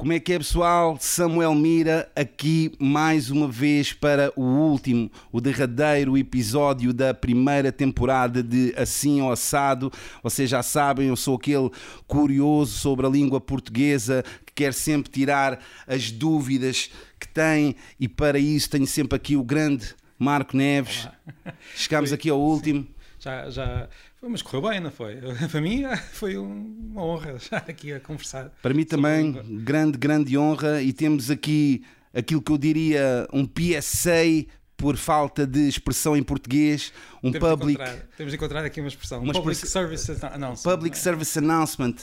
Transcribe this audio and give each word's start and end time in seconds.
Como 0.00 0.14
é 0.14 0.18
que 0.18 0.32
é, 0.32 0.38
pessoal? 0.38 0.96
Samuel 0.98 1.54
Mira 1.54 2.10
aqui 2.16 2.72
mais 2.78 3.30
uma 3.30 3.46
vez 3.46 3.92
para 3.92 4.32
o 4.34 4.40
último, 4.42 5.12
o 5.30 5.42
derradeiro 5.42 6.16
episódio 6.16 6.94
da 6.94 7.12
primeira 7.12 7.70
temporada 7.70 8.42
de 8.42 8.72
Assim 8.78 9.20
ou 9.20 9.30
Assado. 9.30 9.92
Vocês 10.22 10.48
já 10.48 10.62
sabem, 10.62 11.08
eu 11.08 11.16
sou 11.16 11.36
aquele 11.36 11.70
curioso 12.06 12.78
sobre 12.78 13.04
a 13.04 13.10
língua 13.10 13.42
portuguesa 13.42 14.24
que 14.46 14.54
quer 14.54 14.72
sempre 14.72 15.12
tirar 15.12 15.62
as 15.86 16.10
dúvidas 16.10 16.90
que 17.18 17.28
tem 17.28 17.76
e 18.00 18.08
para 18.08 18.38
isso 18.38 18.70
tenho 18.70 18.86
sempre 18.86 19.16
aqui 19.16 19.36
o 19.36 19.44
grande 19.44 19.94
Marco 20.18 20.56
Neves. 20.56 21.04
Olá. 21.04 21.54
Chegámos 21.76 22.10
aqui 22.10 22.30
ao 22.30 22.40
último. 22.40 22.86
Já, 23.20 23.50
já 23.50 23.88
foi, 24.16 24.30
mas 24.30 24.40
correu 24.40 24.70
bem, 24.70 24.80
não 24.80 24.90
foi? 24.90 25.18
Para 25.52 25.60
mim 25.60 25.82
foi 26.12 26.38
uma 26.38 27.04
honra 27.04 27.32
estar 27.32 27.64
aqui 27.68 27.92
a 27.92 28.00
conversar. 28.00 28.50
Para 28.62 28.72
mim 28.72 28.84
também, 28.84 29.32
grande, 29.62 29.98
grande 29.98 30.38
honra. 30.38 30.80
E 30.80 30.90
temos 30.92 31.30
aqui 31.30 31.84
aquilo 32.14 32.40
que 32.40 32.50
eu 32.50 32.56
diria 32.56 33.28
um 33.30 33.46
PSA 33.46 34.46
por 34.74 34.96
falta 34.96 35.46
de 35.46 35.68
expressão 35.68 36.16
em 36.16 36.22
português, 36.22 36.90
um 37.22 37.30
temos 37.30 37.50
public. 37.50 37.76
De 37.76 37.82
encontrar, 37.82 38.06
temos 38.16 38.32
de 38.32 38.36
encontrar 38.36 38.64
aqui 38.64 38.80
uma 38.80 38.88
expressão. 38.88 39.22
Uma 39.22 39.34
public 39.34 39.52
express... 39.52 39.72
Service 39.72 40.26
Announcement. 40.26 40.72
Public 40.72 40.98
Service 40.98 41.38
Announcement. 41.38 41.94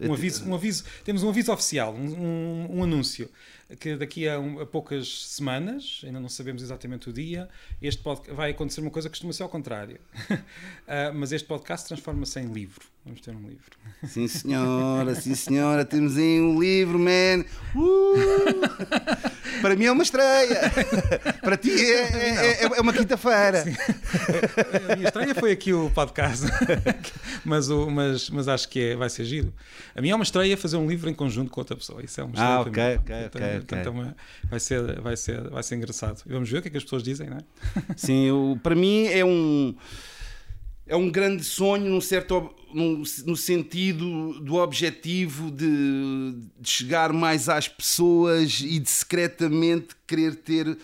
Um 0.00 0.12
aviso, 0.12 0.48
um 0.48 0.54
aviso, 0.54 0.84
temos 1.04 1.22
um 1.22 1.28
aviso 1.30 1.50
oficial, 1.52 1.94
um, 1.94 2.06
um, 2.06 2.78
um 2.78 2.82
anúncio, 2.84 3.30
que 3.80 3.96
daqui 3.96 4.28
a, 4.28 4.38
um, 4.38 4.60
a, 4.60 4.66
poucas 4.66 5.26
semanas, 5.26 6.02
ainda 6.04 6.20
não 6.20 6.28
sabemos 6.28 6.62
exatamente 6.62 7.10
o 7.10 7.12
dia, 7.12 7.48
este 7.82 8.00
podcast, 8.02 8.34
vai 8.34 8.50
acontecer 8.50 8.80
uma 8.80 8.90
coisa 8.90 9.08
que 9.08 9.12
costuma 9.12 9.32
ser 9.32 9.42
ao 9.42 9.48
contrário. 9.48 9.98
uh, 10.30 11.12
mas 11.14 11.32
este 11.32 11.48
podcast 11.48 11.88
transforma-se 11.88 12.38
em 12.38 12.46
livro. 12.46 12.84
Vamos 13.04 13.20
ter 13.20 13.34
um 13.34 13.48
livro. 13.48 13.76
Sim, 14.04 14.28
senhora, 14.28 15.14
sim, 15.14 15.34
senhora, 15.34 15.84
temos 15.84 16.16
aí 16.16 16.40
um 16.40 16.60
livro, 16.60 16.98
man. 16.98 17.44
Uh! 17.74 19.25
Para 19.66 19.74
mim 19.74 19.86
é 19.86 19.90
uma 19.90 20.04
estreia. 20.04 20.70
Para 21.42 21.56
ti 21.56 21.72
é, 21.72 22.62
é, 22.62 22.62
é 22.62 22.80
uma 22.80 22.92
quinta-feira. 22.92 23.64
A 24.88 24.94
minha 24.94 25.08
estreia 25.08 25.34
foi 25.34 25.50
aqui 25.50 25.72
o 25.72 25.90
podcast, 25.90 26.46
mas, 27.44 27.68
o, 27.68 27.90
mas, 27.90 28.30
mas 28.30 28.46
acho 28.46 28.68
que 28.68 28.80
é, 28.80 28.94
vai 28.94 29.10
ser 29.10 29.24
giro. 29.24 29.52
A 29.92 30.00
minha 30.00 30.12
é 30.12 30.14
uma 30.14 30.22
estreia 30.22 30.56
fazer 30.56 30.76
um 30.76 30.86
livro 30.86 31.10
em 31.10 31.14
conjunto 31.14 31.50
com 31.50 31.60
outra 31.60 31.74
pessoa. 31.74 32.00
Isso 32.00 32.20
é 32.20 32.22
uma 32.22 32.34
estreia. 32.34 32.48
Ah, 32.48 32.60
ok, 32.60 32.70
ok, 32.70 33.16
então, 33.16 33.42
ok. 33.42 33.56
Então, 33.56 33.78
okay. 33.80 33.90
Uma, 33.90 34.16
vai, 34.48 34.60
ser, 34.60 35.00
vai, 35.00 35.16
ser, 35.16 35.50
vai 35.50 35.62
ser 35.64 35.74
engraçado. 35.74 36.22
E 36.24 36.32
vamos 36.32 36.48
ver 36.48 36.58
o 36.58 36.62
que 36.62 36.68
é 36.68 36.70
que 36.70 36.76
as 36.76 36.84
pessoas 36.84 37.02
dizem, 37.02 37.28
não 37.28 37.38
é? 37.38 37.40
Sim, 37.96 38.24
eu, 38.24 38.60
para 38.62 38.76
mim 38.76 39.08
é 39.08 39.24
um 39.24 39.74
é 40.86 40.96
um 40.96 41.10
grande 41.10 41.42
sonho 41.42 41.90
num 41.90 42.00
certo 42.00 42.54
no, 42.72 43.02
no 43.24 43.36
sentido 43.36 44.38
do 44.40 44.56
objetivo 44.56 45.50
de, 45.50 46.34
de, 46.60 46.68
chegar 46.68 47.12
mais 47.12 47.48
às 47.48 47.66
pessoas 47.66 48.60
e 48.60 48.78
de 48.78 48.90
secretamente 48.90 49.94
querer 50.06 50.36
ter 50.36 50.76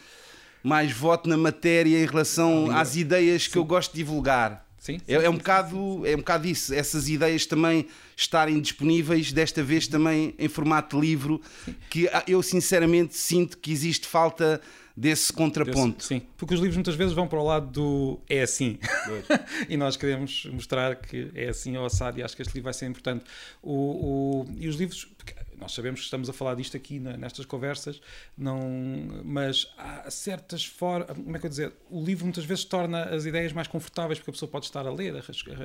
mais 0.63 0.93
voto 0.93 1.29
na 1.29 1.37
matéria 1.37 2.03
em 2.03 2.07
relação 2.07 2.71
ah, 2.71 2.81
às 2.81 2.97
ideias 2.97 3.47
que 3.47 3.55
Sim. 3.55 3.59
eu 3.59 3.65
gosto 3.65 3.93
de 3.93 3.99
divulgar. 3.99 4.67
Sim, 4.79 4.99
sim, 4.99 5.05
é, 5.07 5.15
é, 5.15 5.31
um 5.31 5.37
bocado, 5.37 6.05
é 6.05 6.15
um 6.15 6.19
bocado 6.19 6.49
isso, 6.49 6.75
essas 6.75 7.09
ideias 7.09 7.47
também 7.47 7.87
estarem 8.17 8.61
disponíveis, 8.61 9.31
desta 9.31 9.63
vez 9.63 9.87
também 9.87 10.35
em 10.37 10.49
formato 10.49 10.97
de 10.97 11.07
livro, 11.07 11.41
que 11.89 12.09
eu 12.27 12.43
sinceramente 12.43 13.17
sinto 13.17 13.59
que 13.59 13.71
existe 13.71 14.09
falta 14.09 14.61
desse 14.97 15.33
contraponto. 15.33 16.05
Sim, 16.05 16.23
porque 16.37 16.55
os 16.55 16.61
livros 16.61 16.77
muitas 16.77 16.95
vezes 16.95 17.13
vão 17.13 17.27
para 17.27 17.39
o 17.39 17.45
lado 17.45 17.67
do 17.67 18.21
é 18.29 18.43
assim. 18.43 18.79
e 19.69 19.77
nós 19.77 19.97
queremos 19.97 20.47
mostrar 20.47 20.97
que 20.97 21.31
é 21.35 21.49
assim 21.49 21.77
ao 21.77 21.87
assado 21.87 22.19
e 22.19 22.23
acho 22.23 22.37
que 22.37 22.43
este 22.43 22.55
livro 22.55 22.65
vai 22.65 22.75
ser 22.75 22.87
importante. 22.87 23.25
O, 23.63 23.73
o, 23.73 24.47
e 24.57 24.69
os 24.69 24.77
livros, 24.77 25.09
nós 25.59 25.73
sabemos 25.73 26.01
que 26.01 26.05
estamos 26.05 26.29
a 26.29 26.33
falar 26.33 26.55
disto 26.55 26.77
aqui 26.77 26.99
nestas 26.99 27.47
conversas, 27.47 28.01
não, 28.37 28.61
mas 29.25 29.73
há 29.79 30.11
certas 30.11 30.65
formas, 30.65 31.17
como 31.17 31.37
é 31.37 31.39
que 31.39 31.47
eu 31.47 31.51
dizer, 31.51 31.73
o 31.91 32.03
livro 32.03 32.25
muitas 32.25 32.45
vezes 32.45 32.65
torna 32.65 33.05
as 33.05 33.25
ideias 33.25 33.53
mais 33.53 33.69
confortáveis 33.69 34.19
porque 34.19 34.31
a 34.31 34.35
pessoa 34.35 34.51
pode 34.51 34.67
estar 34.67 34.87
a 34.87 34.93
ler, 34.93 35.15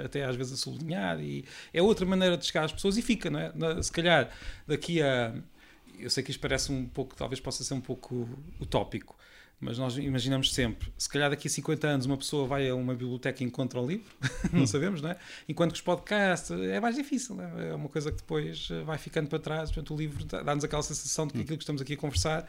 até 0.04 0.24
às 0.24 0.36
vezes 0.36 0.54
a 0.54 0.58
sublinhar 0.58 1.20
e 1.20 1.44
é 1.74 1.82
outra 1.82 2.06
maneira 2.06 2.38
de 2.38 2.46
chegar 2.46 2.64
às 2.64 2.72
pessoas 2.72 2.98
e 2.98 3.02
fica, 3.02 3.30
não 3.30 3.40
é? 3.40 3.52
Se 3.82 3.92
calhar 3.92 4.30
daqui 4.66 5.02
a 5.02 5.34
eu 6.00 6.10
sei 6.10 6.24
que 6.24 6.32
isto 6.32 6.40
parece 6.40 6.72
um 6.72 6.86
pouco, 6.86 7.16
talvez 7.16 7.40
possa 7.40 7.64
ser 7.64 7.74
um 7.74 7.82
pouco 7.82 8.28
utópico, 8.60 9.16
mas 9.60 9.78
nós 9.80 9.98
imaginamos 9.98 10.54
sempre, 10.54 10.92
se 10.98 11.10
calhar 11.10 11.30
daqui 11.32 11.48
a 11.48 11.52
50 11.52 11.88
anos 11.88 12.06
uma 12.06 12.18
pessoa 12.18 12.46
vai 12.46 12.70
a 12.70 12.76
uma 12.76 12.94
biblioteca 12.94 13.44
e 13.44 13.48
encontra 13.48 13.82
um 13.82 13.88
livro, 13.88 14.06
não 14.54 14.62
Hum. 14.62 14.68
sabemos, 14.68 15.02
não 15.02 15.10
é? 15.10 15.18
Enquanto 15.50 15.72
que 15.72 15.78
os 15.78 15.82
podcasts 15.82 16.52
é 16.52 16.80
mais 16.80 16.96
difícil, 16.96 17.38
é? 17.42 17.70
é 17.70 17.76
uma 17.76 17.90
coisa 17.90 18.12
que 18.12 18.18
depois 18.18 18.70
vai 18.86 18.98
ficando 18.98 19.28
para 19.28 19.40
trás, 19.40 19.72
portanto 19.72 19.94
o 19.94 19.98
livro 19.98 20.24
dá-nos 20.26 20.64
aquela 20.64 20.84
sensação 20.84 21.26
de 21.26 21.34
que 21.34 21.42
aquilo 21.42 21.58
que 21.58 21.64
estamos 21.64 21.82
aqui 21.82 21.94
a 21.94 21.98
conversar 21.98 22.48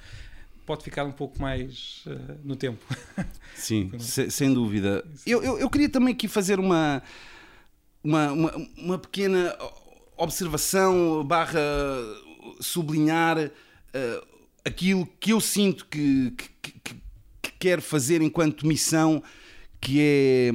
pode 0.67 0.85
ficar 0.85 1.05
um 1.05 1.13
pouco 1.13 1.41
mais 1.41 2.05
uh, 2.07 2.39
no 2.45 2.55
tempo. 2.55 2.85
Sim, 3.57 3.91
se, 3.99 4.31
sem 4.31 4.53
dúvida. 4.53 5.03
Eu, 5.27 5.43
eu, 5.43 5.59
eu, 5.59 5.71
queria 5.71 5.89
também 5.89 6.13
aqui 6.13 6.29
fazer 6.29 6.61
uma, 6.61 7.03
uma, 8.05 8.33
uma, 8.33 8.69
uma 8.77 8.99
pequena 8.99 9.57
observação 10.15 11.25
barra 11.25 11.59
sublinhar 12.61 13.39
uh, 13.39 14.27
aquilo 14.65 15.07
que 15.19 15.33
eu 15.33 15.41
sinto 15.41 15.87
que, 15.87 16.33
que, 16.33 16.49
que, 16.63 16.95
que, 17.43 17.53
quero 17.59 17.83
fazer 17.83 18.23
enquanto 18.23 18.67
missão, 18.67 19.23
que 19.81 19.99
é 20.01 20.51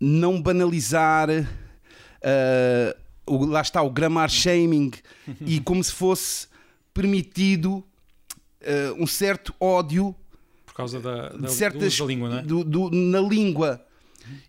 não 0.00 0.40
banalizar, 0.40 1.28
uh, 1.30 2.98
o, 3.26 3.44
lá 3.44 3.60
está 3.60 3.82
o 3.82 3.90
grammar 3.90 4.28
shaming, 4.28 4.92
e 5.40 5.60
como 5.60 5.82
se 5.82 5.92
fosse 5.92 6.46
permitido 6.92 7.76
uh, 7.76 7.84
um 8.98 9.06
certo 9.06 9.54
ódio 9.60 10.14
por 10.66 10.74
causa 10.74 11.00
da, 11.00 11.30
da, 11.30 11.48
de 11.48 11.52
certas, 11.52 11.96
da 11.96 12.04
língua, 12.04 12.28
não 12.28 12.38
é? 12.38 12.42
do, 12.42 12.64
do, 12.64 12.90
na 12.90 13.20
língua. 13.20 13.84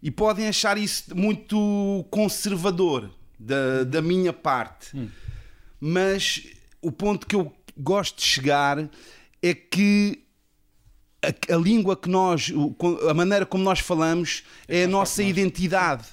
E 0.03 0.11
podem 0.11 0.47
achar 0.47 0.77
isso 0.77 1.15
muito 1.15 2.05
conservador 2.11 3.09
da, 3.39 3.83
da 3.85 4.01
minha 4.01 4.33
parte. 4.33 4.95
Hum. 4.97 5.07
Mas 5.79 6.43
o 6.81 6.91
ponto 6.91 7.25
que 7.25 7.35
eu 7.35 7.53
gosto 7.77 8.17
de 8.17 8.23
chegar 8.23 8.89
é 9.41 9.53
que 9.53 10.23
a, 11.21 11.55
a, 11.55 11.57
língua 11.57 11.95
que 11.95 12.09
nós, 12.09 12.51
a 13.09 13.13
maneira 13.13 13.45
como 13.45 13.63
nós 13.63 13.79
falamos, 13.79 14.43
é, 14.67 14.81
é 14.81 14.83
a 14.85 14.87
nossa 14.87 15.23
identidade. 15.23 16.05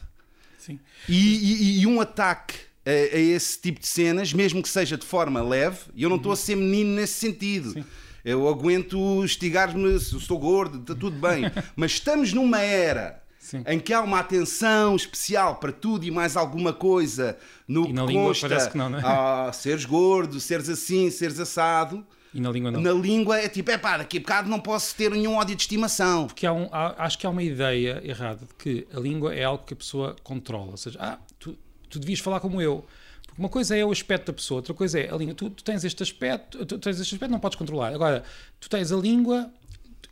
Sim. 0.58 0.78
E, 1.08 1.78
e, 1.78 1.80
e, 1.80 1.86
um 1.86 2.00
ataque 2.00 2.54
a, 2.84 2.90
a, 2.90 3.18
esse 3.18 3.60
tipo 3.60 3.80
de 3.80 3.86
cenas, 3.86 4.32
mesmo 4.32 4.62
que 4.62 4.68
seja 4.68 4.96
de 4.96 5.06
forma 5.06 5.42
leve, 5.42 5.78
e 5.94 6.02
eu 6.02 6.08
não 6.08 6.16
estou 6.16 6.30
uhum. 6.30 6.34
a 6.34 6.36
ser 6.36 6.56
menino 6.56 6.94
nesse 6.94 7.14
sentido. 7.14 7.72
Sim. 7.72 7.84
Eu 8.24 8.48
aguento 8.48 9.24
estigar-me 9.24 9.94
estou 9.94 10.38
gordo, 10.38 10.80
está 10.80 10.96
tudo 10.96 11.16
bem. 11.16 11.44
Mas 11.76 11.92
estamos 11.92 12.32
numa 12.32 12.60
era 12.60 13.22
Sim. 13.46 13.62
em 13.64 13.78
que 13.78 13.92
há 13.92 14.00
uma 14.00 14.18
atenção 14.18 14.96
especial 14.96 15.54
para 15.54 15.70
tudo 15.70 16.04
e 16.04 16.10
mais 16.10 16.36
alguma 16.36 16.72
coisa 16.72 17.38
no 17.68 17.84
e 17.84 17.92
que 17.92 17.92
língua 17.92 18.24
consta 18.24 18.48
parece 18.48 18.70
que 18.70 18.76
não, 18.76 18.90
não 18.90 18.98
é? 18.98 19.02
a 19.04 19.52
seres 19.52 19.84
gordo, 19.84 20.40
seres 20.40 20.68
assim, 20.68 21.08
seres 21.12 21.38
assado. 21.38 22.04
E 22.34 22.40
na 22.40 22.50
língua 22.50 22.72
não. 22.72 22.80
Na 22.80 22.90
língua 22.90 23.38
é 23.38 23.48
tipo, 23.48 23.70
é 23.70 23.78
pá, 23.78 23.98
daqui 23.98 24.16
a 24.16 24.20
bocado 24.20 24.50
não 24.50 24.58
posso 24.58 24.96
ter 24.96 25.12
nenhum 25.12 25.36
ódio 25.36 25.54
de 25.54 25.62
estimação. 25.62 26.26
Porque 26.26 26.44
há 26.44 26.52
um, 26.52 26.68
há, 26.72 27.04
acho 27.04 27.16
que 27.20 27.24
há 27.24 27.30
uma 27.30 27.42
ideia 27.44 28.02
errada 28.04 28.44
de 28.44 28.54
que 28.54 28.84
a 28.92 28.98
língua 28.98 29.32
é 29.32 29.44
algo 29.44 29.62
que 29.64 29.74
a 29.74 29.76
pessoa 29.76 30.16
controla. 30.24 30.72
Ou 30.72 30.76
seja, 30.76 30.98
ah, 31.00 31.18
tu, 31.38 31.56
tu 31.88 32.00
devias 32.00 32.18
falar 32.18 32.40
como 32.40 32.60
eu. 32.60 32.84
Porque 33.28 33.40
uma 33.40 33.48
coisa 33.48 33.76
é 33.76 33.84
o 33.84 33.92
aspecto 33.92 34.26
da 34.26 34.32
pessoa, 34.32 34.58
outra 34.58 34.74
coisa 34.74 34.98
é 34.98 35.08
a 35.08 35.16
língua. 35.16 35.36
Tu, 35.36 35.50
tu 35.50 35.62
tens 35.62 35.84
este 35.84 36.02
aspecto, 36.02 36.66
tu 36.66 36.80
tens 36.80 36.98
este 36.98 37.14
aspecto, 37.14 37.30
não 37.30 37.38
podes 37.38 37.56
controlar. 37.56 37.94
Agora, 37.94 38.24
tu 38.58 38.68
tens 38.68 38.90
a 38.90 38.96
língua, 38.96 39.48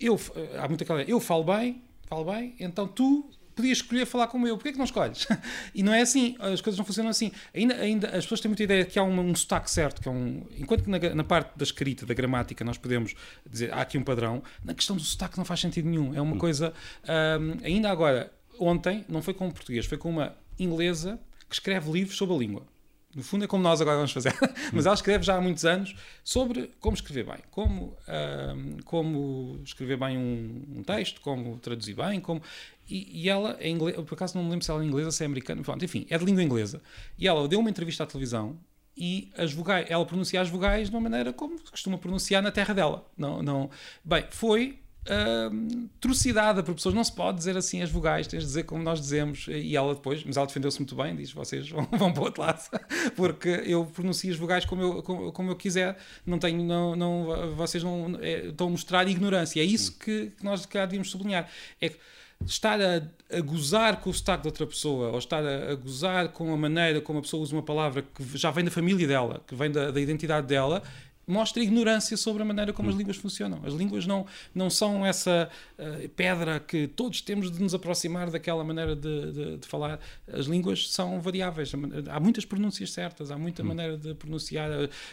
eu, 0.00 0.20
há 0.56 0.68
muita 0.68 0.84
aquela, 0.84 1.02
eu 1.02 1.18
falo 1.18 1.42
bem, 1.42 1.82
falo 2.14 2.32
bem, 2.32 2.54
então 2.60 2.86
tu 2.86 3.28
podias 3.56 3.78
escolher 3.78 4.06
falar 4.06 4.28
como 4.28 4.46
eu, 4.46 4.56
porquê 4.56 4.68
é 4.68 4.72
que 4.72 4.78
não 4.78 4.84
escolhes? 4.84 5.26
e 5.74 5.82
não 5.82 5.92
é 5.92 6.02
assim, 6.02 6.36
as 6.38 6.60
coisas 6.60 6.78
não 6.78 6.84
funcionam 6.84 7.10
assim. 7.10 7.32
Ainda, 7.52 7.74
ainda 7.74 8.08
as 8.08 8.24
pessoas 8.24 8.40
têm 8.40 8.48
muita 8.48 8.62
ideia 8.62 8.84
de 8.84 8.90
que 8.90 8.98
há 8.98 9.02
um, 9.02 9.18
um 9.20 9.34
sotaque 9.34 9.70
certo, 9.70 10.00
que 10.00 10.08
é 10.08 10.10
um. 10.10 10.46
Enquanto 10.56 10.84
que 10.84 10.90
na, 10.90 10.98
na, 11.14 11.24
parte 11.24 11.56
da 11.56 11.64
escrita, 11.64 12.06
da 12.06 12.14
gramática, 12.14 12.64
nós 12.64 12.78
podemos 12.78 13.14
dizer 13.48 13.72
há 13.72 13.80
aqui 13.80 13.98
um 13.98 14.02
padrão, 14.02 14.42
na 14.64 14.74
questão 14.74 14.96
do 14.96 15.02
sotaque 15.02 15.36
não 15.36 15.44
faz 15.44 15.60
sentido 15.60 15.88
nenhum. 15.88 16.14
É 16.14 16.20
uma 16.20 16.36
coisa. 16.36 16.72
Um, 17.04 17.64
ainda 17.64 17.90
agora, 17.90 18.32
ontem, 18.58 19.04
não 19.08 19.22
foi 19.22 19.34
com 19.34 19.46
um 19.46 19.50
português, 19.50 19.86
foi 19.86 19.98
com 19.98 20.10
uma 20.10 20.36
inglesa 20.58 21.18
que 21.48 21.54
escreve 21.54 21.90
livros 21.90 22.16
sobre 22.16 22.34
a 22.34 22.38
língua. 22.38 22.66
No 23.14 23.22
fundo 23.22 23.44
é 23.44 23.48
como 23.48 23.62
nós 23.62 23.80
agora 23.80 23.96
vamos 23.96 24.12
fazer. 24.12 24.34
Mas 24.72 24.86
ela 24.86 24.94
escreve 24.94 25.24
já 25.24 25.36
há 25.36 25.40
muitos 25.40 25.64
anos 25.64 25.94
sobre 26.22 26.70
como 26.80 26.94
escrever 26.94 27.24
bem, 27.24 27.38
como, 27.50 27.96
um, 28.08 28.76
como 28.84 29.60
escrever 29.64 29.98
bem 29.98 30.18
um, 30.18 30.78
um, 30.78 30.82
texto, 30.82 31.20
como 31.20 31.58
traduzir 31.58 31.94
bem, 31.94 32.20
como... 32.20 32.42
E, 32.88 33.22
e 33.22 33.28
ela 33.30 33.56
é 33.60 33.68
inglesa, 33.68 34.02
por 34.02 34.14
acaso 34.14 34.36
não 34.36 34.44
me 34.44 34.50
lembro 34.50 34.64
se 34.64 34.70
ela 34.70 34.82
é 34.82 34.86
inglesa, 34.86 35.10
se 35.10 35.22
é 35.22 35.26
americana, 35.26 35.62
pronto, 35.62 35.82
enfim, 35.84 36.06
é 36.10 36.18
de 36.18 36.24
língua 36.24 36.42
inglesa. 36.42 36.82
E 37.18 37.26
ela 37.26 37.48
deu 37.48 37.60
uma 37.60 37.70
entrevista 37.70 38.04
à 38.04 38.06
televisão 38.06 38.58
e 38.96 39.32
as 39.36 39.52
vogais, 39.52 39.86
ela 39.88 40.04
pronuncia 40.06 40.40
as 40.40 40.48
vogais 40.48 40.88
de 40.88 40.94
uma 40.94 41.00
maneira 41.00 41.32
como 41.32 41.58
costuma 41.70 41.98
pronunciar 41.98 42.42
na 42.42 42.52
terra 42.52 42.74
dela. 42.74 43.06
Não, 43.16 43.42
não. 43.42 43.70
Bem, 44.04 44.24
foi 44.30 44.78
uh, 45.04 45.88
trucidada 46.00 46.62
por 46.62 46.74
pessoas. 46.74 46.94
Não 46.94 47.04
se 47.04 47.12
pode 47.12 47.38
dizer 47.38 47.56
assim 47.56 47.82
as 47.82 47.90
vogais, 47.90 48.26
tens 48.26 48.40
de 48.40 48.46
dizer 48.46 48.64
como 48.64 48.82
nós 48.82 49.00
dizemos. 49.00 49.46
E 49.48 49.76
ela 49.76 49.94
depois, 49.94 50.22
mas 50.24 50.36
ela 50.36 50.46
defendeu-se 50.46 50.78
muito 50.78 50.94
bem, 50.94 51.14
diz: 51.16 51.32
vocês 51.32 51.68
vão, 51.68 51.86
vão 51.92 52.12
para 52.12 52.22
o 52.22 52.24
outro 52.24 52.42
lado, 52.42 52.62
porque 53.16 53.48
eu 53.66 53.84
pronuncio 53.86 54.30
as 54.30 54.38
vogais 54.38 54.64
como 54.64 54.82
eu, 54.82 55.02
como, 55.02 55.32
como 55.32 55.50
eu 55.50 55.56
quiser. 55.56 55.96
Não 56.24 56.38
tenho, 56.38 56.62
não, 56.64 56.96
não, 56.96 57.54
vocês 57.56 57.82
não 57.82 58.18
é, 58.20 58.46
estão 58.46 58.68
a 58.68 58.70
mostrar 58.70 59.08
ignorância. 59.08 59.60
É 59.60 59.64
isso 59.64 59.98
que, 59.98 60.32
que 60.36 60.44
nós 60.44 60.66
cá 60.66 60.84
devíamos 60.86 61.10
sublinhar. 61.10 61.48
É 61.80 61.88
que 61.88 61.98
estar 62.46 62.80
a, 62.80 63.02
a, 63.36 63.40
gozar 63.40 64.00
com 64.00 64.10
o 64.10 64.14
sotaque 64.14 64.42
de 64.42 64.48
outra 64.48 64.66
pessoa 64.66 65.10
ou 65.10 65.18
estar 65.18 65.44
a, 65.44 65.72
a, 65.72 65.74
gozar 65.74 66.28
com 66.28 66.52
a 66.52 66.56
maneira 66.56 67.00
como 67.00 67.18
a 67.18 67.22
pessoa 67.22 67.42
usa 67.42 67.54
uma 67.54 67.62
palavra 67.62 68.02
que 68.02 68.36
já 68.36 68.50
vem 68.50 68.64
da 68.64 68.70
família 68.70 69.06
dela, 69.06 69.42
que 69.46 69.54
vem 69.54 69.70
da, 69.70 69.90
da 69.90 70.00
identidade 70.00 70.46
dela, 70.46 70.82
mostra 71.26 71.62
ignorância 71.62 72.16
sobre 72.16 72.42
a 72.42 72.44
maneira 72.44 72.72
como 72.72 72.90
as 72.90 72.96
línguas 72.96 73.16
funcionam. 73.16 73.60
As 73.64 73.74
línguas 73.74 74.06
não, 74.06 74.26
não 74.54 74.68
são 74.70 75.04
essa 75.04 75.48
uh, 75.78 76.08
pedra 76.10 76.60
que 76.60 76.86
todos 76.86 77.20
temos 77.20 77.50
de 77.50 77.62
nos 77.62 77.74
aproximar 77.74 78.30
daquela 78.30 78.62
maneira 78.64 78.94
de, 78.94 79.32
de, 79.32 79.56
de, 79.58 79.66
falar. 79.66 79.98
As 80.32 80.46
línguas 80.46 80.90
são 80.90 81.20
variáveis. 81.20 81.72
Há 82.10 82.20
muitas 82.20 82.44
pronúncias 82.44 82.92
certas, 82.92 83.30
há 83.30 83.38
muita 83.38 83.62
hum. 83.62 83.66
maneira 83.66 83.96
de 83.96 84.14
pronunciar. 84.14 84.70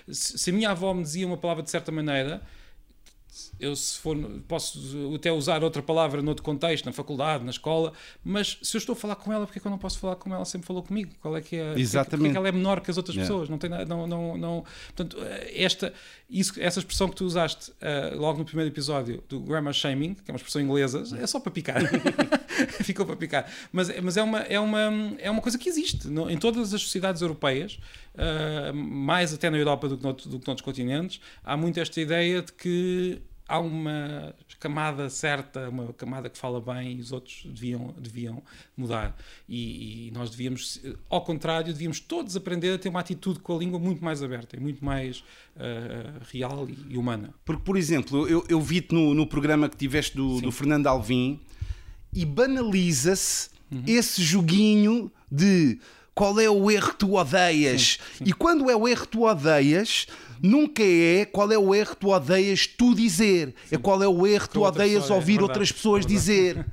Se, 0.07 0.37
se 0.37 0.49
a 0.49 0.53
minha 0.53 0.69
avó 0.69 0.93
me 0.93 1.03
dizia 1.03 1.25
uma 1.25 1.37
palavra 1.37 1.63
de 1.63 1.69
certa 1.69 1.91
maneira 1.91 2.41
eu 3.61 3.75
se 3.75 3.97
for 3.99 4.17
posso 4.47 5.13
até 5.15 5.31
usar 5.31 5.63
outra 5.63 5.81
palavra 5.81 6.21
noutro 6.21 6.43
contexto, 6.43 6.85
na 6.85 6.91
faculdade, 6.91 7.43
na 7.43 7.51
escola, 7.51 7.93
mas 8.23 8.57
se 8.61 8.75
eu 8.75 8.79
estou 8.79 8.93
a 8.93 8.95
falar 8.95 9.15
com 9.15 9.31
ela, 9.31 9.45
porque 9.45 9.59
é 9.59 9.61
que 9.61 9.67
eu 9.67 9.71
não 9.71 9.77
posso 9.77 9.99
falar 9.99 10.15
como 10.15 10.35
ela 10.35 10.45
sempre 10.45 10.67
falou 10.67 10.83
comigo? 10.83 11.11
Qual 11.21 11.35
é 11.37 11.41
que 11.41 11.55
é? 11.55 11.73
Exatamente. 11.77 12.09
Porque 12.09 12.27
é 12.27 12.31
que 12.31 12.37
ela 12.37 12.47
é 12.49 12.51
menor 12.51 12.81
que 12.81 12.91
as 12.91 12.97
outras 12.97 13.15
yeah. 13.15 13.31
pessoas? 13.31 13.49
Não 13.49 13.57
tem 13.57 13.69
não, 13.69 14.07
não, 14.07 14.37
não, 14.37 14.65
portanto, 14.93 15.17
esta 15.53 15.93
isso, 16.31 16.53
essa 16.59 16.79
expressão 16.79 17.09
que 17.09 17.15
tu 17.15 17.25
usaste 17.25 17.71
uh, 17.71 18.17
logo 18.17 18.39
no 18.39 18.45
primeiro 18.45 18.71
episódio 18.71 19.21
do 19.27 19.41
grammar 19.41 19.73
shaming, 19.73 20.13
que 20.13 20.31
é 20.31 20.33
uma 20.33 20.37
expressão 20.37 20.61
inglesa, 20.61 21.03
é 21.19 21.27
só 21.27 21.39
para 21.41 21.51
picar. 21.51 21.81
Ficou 22.83 23.05
para 23.05 23.17
picar. 23.17 23.51
Mas, 23.71 23.89
mas 24.01 24.15
é, 24.15 24.23
uma, 24.23 24.39
é, 24.39 24.59
uma, 24.59 25.15
é 25.19 25.29
uma 25.29 25.41
coisa 25.41 25.57
que 25.57 25.67
existe 25.67 26.07
no, 26.07 26.29
em 26.29 26.37
todas 26.37 26.73
as 26.73 26.81
sociedades 26.81 27.21
europeias, 27.21 27.77
uh, 28.15 28.73
mais 28.73 29.33
até 29.33 29.49
na 29.49 29.57
Europa 29.57 29.89
do 29.89 29.97
que, 29.97 30.03
no, 30.03 30.13
do 30.13 30.39
que 30.39 30.47
noutros 30.47 30.61
continentes, 30.61 31.19
há 31.43 31.57
muito 31.57 31.79
esta 31.81 31.99
ideia 31.99 32.41
de 32.41 32.53
que 32.53 33.21
há 33.51 33.59
uma 33.59 34.33
camada 34.59 35.09
certa, 35.09 35.67
uma 35.67 35.91
camada 35.91 36.29
que 36.29 36.37
fala 36.37 36.61
bem 36.61 36.93
e 36.93 37.01
os 37.01 37.11
outros 37.11 37.43
deviam, 37.45 37.93
deviam 37.97 38.41
mudar. 38.77 39.17
E, 39.47 40.07
e, 40.07 40.11
nós 40.11 40.29
devíamos, 40.29 40.79
ao 41.09 41.21
contrário, 41.21 41.73
devíamos 41.73 41.99
todos 41.99 42.37
aprender 42.37 42.73
a 42.73 42.77
ter 42.77 42.87
uma 42.87 43.01
atitude 43.01 43.39
com 43.39 43.55
a 43.55 43.59
língua 43.59 43.77
muito 43.77 44.03
mais 44.03 44.23
aberta 44.23 44.55
e 44.55 44.59
muito 44.59 44.83
mais 44.83 45.19
uh, 45.57 46.21
real 46.31 46.65
e, 46.69 46.93
e, 46.93 46.97
humana. 46.97 47.33
Porque, 47.43 47.61
por 47.61 47.75
exemplo, 47.75 48.25
eu, 48.27 48.45
eu 48.47 48.61
vi-te 48.61 48.95
no, 48.95 49.13
no 49.13 49.27
programa 49.27 49.67
que 49.67 49.75
tiveste 49.75 50.15
do, 50.15 50.39
do 50.39 50.51
Fernando 50.51 50.87
Alvim 50.87 51.41
e 52.13 52.25
banaliza-se 52.25 53.49
uhum. 53.69 53.83
esse 53.85 54.23
joguinho 54.23 55.11
de 55.29 55.77
qual 56.21 56.39
é 56.39 56.47
o 56.47 56.69
erro 56.69 56.89
que 56.89 56.97
tu 56.97 57.15
odeias. 57.15 57.97
Sim, 57.99 58.17
sim. 58.19 58.23
E 58.27 58.31
quando 58.31 58.69
é 58.69 58.75
o 58.75 58.87
erro 58.87 59.01
que 59.01 59.07
tu 59.07 59.23
odeias, 59.23 60.05
nunca 60.39 60.83
é 60.83 61.25
qual 61.25 61.51
é 61.51 61.57
o 61.57 61.73
erro 61.73 61.95
que 61.95 61.97
tu 61.97 62.09
odeias 62.09 62.67
tu 62.67 62.93
dizer, 62.93 63.55
é 63.65 63.69
Sim. 63.69 63.75
é 63.75 63.77
qual 63.79 64.03
é 64.03 64.07
o 64.07 64.27
erro 64.27 64.47
que 64.47 64.53
tu 64.53 64.61
odeias 64.61 65.01
pessoa, 65.01 65.17
é 65.17 65.19
ouvir 65.19 65.39
é 65.39 65.41
outras 65.41 65.71
pessoas 65.71 66.05
dizer. 66.05 66.63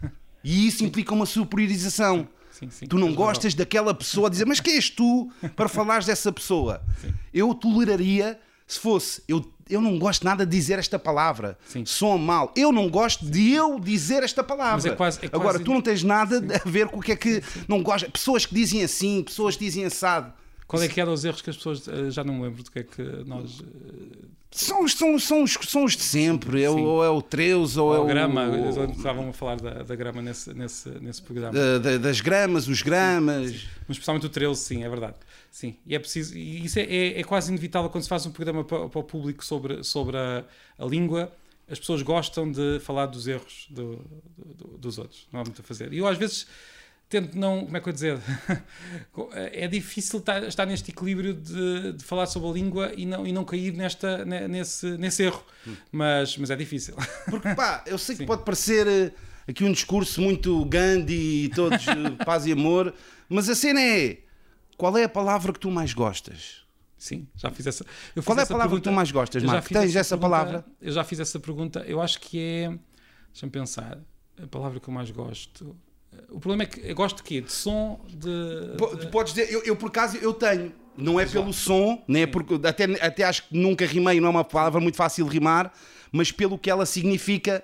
E 0.44 0.66
isso 0.66 0.84
implica 0.84 1.14
uma 1.14 1.24
superiorização. 1.24 2.28
Sim, 2.50 2.68
sim, 2.68 2.86
tu 2.88 2.98
não 2.98 3.14
gostas 3.14 3.54
daquela 3.54 3.94
pessoa 3.94 4.28
dizer, 4.28 4.44
mas 4.44 4.60
quem 4.60 4.74
és 4.74 4.90
tu 4.90 5.30
para 5.56 5.66
falares 5.66 6.04
dessa 6.04 6.30
pessoa? 6.30 6.82
Sim. 7.00 7.14
Eu 7.32 7.54
toleraria 7.54 8.38
se 8.68 8.78
fosse, 8.78 9.22
eu, 9.26 9.42
eu 9.68 9.80
não 9.80 9.98
gosto 9.98 10.24
nada 10.24 10.44
de 10.44 10.54
dizer 10.54 10.78
esta 10.78 10.98
palavra, 10.98 11.58
sim. 11.66 11.86
som 11.86 12.18
mal. 12.18 12.52
Eu 12.54 12.70
não 12.70 12.90
gosto 12.90 13.24
de 13.24 13.52
eu 13.52 13.80
dizer 13.80 14.22
esta 14.22 14.44
palavra. 14.44 14.92
É 14.92 14.94
quase, 14.94 15.18
é 15.22 15.30
Agora, 15.32 15.58
tu 15.58 15.72
não 15.72 15.80
tens 15.80 16.04
nada 16.04 16.36
a 16.36 16.68
ver 16.68 16.86
com 16.88 16.98
o 16.98 17.02
que 17.02 17.12
é 17.12 17.16
que 17.16 17.42
não 17.66 17.82
gosta. 17.82 18.10
Pessoas 18.10 18.44
que 18.44 18.54
dizem 18.54 18.84
assim, 18.84 19.22
pessoas 19.22 19.56
que 19.56 19.64
dizem 19.64 19.86
assado. 19.86 20.30
Qual 20.66 20.82
é 20.82 20.86
que 20.86 21.00
eram 21.00 21.14
os 21.14 21.24
erros 21.24 21.40
que 21.40 21.48
as 21.48 21.56
pessoas. 21.56 21.88
Eh, 21.88 22.10
já 22.10 22.22
não 22.22 22.34
me 22.34 22.42
lembro 22.42 22.62
do 22.62 22.70
que 22.70 22.80
é 22.80 22.82
que 22.82 23.02
nós. 23.24 23.62
Eh, 23.62 24.26
são, 24.50 24.86
são, 24.86 25.18
são, 25.18 25.42
os, 25.42 25.52
são 25.66 25.84
os 25.84 25.96
de 25.96 26.02
sempre, 26.02 26.62
é, 26.62 26.70
ou 26.70 27.02
é 27.04 27.08
o 27.08 27.22
Treus, 27.22 27.78
ou, 27.78 27.88
ou 27.88 27.96
é 27.96 27.98
o. 27.98 28.06
grama, 28.06 28.48
o... 28.48 28.90
estavam 28.90 29.30
a 29.30 29.32
falar 29.32 29.56
da, 29.56 29.82
da 29.82 29.96
grama 29.96 30.20
nesse, 30.20 30.52
nesse, 30.52 30.90
nesse 31.00 31.22
programa. 31.22 31.52
Da, 31.52 31.78
da, 31.78 31.96
das 31.96 32.20
gramas, 32.20 32.68
os 32.68 32.82
gramas. 32.82 33.50
Sim, 33.50 33.58
sim. 33.58 33.66
Mas 33.86 33.96
especialmente 33.96 34.26
o 34.26 34.28
Treus, 34.28 34.58
sim, 34.58 34.84
é 34.84 34.88
verdade. 34.88 35.14
Sim, 35.50 35.76
e 35.86 35.94
é 35.94 35.98
preciso. 35.98 36.36
E 36.36 36.64
isso 36.64 36.78
é, 36.78 36.82
é, 36.82 37.20
é, 37.20 37.24
quase 37.24 37.50
inevitável 37.50 37.90
quando 37.90 38.02
se 38.02 38.08
faz 38.08 38.24
um 38.26 38.30
programa 38.30 38.64
para, 38.64 38.88
para 38.88 38.98
o 39.00 39.04
público 39.04 39.44
sobre, 39.44 39.82
sobre 39.82 40.16
a, 40.16 40.44
a 40.78 40.84
língua. 40.84 41.32
As 41.70 41.78
pessoas 41.78 42.00
gostam 42.00 42.50
de 42.50 42.80
falar 42.80 43.06
dos 43.06 43.28
erros 43.28 43.66
do, 43.68 43.96
do, 44.36 44.78
dos 44.78 44.98
outros, 44.98 45.28
não 45.32 45.40
há 45.40 45.44
muito 45.44 45.60
a 45.60 45.64
fazer. 45.64 45.92
E 45.92 45.98
eu 45.98 46.06
às 46.06 46.16
vezes 46.16 46.46
tento 47.08 47.38
não, 47.38 47.64
como 47.64 47.76
é 47.76 47.80
que 47.80 47.88
eu 47.88 47.92
dizer, 47.92 48.18
é 49.34 49.66
difícil 49.66 50.18
estar, 50.18 50.42
estar 50.44 50.66
neste 50.66 50.90
equilíbrio 50.90 51.34
de, 51.34 51.94
de, 51.94 52.04
falar 52.04 52.26
sobre 52.26 52.50
a 52.50 52.52
língua 52.52 52.92
e 52.96 53.06
não, 53.06 53.26
e 53.26 53.32
não 53.32 53.44
cair 53.44 53.72
nesta, 53.72 54.24
nesse, 54.24 54.86
nesse 54.98 55.22
erro, 55.22 55.42
mas, 55.90 56.36
mas 56.36 56.50
é 56.50 56.56
difícil. 56.56 56.94
Porque 57.30 57.54
pá, 57.54 57.82
eu 57.86 57.96
sei 57.96 58.14
que 58.14 58.22
Sim. 58.22 58.26
pode 58.26 58.44
parecer 58.44 58.86
eh, 58.86 59.12
aqui 59.46 59.64
um 59.64 59.72
discurso 59.72 60.20
muito 60.20 60.64
Gandhi 60.66 61.44
e 61.44 61.48
todos 61.48 61.86
eh, 61.88 61.92
paz 62.24 62.44
e 62.46 62.52
amor, 62.52 62.92
mas 63.28 63.48
a 63.48 63.54
cena 63.54 63.80
é, 63.80 64.18
qual 64.78 64.96
é 64.96 65.04
a 65.04 65.08
palavra 65.08 65.52
que 65.52 65.58
tu 65.58 65.70
mais 65.70 65.92
gostas? 65.92 66.62
Sim, 66.96 67.28
já 67.36 67.50
fiz 67.50 67.66
essa. 67.66 67.84
Qual 68.24 68.38
é 68.38 68.42
a 68.42 68.46
palavra 68.46 68.68
pergunta, 68.68 68.76
que 68.76 68.88
tu 68.88 68.92
mais 68.92 69.10
gostas, 69.10 69.42
Marco? 69.42 69.68
Tens 69.68 69.90
essa, 69.90 69.98
essa 69.98 70.18
palavra? 70.18 70.64
Eu 70.80 70.92
já 70.92 71.04
fiz 71.04 71.20
essa 71.20 71.38
pergunta. 71.38 71.80
Eu 71.80 72.00
acho 72.00 72.20
que 72.20 72.38
é. 72.40 72.78
Deixa-me 73.32 73.52
pensar. 73.52 73.98
A 74.40 74.46
palavra 74.46 74.80
que 74.80 74.88
eu 74.88 74.94
mais 74.94 75.10
gosto. 75.10 75.76
O 76.30 76.40
problema 76.40 76.62
é 76.62 76.66
que 76.66 76.80
eu 76.80 76.94
gosto 76.94 77.18
de 77.18 77.22
quê? 77.24 77.40
De 77.40 77.52
som, 77.52 78.00
de... 78.08 78.98
de... 78.98 79.06
Podes 79.08 79.34
dizer, 79.34 79.52
eu, 79.52 79.62
eu, 79.64 79.76
por 79.76 79.88
acaso 79.88 80.16
eu 80.16 80.32
tenho. 80.32 80.72
Não 80.96 81.18
é 81.20 81.24
Exato. 81.24 81.40
pelo 81.40 81.52
som, 81.52 82.02
nem 82.08 82.22
é 82.22 82.26
porque 82.26 82.54
até, 82.66 82.84
até 83.04 83.24
acho 83.24 83.48
que 83.48 83.56
nunca 83.56 83.84
rimei, 83.84 84.20
não 84.20 84.28
é 84.28 84.30
uma 84.30 84.44
palavra 84.44 84.80
muito 84.80 84.96
fácil 84.96 85.26
de 85.26 85.32
rimar, 85.32 85.72
mas 86.10 86.32
pelo 86.32 86.58
que 86.58 86.70
ela 86.70 86.86
significa. 86.86 87.62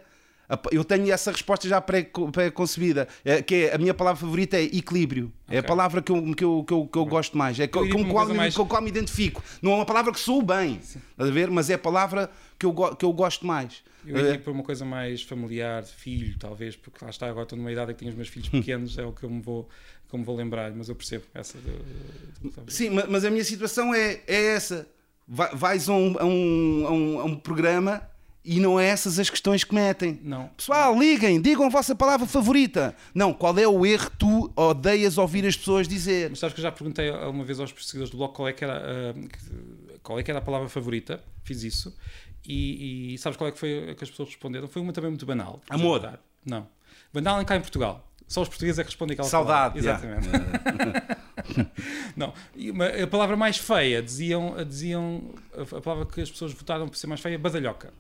Eu 0.70 0.85
tenho 0.85 1.11
essa 1.11 1.32
resposta 1.32 1.67
já 1.67 1.81
pré-concebida, 1.81 3.08
é, 3.25 3.41
que 3.41 3.55
é, 3.55 3.75
a 3.75 3.79
minha 3.79 3.94
palavra 3.94 4.20
favorita 4.20 4.56
é 4.56 4.62
equilíbrio. 4.62 5.32
Okay. 5.46 5.56
É 5.56 5.61
a 5.61 5.62
palavra 5.62 6.02
que 6.02 6.12
eu, 6.12 6.35
que 6.35 6.44
eu, 6.44 6.64
que 6.64 6.73
eu, 6.73 6.87
que 6.87 6.99
eu 6.99 7.06
gosto 7.06 7.37
mais. 7.37 7.58
É 7.58 7.67
com, 7.67 7.88
com, 7.88 8.05
qual, 8.11 8.29
mais... 8.29 8.55
com 8.55 8.62
a 8.62 8.67
qual 8.67 8.82
me 8.82 8.88
identifico. 8.88 9.43
Não 9.62 9.73
é 9.73 9.75
uma 9.76 9.87
palavra 9.87 10.12
que 10.12 10.20
sou 10.20 10.43
bem, 10.43 10.81
a 11.17 11.25
ver? 11.25 11.50
mas 11.50 11.70
é 11.70 11.75
a 11.75 11.79
palavra 11.79 12.31
que 12.58 12.67
eu, 12.67 12.75
que 12.94 13.05
eu 13.05 13.12
gosto 13.12 13.46
mais. 13.46 13.82
Eu 14.06 14.19
iria 14.19 14.35
uh, 14.35 14.41
por 14.41 14.52
uma 14.52 14.62
coisa 14.62 14.85
mais 14.85 15.23
familiar, 15.23 15.82
filho, 15.82 16.37
talvez, 16.38 16.76
porque 16.76 17.02
lá 17.02 17.11
está, 17.11 17.26
agora 17.26 17.44
estou 17.44 17.56
numa 17.56 17.72
idade 17.72 17.94
que 17.94 18.01
tenho 18.01 18.10
os 18.10 18.17
meus 18.17 18.29
filhos 18.29 18.48
pequenos, 18.51 18.98
é 18.98 19.05
o 19.05 19.13
que 19.13 19.24
eu 19.24 19.31
me 19.31 19.41
vou, 19.41 19.67
que 20.10 20.17
me 20.17 20.24
vou 20.24 20.36
lembrar, 20.36 20.70
mas 20.72 20.89
eu 20.91 20.94
percebo 20.94 21.24
essa. 21.32 21.56
De, 21.58 22.51
de, 22.51 22.72
sim, 22.72 22.91
mas 22.91 23.24
a 23.24 23.31
minha 23.31 23.44
situação 23.44 23.94
é, 23.94 24.20
é 24.27 24.55
essa. 24.55 24.86
Vais 25.27 25.89
a 25.89 25.93
um, 25.94 26.17
a, 26.19 26.24
um, 26.27 26.86
a, 26.86 26.91
um, 26.93 27.20
a 27.20 27.24
um 27.24 27.36
programa 27.36 28.06
e 28.44 28.60
não 28.60 28.79
é 28.79 28.86
essas 28.86 29.19
as 29.19 29.31
questões 29.31 29.65
que 29.65 29.74
metem. 29.74 30.20
Não. 30.22 30.48
Pessoal, 30.48 30.98
liguem, 30.98 31.41
digam 31.41 31.67
a 31.67 31.69
vossa 31.70 31.94
palavra 31.94 32.27
favorita. 32.27 32.94
Não, 33.15 33.32
qual 33.32 33.58
é 33.58 33.67
o 33.67 33.86
erro 33.86 34.10
que 34.10 34.17
tu 34.19 34.53
odeias 34.55 35.17
ouvir 35.17 35.46
as 35.46 35.56
pessoas 35.56 35.89
dizer? 35.89 36.29
Mas 36.31 36.41
sabes 36.41 36.55
que 36.55 36.60
eu 36.60 36.63
já 36.63 36.70
perguntei 36.70 37.10
uma 37.10 37.44
vez 37.44 37.58
aos 37.58 37.72
perseguidores 37.72 38.10
do 38.10 38.19
blog 38.19 38.34
qual 38.34 38.46
é 38.46 38.53
que 38.53 38.63
era, 38.63 39.15
uh, 39.15 39.29
qual 40.03 40.19
é 40.19 40.22
que 40.22 40.31
era 40.31 40.41
a 40.41 40.43
palavra 40.43 40.69
favorita. 40.69 41.22
Fiz 41.43 41.63
isso. 41.63 41.96
E, 42.46 43.15
e, 43.15 43.19
sabes 43.19 43.39
qual 43.39 43.48
é 43.48 43.53
que 43.53 43.58
foi 43.58 43.91
a 43.91 43.94
que 43.94 44.05
as 44.05 44.10
pessoas 44.10 44.29
responderam? 44.29 44.69
Foi 44.69 44.82
uma 44.82 44.93
também 44.93 45.10
muito 45.10 45.24
banal. 45.24 45.63
Amor. 45.70 46.19
Não. 46.44 46.69
Banal 47.13 47.41
em 47.41 47.44
cá 47.46 47.56
em 47.56 47.60
Portugal. 47.60 48.06
Só 48.29 48.43
os 48.43 48.48
portugueses 48.48 48.79
é 48.79 48.82
que 48.82 48.91
respondem 48.91 49.15
aquela 49.15 49.29
Saudade. 49.29 49.81
Palavra. 49.81 50.10
Exatamente. 50.10 50.29
Yeah. 50.29 51.17
não. 52.17 52.32
A 53.03 53.06
palavra 53.06 53.37
mais 53.37 53.56
feia, 53.56 54.03
diziam, 54.03 54.55
diziam 54.65 55.34
a 55.56 55.81
palavra 55.81 56.06
que 56.06 56.20
as 56.20 56.31
pessoas 56.31 56.53
votaram 56.53 56.89
por 56.89 56.96
ser 56.96 57.06
mais 57.06 57.20
feia, 57.20 57.39
badalhoca. 57.39 57.93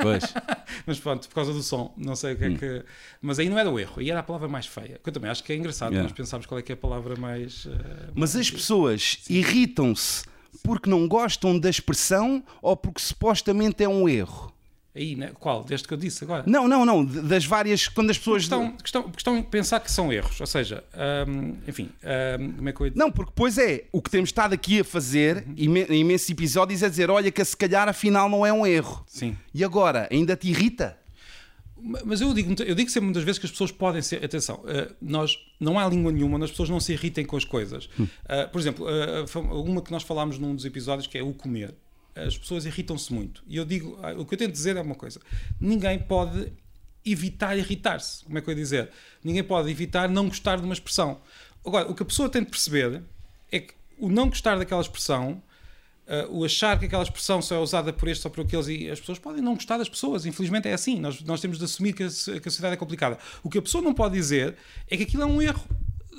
Pois. 0.00 0.22
mas 0.86 0.98
pronto, 0.98 1.28
por 1.28 1.34
causa 1.34 1.52
do 1.52 1.62
som, 1.62 1.92
não 1.96 2.14
sei 2.16 2.34
o 2.34 2.36
que 2.36 2.44
é 2.44 2.48
hum. 2.48 2.56
que. 2.56 2.84
Mas 3.22 3.38
aí 3.38 3.48
não 3.48 3.58
era 3.58 3.70
o 3.70 3.78
erro, 3.78 4.00
aí 4.00 4.10
era 4.10 4.20
a 4.20 4.22
palavra 4.22 4.48
mais 4.48 4.66
feia. 4.66 5.00
Que 5.02 5.08
eu 5.08 5.12
também 5.12 5.30
acho 5.30 5.42
que 5.42 5.52
é 5.52 5.56
engraçado 5.56 5.92
yeah. 5.92 6.08
nós 6.08 6.16
pensarmos 6.16 6.46
qual 6.46 6.58
é 6.58 6.62
que 6.62 6.72
é 6.72 6.74
a 6.74 6.78
palavra 6.78 7.16
mais. 7.16 7.64
Uh, 7.66 7.70
mas 8.14 8.36
as 8.36 8.50
pessoas 8.50 9.20
irritam-se 9.28 10.24
porque 10.62 10.90
não 10.90 11.06
gostam 11.06 11.58
da 11.58 11.70
expressão 11.70 12.42
ou 12.60 12.76
porque 12.76 13.00
supostamente 13.00 13.82
é 13.82 13.88
um 13.88 14.08
erro? 14.08 14.52
Aí, 14.98 15.14
né? 15.14 15.30
qual? 15.38 15.62
Desde 15.62 15.86
que 15.86 15.94
eu 15.94 15.98
disse 15.98 16.24
agora? 16.24 16.42
Não, 16.44 16.66
não, 16.66 16.84
não. 16.84 17.04
Das 17.04 17.44
várias. 17.44 17.86
Quando 17.86 18.10
as 18.10 18.18
pessoas. 18.18 18.42
Estão, 18.42 18.74
estão, 18.84 19.12
estão 19.16 19.38
a 19.38 19.42
pensar 19.42 19.78
que 19.78 19.90
são 19.90 20.12
erros. 20.12 20.40
Ou 20.40 20.46
seja, 20.46 20.82
hum, 21.28 21.54
enfim, 21.68 21.88
hum, 22.40 22.52
como 22.56 22.68
é 22.68 22.72
que 22.72 22.80
eu 22.80 22.86
ia 22.86 22.90
dizer? 22.90 23.04
Não, 23.04 23.12
porque 23.12 23.30
depois 23.30 23.56
é. 23.58 23.84
O 23.92 24.02
que 24.02 24.10
temos 24.10 24.30
estado 24.30 24.54
aqui 24.54 24.80
a 24.80 24.84
fazer, 24.84 25.44
uhum. 25.46 25.76
em 25.88 26.00
imensos 26.00 26.28
episódios, 26.28 26.82
é 26.82 26.88
dizer: 26.88 27.10
olha, 27.10 27.30
que 27.30 27.44
se 27.44 27.56
calhar 27.56 27.88
afinal 27.88 28.28
não 28.28 28.44
é 28.44 28.52
um 28.52 28.66
erro. 28.66 29.04
Sim. 29.06 29.36
E 29.54 29.62
agora? 29.62 30.08
Ainda 30.10 30.34
te 30.34 30.48
irrita? 30.48 30.98
Mas 31.80 32.20
eu 32.20 32.34
digo, 32.34 32.60
eu 32.64 32.74
digo 32.74 32.90
sempre 32.90 33.04
muitas 33.04 33.22
vezes 33.22 33.38
que 33.38 33.46
as 33.46 33.52
pessoas 33.52 33.70
podem 33.70 34.02
ser. 34.02 34.24
Atenção, 34.24 34.56
uh, 34.56 34.94
nós, 35.00 35.38
não 35.60 35.78
há 35.78 35.88
língua 35.88 36.10
nenhuma 36.10 36.34
onde 36.34 36.46
as 36.46 36.50
pessoas 36.50 36.68
não 36.68 36.80
se 36.80 36.92
irritem 36.92 37.24
com 37.24 37.36
as 37.36 37.44
coisas. 37.44 37.88
Uh, 37.98 38.48
por 38.50 38.60
exemplo, 38.60 38.84
uh, 38.84 39.62
uma 39.62 39.80
que 39.80 39.92
nós 39.92 40.02
falámos 40.02 40.38
num 40.40 40.56
dos 40.56 40.64
episódios 40.64 41.06
que 41.06 41.16
é 41.16 41.22
o 41.22 41.32
comer. 41.32 41.72
As 42.14 42.36
pessoas 42.36 42.66
irritam-se 42.66 43.12
muito. 43.12 43.42
E 43.46 43.56
eu 43.56 43.64
digo, 43.64 43.98
o 44.16 44.24
que 44.24 44.34
eu 44.34 44.38
tento 44.38 44.52
dizer 44.52 44.76
é 44.76 44.80
uma 44.80 44.94
coisa: 44.94 45.20
ninguém 45.60 45.98
pode 45.98 46.52
evitar 47.04 47.56
irritar-se. 47.56 48.24
Como 48.24 48.38
é 48.38 48.40
que 48.40 48.48
eu 48.48 48.52
ia 48.52 48.56
dizer? 48.56 48.90
Ninguém 49.22 49.42
pode 49.42 49.70
evitar 49.70 50.08
não 50.08 50.28
gostar 50.28 50.56
de 50.56 50.64
uma 50.64 50.74
expressão. 50.74 51.20
Agora, 51.64 51.90
o 51.90 51.94
que 51.94 52.02
a 52.02 52.06
pessoa 52.06 52.28
tem 52.28 52.42
de 52.42 52.50
perceber 52.50 53.02
é 53.50 53.60
que 53.60 53.74
o 53.98 54.08
não 54.08 54.28
gostar 54.28 54.56
daquela 54.56 54.80
expressão, 54.80 55.42
uh, 56.06 56.30
o 56.30 56.44
achar 56.44 56.78
que 56.78 56.86
aquela 56.86 57.02
expressão 57.02 57.42
só 57.42 57.56
é 57.56 57.58
usada 57.58 57.92
por 57.92 58.08
estes 58.08 58.24
ou 58.24 58.30
por 58.30 58.44
aqueles, 58.44 58.68
e 58.68 58.90
as 58.90 59.00
pessoas 59.00 59.18
podem 59.18 59.42
não 59.42 59.54
gostar 59.54 59.78
das 59.78 59.88
pessoas. 59.88 60.26
Infelizmente 60.26 60.68
é 60.68 60.72
assim. 60.72 61.00
Nós, 61.00 61.20
nós 61.22 61.40
temos 61.40 61.58
de 61.58 61.64
assumir 61.64 61.92
que 61.92 62.04
a, 62.04 62.06
que 62.06 62.48
a 62.48 62.50
sociedade 62.50 62.74
é 62.74 62.76
complicada. 62.76 63.18
O 63.42 63.50
que 63.50 63.58
a 63.58 63.62
pessoa 63.62 63.82
não 63.82 63.94
pode 63.94 64.14
dizer 64.14 64.56
é 64.88 64.96
que 64.96 65.02
aquilo 65.02 65.22
é 65.22 65.26
um 65.26 65.40
erro 65.40 65.64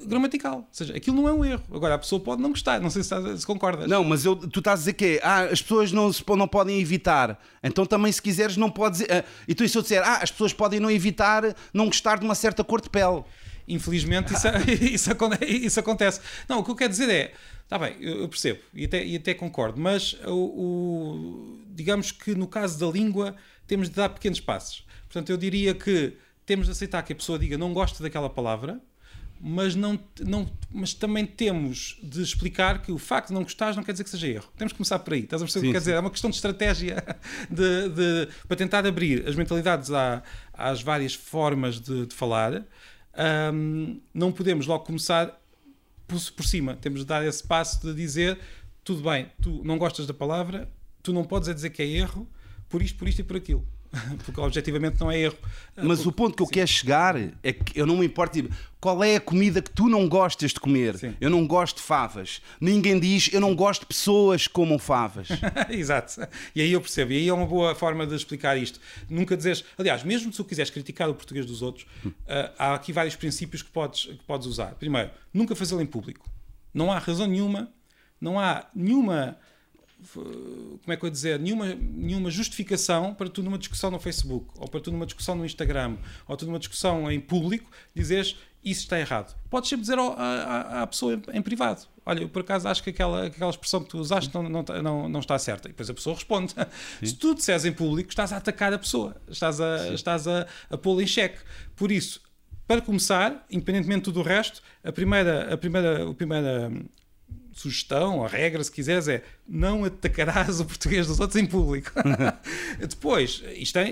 gramatical. 0.05 0.57
Ou 0.57 0.67
seja, 0.71 0.95
aquilo 0.95 1.15
não 1.15 1.27
é 1.27 1.33
um 1.33 1.45
erro. 1.45 1.63
Agora, 1.71 1.95
a 1.95 1.97
pessoa 1.97 2.19
pode 2.19 2.41
não 2.41 2.49
gostar. 2.49 2.79
Não 2.79 2.89
sei 2.89 3.03
se, 3.03 3.37
se 3.37 3.45
concordas. 3.45 3.87
Não, 3.87 4.03
mas 4.03 4.25
eu, 4.25 4.35
tu 4.35 4.59
estás 4.59 4.79
a 4.79 4.81
dizer 4.81 4.93
que 4.93 5.05
é, 5.05 5.19
ah, 5.23 5.43
as 5.43 5.61
pessoas 5.61 5.91
não, 5.91 6.11
se, 6.11 6.23
não 6.27 6.47
podem 6.47 6.79
evitar. 6.79 7.39
Então 7.63 7.85
também, 7.85 8.11
se 8.11 8.21
quiseres, 8.21 8.57
não 8.57 8.69
podes. 8.69 9.01
Ah, 9.01 9.23
e 9.47 9.55
tu, 9.55 9.67
se 9.67 9.77
eu 9.77 9.81
disser, 9.81 10.01
ah, 10.03 10.19
as 10.21 10.31
pessoas 10.31 10.53
podem 10.53 10.79
não 10.79 10.89
evitar 10.89 11.55
não 11.73 11.85
gostar 11.85 12.19
de 12.19 12.25
uma 12.25 12.35
certa 12.35 12.63
cor 12.63 12.81
de 12.81 12.89
pele. 12.89 13.23
Infelizmente, 13.67 14.33
isso, 14.33 14.47
isso, 14.81 15.11
isso 15.47 15.79
acontece. 15.79 16.21
Não, 16.47 16.59
o 16.59 16.63
que 16.63 16.71
eu 16.71 16.75
quero 16.75 16.89
dizer 16.89 17.09
é. 17.09 17.33
Está 17.63 17.77
bem, 17.77 17.97
eu 18.01 18.27
percebo 18.27 18.61
e 18.73 18.85
até, 18.85 19.05
e 19.05 19.15
até 19.15 19.31
concordo, 19.31 19.79
mas 19.79 20.13
o, 20.25 20.31
o, 20.33 21.59
digamos 21.67 22.11
que 22.11 22.33
no 22.33 22.47
caso 22.47 22.79
da 22.79 22.87
língua 22.87 23.35
temos 23.67 23.91
de 23.91 23.95
dar 23.95 24.09
pequenos 24.09 24.39
passos. 24.39 24.83
Portanto, 25.03 25.29
eu 25.29 25.37
diria 25.37 25.75
que 25.75 26.17
temos 26.47 26.65
de 26.65 26.71
aceitar 26.71 27.03
que 27.03 27.13
a 27.13 27.15
pessoa 27.15 27.37
diga 27.37 27.59
não 27.59 27.71
gosta 27.71 28.01
daquela 28.01 28.27
palavra, 28.27 28.81
mas, 29.41 29.73
não, 29.73 29.97
não, 30.19 30.49
mas 30.69 30.93
também 30.93 31.25
temos 31.25 31.97
de 32.03 32.21
explicar 32.21 32.81
que 32.81 32.91
o 32.91 32.97
facto 32.97 33.29
de 33.29 33.33
não 33.33 33.43
gostares 33.43 33.77
não 33.77 33.83
quer 33.83 33.93
dizer 33.93 34.03
que 34.03 34.09
seja 34.09 34.27
erro. 34.27 34.51
Temos 34.57 34.73
que 34.73 34.77
começar 34.77 34.99
por 34.99 35.13
aí. 35.13 35.21
Estás 35.21 35.41
a 35.41 35.45
perceber 35.45 35.65
o 35.65 35.69
que 35.69 35.73
quer 35.73 35.79
dizer? 35.79 35.93
É 35.93 35.99
uma 35.99 36.11
questão 36.11 36.29
de 36.29 36.35
estratégia 36.35 37.03
de, 37.49 37.89
de, 37.89 38.27
para 38.47 38.57
tentar 38.57 38.85
abrir 38.85 39.27
as 39.27 39.35
mentalidades 39.35 39.91
à, 39.91 40.21
às 40.53 40.81
várias 40.81 41.13
formas 41.13 41.79
de, 41.79 42.05
de 42.05 42.13
falar. 42.13 42.65
Um, 43.53 44.01
não 44.13 44.31
podemos 44.31 44.67
logo 44.67 44.83
começar 44.83 45.39
por, 46.05 46.19
por 46.31 46.45
cima. 46.45 46.75
Temos 46.75 47.01
de 47.01 47.05
dar 47.05 47.25
esse 47.25 47.45
passo 47.45 47.79
de 47.81 47.93
dizer: 47.93 48.37
tudo 48.83 49.09
bem, 49.09 49.31
tu 49.41 49.61
não 49.63 49.77
gostas 49.77 50.05
da 50.05 50.13
palavra, 50.13 50.69
tu 51.01 51.13
não 51.13 51.23
podes 51.23 51.47
é 51.47 51.53
dizer 51.53 51.69
que 51.69 51.81
é 51.81 51.87
erro, 51.87 52.27
por 52.67 52.81
isto, 52.81 52.97
por 52.97 53.07
isto 53.07 53.19
e 53.19 53.23
por 53.23 53.37
aquilo. 53.37 53.65
porque 54.23 54.39
objetivamente 54.39 54.99
não 54.99 55.11
é 55.11 55.19
erro. 55.19 55.37
Mas 55.75 55.99
porque, 55.99 56.09
o 56.09 56.11
ponto 56.11 56.35
que 56.35 56.41
eu 56.43 56.45
sim. 56.45 56.53
quero 56.53 56.67
chegar 56.67 57.15
é 57.43 57.53
que 57.53 57.79
eu 57.79 57.85
não 57.85 57.97
me 57.97 58.05
importo 58.05 58.41
tipo, 58.41 58.55
qual 58.79 59.03
é 59.03 59.15
a 59.15 59.21
comida 59.21 59.61
que 59.61 59.71
tu 59.71 59.89
não 59.89 60.07
gostas 60.07 60.51
de 60.51 60.59
comer. 60.59 60.97
Sim. 60.97 61.15
Eu 61.19 61.29
não 61.29 61.45
gosto 61.47 61.77
de 61.77 61.83
favas. 61.83 62.41
Ninguém 62.61 62.99
diz 62.99 63.29
eu 63.33 63.41
não 63.41 63.55
gosto 63.55 63.81
de 63.81 63.87
pessoas 63.87 64.47
que 64.47 64.53
comam 64.53 64.77
favas. 64.77 65.27
Exato. 65.69 66.27
E 66.55 66.61
aí 66.61 66.71
eu 66.71 66.81
percebo. 66.81 67.11
E 67.11 67.17
aí 67.17 67.27
é 67.27 67.33
uma 67.33 67.47
boa 67.47 67.73
forma 67.73 68.05
de 68.05 68.15
explicar 68.15 68.57
isto. 68.57 68.79
Nunca 69.09 69.35
dizes. 69.35 69.63
Aliás, 69.77 70.03
mesmo 70.03 70.31
se 70.31 70.37
tu 70.37 70.45
quiseres 70.45 70.69
criticar 70.69 71.09
o 71.09 71.15
português 71.15 71.45
dos 71.45 71.61
outros, 71.61 71.85
hum. 72.05 72.09
uh, 72.09 72.51
há 72.57 72.73
aqui 72.75 72.93
vários 72.93 73.15
princípios 73.15 73.61
que 73.61 73.71
podes, 73.71 74.05
que 74.05 74.23
podes 74.25 74.47
usar. 74.47 74.75
Primeiro, 74.75 75.09
nunca 75.33 75.55
fazê-lo 75.55 75.81
em 75.81 75.87
público. 75.87 76.29
Não 76.73 76.91
há 76.91 76.99
razão 76.99 77.25
nenhuma, 77.25 77.73
não 78.21 78.39
há 78.39 78.67
nenhuma 78.75 79.37
como 80.13 80.93
é 80.93 80.97
que 80.97 81.03
eu 81.03 81.07
ia 81.07 81.11
dizer, 81.11 81.39
nenhuma, 81.39 81.75
nenhuma 81.75 82.31
justificação 82.31 83.13
para 83.13 83.29
tu 83.29 83.43
numa 83.43 83.57
discussão 83.57 83.91
no 83.91 83.99
Facebook, 83.99 84.47
ou 84.57 84.67
para 84.67 84.79
tu 84.79 84.91
numa 84.91 85.05
discussão 85.05 85.35
no 85.35 85.45
Instagram, 85.45 85.97
ou 86.27 86.37
tu 86.37 86.45
numa 86.45 86.59
discussão 86.59 87.11
em 87.11 87.19
público, 87.19 87.69
dizeres 87.93 88.37
isso 88.63 88.81
está 88.81 88.99
errado. 88.99 89.35
Podes 89.49 89.69
sempre 89.69 89.81
dizer 89.81 89.97
à, 89.97 90.85
pessoa 90.85 91.21
em 91.33 91.41
privado: 91.41 91.87
Olha, 92.05 92.21
eu 92.21 92.29
por 92.29 92.41
acaso 92.41 92.67
acho 92.67 92.83
que 92.83 92.89
aquela, 92.89 93.27
aquela 93.27 93.49
expressão 93.49 93.81
que 93.81 93.89
tu 93.89 93.97
usaste 93.97 94.33
não, 94.33 94.43
não, 94.43 94.63
não, 94.63 95.09
não 95.09 95.19
está 95.19 95.39
certa. 95.39 95.69
E 95.69 95.71
depois 95.71 95.89
a 95.89 95.93
pessoa 95.93 96.15
responde. 96.15 96.53
Sim. 96.99 97.05
Se 97.05 97.15
tu 97.15 97.33
disseres 97.33 97.63
em 97.63 97.71
público, 97.71 98.09
estás 98.09 98.33
a 98.33 98.37
atacar 98.37 98.73
a 98.73 98.77
pessoa, 98.77 99.15
estás 99.29 99.61
a, 99.61 99.93
estás 99.93 100.27
a, 100.27 100.45
a 100.69 100.77
pô-la 100.77 101.03
em 101.03 101.07
xeque. 101.07 101.39
Por 101.75 101.89
isso, 101.89 102.21
para 102.67 102.81
começar, 102.81 103.45
independentemente 103.49 103.99
de 103.99 104.05
tudo 104.05 104.19
o 104.19 104.23
resto, 104.23 104.61
a 104.83 104.91
primeira, 104.91 105.53
a 105.53 105.57
primeira, 105.57 106.09
a 106.09 106.13
primeira 106.13 106.71
sugestão, 107.59 108.23
a 108.23 108.27
regra, 108.27 108.63
se 108.63 108.71
quiseres, 108.71 109.07
é 109.07 109.21
não 109.47 109.83
atacarás 109.83 110.59
o 110.61 110.65
português 110.65 111.07
dos 111.07 111.19
outros 111.19 111.41
em 111.41 111.45
público. 111.45 111.91
depois, 112.79 113.43
isto 113.55 113.77
é, 113.77 113.91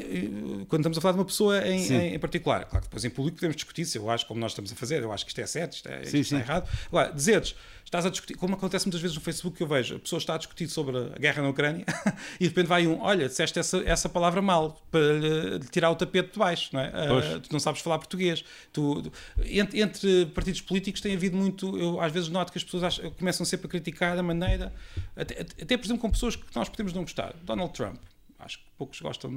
quando 0.67 0.81
estamos 0.81 0.97
a 0.97 1.01
falar 1.01 1.13
de 1.13 1.19
uma 1.19 1.25
pessoa 1.25 1.67
em, 1.67 1.85
em, 1.91 2.15
em, 2.15 2.19
particular, 2.19 2.65
claro 2.65 2.83
que 2.83 2.87
depois 2.89 3.03
em 3.03 3.09
público 3.09 3.35
podemos 3.35 3.55
discutir 3.55 3.85
se 3.85 3.97
eu 3.97 4.09
acho 4.09 4.25
como 4.25 4.39
nós 4.39 4.51
estamos 4.51 4.71
a 4.71 4.75
fazer, 4.75 5.03
eu 5.03 5.11
acho 5.11 5.25
que 5.25 5.31
isto 5.31 5.41
é 5.41 5.45
certo, 5.45 5.73
isto, 5.73 5.89
é, 5.89 6.05
sim, 6.05 6.19
isto 6.19 6.35
está 6.35 6.39
errado. 6.39 6.69
Agora, 6.87 7.11
dizeres 7.11 7.55
estás 7.87 8.05
a 8.05 8.09
discutir, 8.09 8.35
como 8.35 8.53
acontece 8.53 8.85
muitas 8.85 8.99
vezes 8.99 9.15
no 9.15 9.21
Facebook 9.21 9.55
que 9.55 9.63
eu 9.63 9.67
vejo, 9.67 9.95
a 9.95 9.99
pessoa 9.99 10.17
está 10.17 10.35
a 10.35 10.37
discutir 10.37 10.67
sobre 10.67 10.97
a 10.97 11.17
guerra 11.17 11.41
na 11.41 11.49
Ucrânia 11.49 11.85
e 12.35 12.39
de 12.39 12.47
repente 12.49 12.67
vai 12.67 12.85
um, 12.85 12.99
olha, 12.99 13.29
disseste 13.29 13.57
essa, 13.57 13.77
essa 13.85 14.09
palavra 14.09 14.41
mal 14.41 14.81
para 14.91 14.99
lhe, 14.99 15.59
tirar 15.71 15.89
o 15.89 15.95
tapete 15.95 16.33
de 16.33 16.39
baixo, 16.39 16.69
não 16.73 16.81
é? 16.81 16.89
Uh, 16.89 17.39
tu 17.39 17.51
não 17.51 17.61
sabes 17.61 17.79
falar 17.79 17.97
português. 17.97 18.43
Tu, 18.73 19.03
tu, 19.03 19.11
entre, 19.45 19.79
entre, 19.79 20.25
partidos 20.27 20.59
políticos 20.59 20.99
tem 20.99 21.15
havido 21.15 21.37
muito, 21.37 21.77
eu 21.77 22.01
às 22.01 22.11
vezes 22.11 22.27
noto 22.27 22.51
que 22.51 22.57
as 22.57 22.63
pessoas 22.63 22.83
acham, 22.83 23.09
começam 23.11 23.45
sempre 23.45 23.67
a 23.67 23.69
criticar 23.69 24.17
a 24.17 24.23
maneira, 24.23 24.73
até, 25.15 25.39
até 25.39 25.77
por 25.77 25.85
exemplo 25.85 26.01
com 26.01 26.11
pessoas 26.11 26.35
que 26.35 26.43
nós 26.53 26.67
podemos 26.67 26.91
não 26.91 27.03
gostar. 27.03 27.33
Donald 27.43 27.71
Trump, 27.71 28.01
acho 28.37 28.57
que 28.57 28.65
poucos 28.77 28.99
gostam 28.99 29.31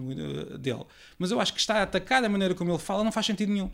dele, 0.58 0.84
mas 1.16 1.30
eu 1.30 1.40
acho 1.40 1.54
que 1.54 1.60
está 1.60 1.76
a 1.76 1.82
atacar 1.82 2.24
a 2.24 2.28
maneira 2.28 2.52
como 2.52 2.72
ele 2.72 2.80
fala 2.80 3.04
não 3.04 3.12
faz 3.12 3.26
sentido 3.26 3.52
nenhum. 3.52 3.70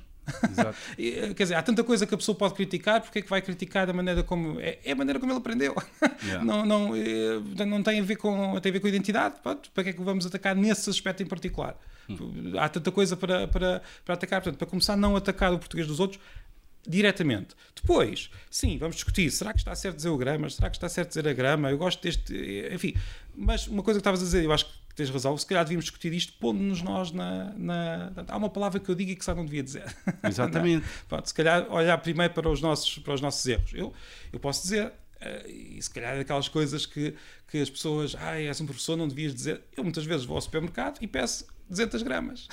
Exato. 0.50 0.76
Quer 1.34 1.42
dizer, 1.42 1.54
há 1.54 1.62
tanta 1.62 1.84
coisa 1.84 2.06
que 2.06 2.14
a 2.14 2.16
pessoa 2.16 2.36
pode 2.36 2.54
criticar, 2.54 3.00
porque 3.00 3.20
é 3.20 3.22
que 3.22 3.28
vai 3.30 3.40
criticar 3.40 3.86
da 3.86 3.92
maneira 3.92 4.22
como. 4.22 4.60
É, 4.60 4.78
é 4.84 4.92
a 4.92 4.96
maneira 4.96 5.18
como 5.18 5.32
ele 5.32 5.38
aprendeu. 5.38 5.74
Yeah. 6.24 6.44
Não, 6.44 6.64
não, 6.64 6.94
é, 6.94 7.64
não 7.64 7.82
tem 7.82 8.00
a 8.00 8.02
ver 8.02 8.16
com, 8.16 8.58
tem 8.60 8.70
a 8.70 8.72
ver 8.72 8.80
com 8.80 8.86
a 8.86 8.90
identidade. 8.90 9.36
Pronto, 9.42 9.70
para 9.72 9.84
que 9.84 9.90
é 9.90 9.92
que 9.92 10.02
vamos 10.02 10.26
atacar 10.26 10.54
nesse 10.54 10.88
aspecto 10.90 11.22
em 11.22 11.26
particular? 11.26 11.76
Hum. 12.08 12.52
Há 12.58 12.68
tanta 12.68 12.90
coisa 12.92 13.16
para, 13.16 13.48
para, 13.48 13.82
para 14.04 14.14
atacar. 14.14 14.40
Portanto, 14.40 14.58
para 14.58 14.66
começar, 14.66 14.96
não 14.96 15.16
atacar 15.16 15.52
o 15.52 15.58
português 15.58 15.86
dos 15.86 16.00
outros 16.00 16.20
diretamente. 16.86 17.54
Depois, 17.74 18.30
sim, 18.50 18.78
vamos 18.78 18.96
discutir. 18.96 19.30
Será 19.30 19.52
que 19.52 19.58
está 19.58 19.74
certo 19.74 19.96
dizer 19.96 20.08
o 20.08 20.16
grama? 20.16 20.48
Será 20.48 20.70
que 20.70 20.76
está 20.76 20.88
certo 20.88 21.08
dizer 21.08 21.26
a 21.28 21.32
grama? 21.32 21.70
Eu 21.70 21.78
gosto 21.78 22.02
deste. 22.02 22.34
Enfim, 22.72 22.94
mas 23.34 23.66
uma 23.66 23.82
coisa 23.82 23.98
que 23.98 24.02
estavas 24.02 24.20
a 24.20 24.24
dizer, 24.24 24.44
eu 24.44 24.52
acho 24.52 24.66
que 24.66 24.85
tens 24.96 25.10
razão, 25.10 25.36
se 25.36 25.44
calhar 25.46 25.62
devíamos 25.62 25.84
discutir 25.84 26.12
isto 26.14 26.32
pondo-nos 26.40 26.80
nós 26.82 27.12
na, 27.12 27.52
na, 27.56 28.12
Há 28.26 28.36
uma 28.36 28.48
palavra 28.48 28.80
que 28.80 28.88
eu 28.88 28.94
digo 28.94 29.10
e 29.10 29.16
que 29.16 29.24
só 29.24 29.34
não 29.34 29.44
devia 29.44 29.62
dizer. 29.62 29.84
Exatamente. 30.26 30.86
Pronto, 31.06 31.26
se 31.26 31.34
calhar 31.34 31.70
olhar 31.70 31.98
primeiro 31.98 32.32
para 32.32 32.48
os 32.48 32.62
nossos, 32.62 32.98
para 32.98 33.12
os 33.12 33.20
nossos 33.20 33.46
erros. 33.46 33.72
Eu, 33.74 33.92
eu 34.32 34.40
posso 34.40 34.62
dizer, 34.62 34.86
uh, 34.86 35.48
e 35.48 35.80
se 35.80 35.90
calhar 35.90 36.14
é 36.14 36.18
daquelas 36.18 36.48
coisas 36.48 36.86
que, 36.86 37.14
que 37.48 37.58
as 37.58 37.68
pessoas, 37.68 38.16
ah, 38.18 38.40
és 38.40 38.58
um 38.58 38.64
professor, 38.64 38.96
não 38.96 39.06
devias 39.06 39.34
dizer. 39.34 39.60
Eu 39.76 39.84
muitas 39.84 40.06
vezes 40.06 40.24
vou 40.24 40.36
ao 40.36 40.40
supermercado 40.40 40.98
e 41.02 41.06
peço 41.06 41.46
200 41.68 42.02
gramas. 42.02 42.48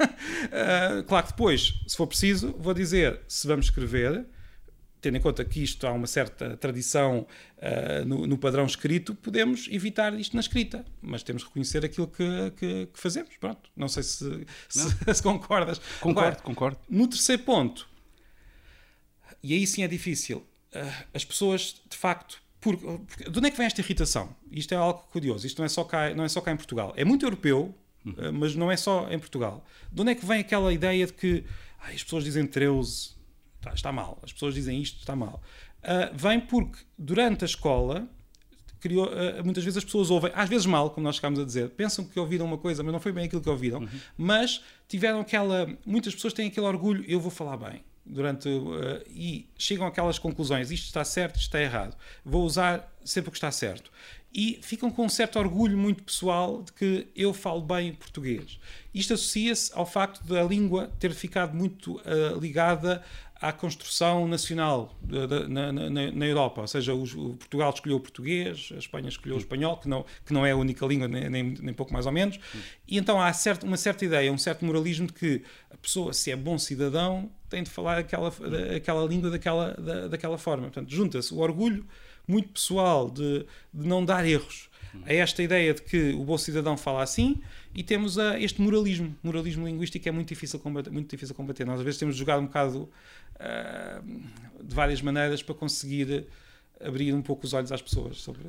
uh, 0.00 1.04
claro 1.06 1.26
que 1.26 1.32
depois, 1.32 1.74
se 1.86 1.94
for 1.94 2.06
preciso, 2.06 2.54
vou 2.58 2.72
dizer 2.72 3.20
se 3.28 3.46
vamos 3.46 3.66
escrever 3.66 4.24
tendo 5.02 5.16
em 5.16 5.20
conta 5.20 5.44
que 5.44 5.60
isto 5.60 5.84
há 5.84 5.92
uma 5.92 6.06
certa 6.06 6.56
tradição 6.56 7.26
uh, 7.58 8.04
no, 8.06 8.24
no, 8.24 8.38
padrão 8.38 8.64
escrito, 8.64 9.14
podemos 9.16 9.68
evitar 9.70 10.18
isto 10.18 10.34
na 10.34 10.40
escrita, 10.40 10.86
mas 11.02 11.24
temos 11.24 11.42
que 11.42 11.48
reconhecer 11.48 11.84
aquilo 11.84 12.06
que, 12.06 12.52
que, 12.56 12.86
que 12.86 12.98
fazemos. 12.98 13.36
Pronto, 13.36 13.68
não 13.76 13.88
sei 13.88 14.04
se, 14.04 14.46
se, 14.68 14.88
se 15.12 15.22
concordas. 15.22 15.80
Concordo, 16.00 16.28
Agora, 16.28 16.42
concordo. 16.42 16.78
No 16.88 17.08
terceiro 17.08 17.42
ponto, 17.42 17.88
e 19.42 19.52
aí 19.52 19.66
sim 19.66 19.82
é 19.82 19.88
difícil, 19.88 20.38
uh, 20.38 21.04
as 21.12 21.24
pessoas 21.24 21.82
de 21.90 21.96
facto. 21.96 22.40
Por, 22.60 22.76
por, 22.76 23.00
de 23.28 23.36
onde 23.36 23.48
é 23.48 23.50
que 23.50 23.56
vem 23.56 23.66
esta 23.66 23.80
irritação? 23.80 24.36
Isto 24.52 24.72
é 24.72 24.76
algo 24.76 25.00
curioso. 25.10 25.44
Isto 25.44 25.58
não 25.58 25.66
é 25.66 25.68
só 25.68 25.82
cá, 25.82 26.14
não 26.14 26.22
é 26.22 26.28
só 26.28 26.40
cá 26.40 26.52
em 26.52 26.56
Portugal. 26.56 26.92
É 26.96 27.04
muito 27.04 27.26
europeu, 27.26 27.74
uh, 28.06 28.32
mas 28.32 28.54
não 28.54 28.70
é 28.70 28.76
só 28.76 29.10
em 29.10 29.18
Portugal. 29.18 29.66
De 29.90 30.00
onde 30.00 30.12
é 30.12 30.14
que 30.14 30.24
vem 30.24 30.38
aquela 30.38 30.72
ideia 30.72 31.06
de 31.06 31.12
que 31.12 31.44
ai, 31.80 31.96
as 31.96 32.04
pessoas 32.04 32.22
dizem 32.22 32.46
13, 32.46 33.20
está, 33.62 33.72
está 33.72 33.92
mal. 33.92 34.18
As 34.22 34.32
pessoas 34.32 34.54
dizem 34.54 34.80
isto, 34.80 34.98
está 34.98 35.14
mal. 35.14 35.40
Uh, 35.82 36.16
vem 36.16 36.40
porque 36.40 36.80
durante 36.98 37.44
a 37.44 37.46
escola 37.46 38.08
criou, 38.80 39.06
uh, 39.06 39.44
muitas 39.44 39.62
vezes 39.62 39.78
as 39.78 39.84
pessoas 39.84 40.10
ouvem, 40.10 40.32
às 40.34 40.48
vezes 40.48 40.66
mal, 40.66 40.90
como 40.90 41.04
nós 41.04 41.16
chegámos 41.16 41.38
a 41.38 41.44
dizer, 41.44 41.70
pensam 41.70 42.04
que 42.04 42.18
ouviram 42.18 42.44
uma 42.44 42.58
coisa, 42.58 42.82
mas 42.82 42.92
não 42.92 43.00
foi 43.00 43.12
bem 43.12 43.24
aquilo 43.24 43.40
que 43.40 43.48
ouviram, 43.48 43.80
uhum. 43.80 43.88
mas 44.16 44.62
tiveram 44.88 45.20
aquela. 45.20 45.68
Muitas 45.86 46.14
pessoas 46.14 46.32
têm 46.32 46.48
aquele 46.48 46.66
orgulho, 46.66 47.04
eu 47.06 47.20
vou 47.20 47.30
falar 47.30 47.56
bem. 47.56 47.84
Durante, 48.04 48.48
uh, 48.48 49.00
e 49.08 49.48
chegam 49.56 49.86
àquelas 49.86 50.18
conclusões: 50.18 50.72
isto 50.72 50.86
está 50.86 51.04
certo, 51.04 51.36
isto 51.36 51.46
está 51.46 51.60
errado. 51.60 51.96
Vou 52.24 52.44
usar 52.44 52.92
sempre 53.04 53.28
o 53.28 53.30
que 53.30 53.38
está 53.38 53.50
certo 53.52 53.92
e 54.34 54.58
ficam 54.62 54.90
com 54.90 55.04
um 55.04 55.08
certo 55.08 55.38
orgulho 55.38 55.76
muito 55.76 56.02
pessoal 56.02 56.62
de 56.62 56.72
que 56.72 57.06
eu 57.14 57.34
falo 57.34 57.60
bem 57.60 57.92
português. 57.92 58.58
Isto 58.94 59.12
associa-se 59.12 59.70
ao 59.74 59.84
facto 59.84 60.24
da 60.24 60.42
língua 60.42 60.90
ter 60.98 61.12
ficado 61.12 61.54
muito 61.54 62.00
ligada 62.40 63.04
à 63.42 63.52
construção 63.52 64.28
nacional 64.28 64.96
de, 65.02 65.26
de, 65.26 65.48
na, 65.48 65.72
na, 65.72 65.90
na, 65.90 66.26
Europa, 66.26 66.60
ou 66.60 66.68
seja, 66.68 66.94
o, 66.94 67.02
o, 67.02 67.36
Portugal 67.36 67.70
escolheu 67.70 67.96
o 67.96 68.00
português, 68.00 68.70
a 68.72 68.78
Espanha 68.78 69.08
escolheu 69.08 69.34
o 69.34 69.40
espanhol, 69.40 69.76
que 69.78 69.88
não, 69.88 70.06
que 70.24 70.32
não 70.32 70.46
é 70.46 70.52
a 70.52 70.56
única 70.56 70.86
língua, 70.86 71.08
nem, 71.08 71.28
nem, 71.28 71.42
nem 71.60 71.74
pouco 71.74 71.92
mais 71.92 72.06
ou 72.06 72.12
menos, 72.12 72.38
e 72.86 72.96
então 72.96 73.20
há 73.20 73.32
certo, 73.32 73.66
uma 73.66 73.76
certa 73.76 74.04
ideia, 74.04 74.32
um 74.32 74.38
certo 74.38 74.64
moralismo 74.64 75.08
de 75.08 75.12
que 75.12 75.42
a 75.68 75.76
pessoa, 75.76 76.12
se 76.12 76.30
é 76.30 76.36
bom 76.36 76.56
cidadão, 76.56 77.28
tem 77.50 77.64
de 77.64 77.70
falar 77.70 77.98
aquela, 77.98 78.32
aquela 78.76 79.04
língua 79.04 79.28
daquela, 79.28 79.74
da, 79.74 80.06
daquela 80.06 80.38
forma. 80.38 80.64
Portanto, 80.64 80.90
junta-se 80.90 81.34
o 81.34 81.38
orgulho 81.38 81.84
muito 82.26 82.50
pessoal 82.50 83.10
de, 83.10 83.44
de 83.74 83.88
não 83.88 84.04
dar 84.04 84.24
erros. 84.24 84.70
a 85.04 85.12
esta 85.12 85.42
ideia 85.42 85.74
de 85.74 85.82
que 85.82 86.12
o 86.12 86.22
bom 86.22 86.38
cidadão 86.38 86.76
fala 86.76 87.02
assim 87.02 87.40
e 87.74 87.82
temos 87.82 88.18
a 88.18 88.38
este 88.38 88.60
moralismo. 88.60 89.16
Moralismo 89.22 89.66
linguístico 89.66 90.08
é 90.08 90.12
muito 90.12 90.28
difícil 90.28 90.58
combater. 90.58 90.90
Muito 90.90 91.10
difícil 91.10 91.34
combater. 91.34 91.64
Nós 91.64 91.78
às 91.78 91.84
vezes 91.84 91.98
temos 91.98 92.16
jogado 92.16 92.40
um 92.40 92.46
bocado 92.46 92.88
uh, 93.36 94.62
de 94.62 94.74
várias 94.74 95.00
maneiras 95.00 95.42
para 95.42 95.54
conseguir 95.54 96.26
abrir 96.84 97.14
um 97.14 97.22
pouco 97.22 97.46
os 97.46 97.52
olhos 97.52 97.70
às 97.72 97.80
pessoas 97.80 98.18
sobre, 98.18 98.44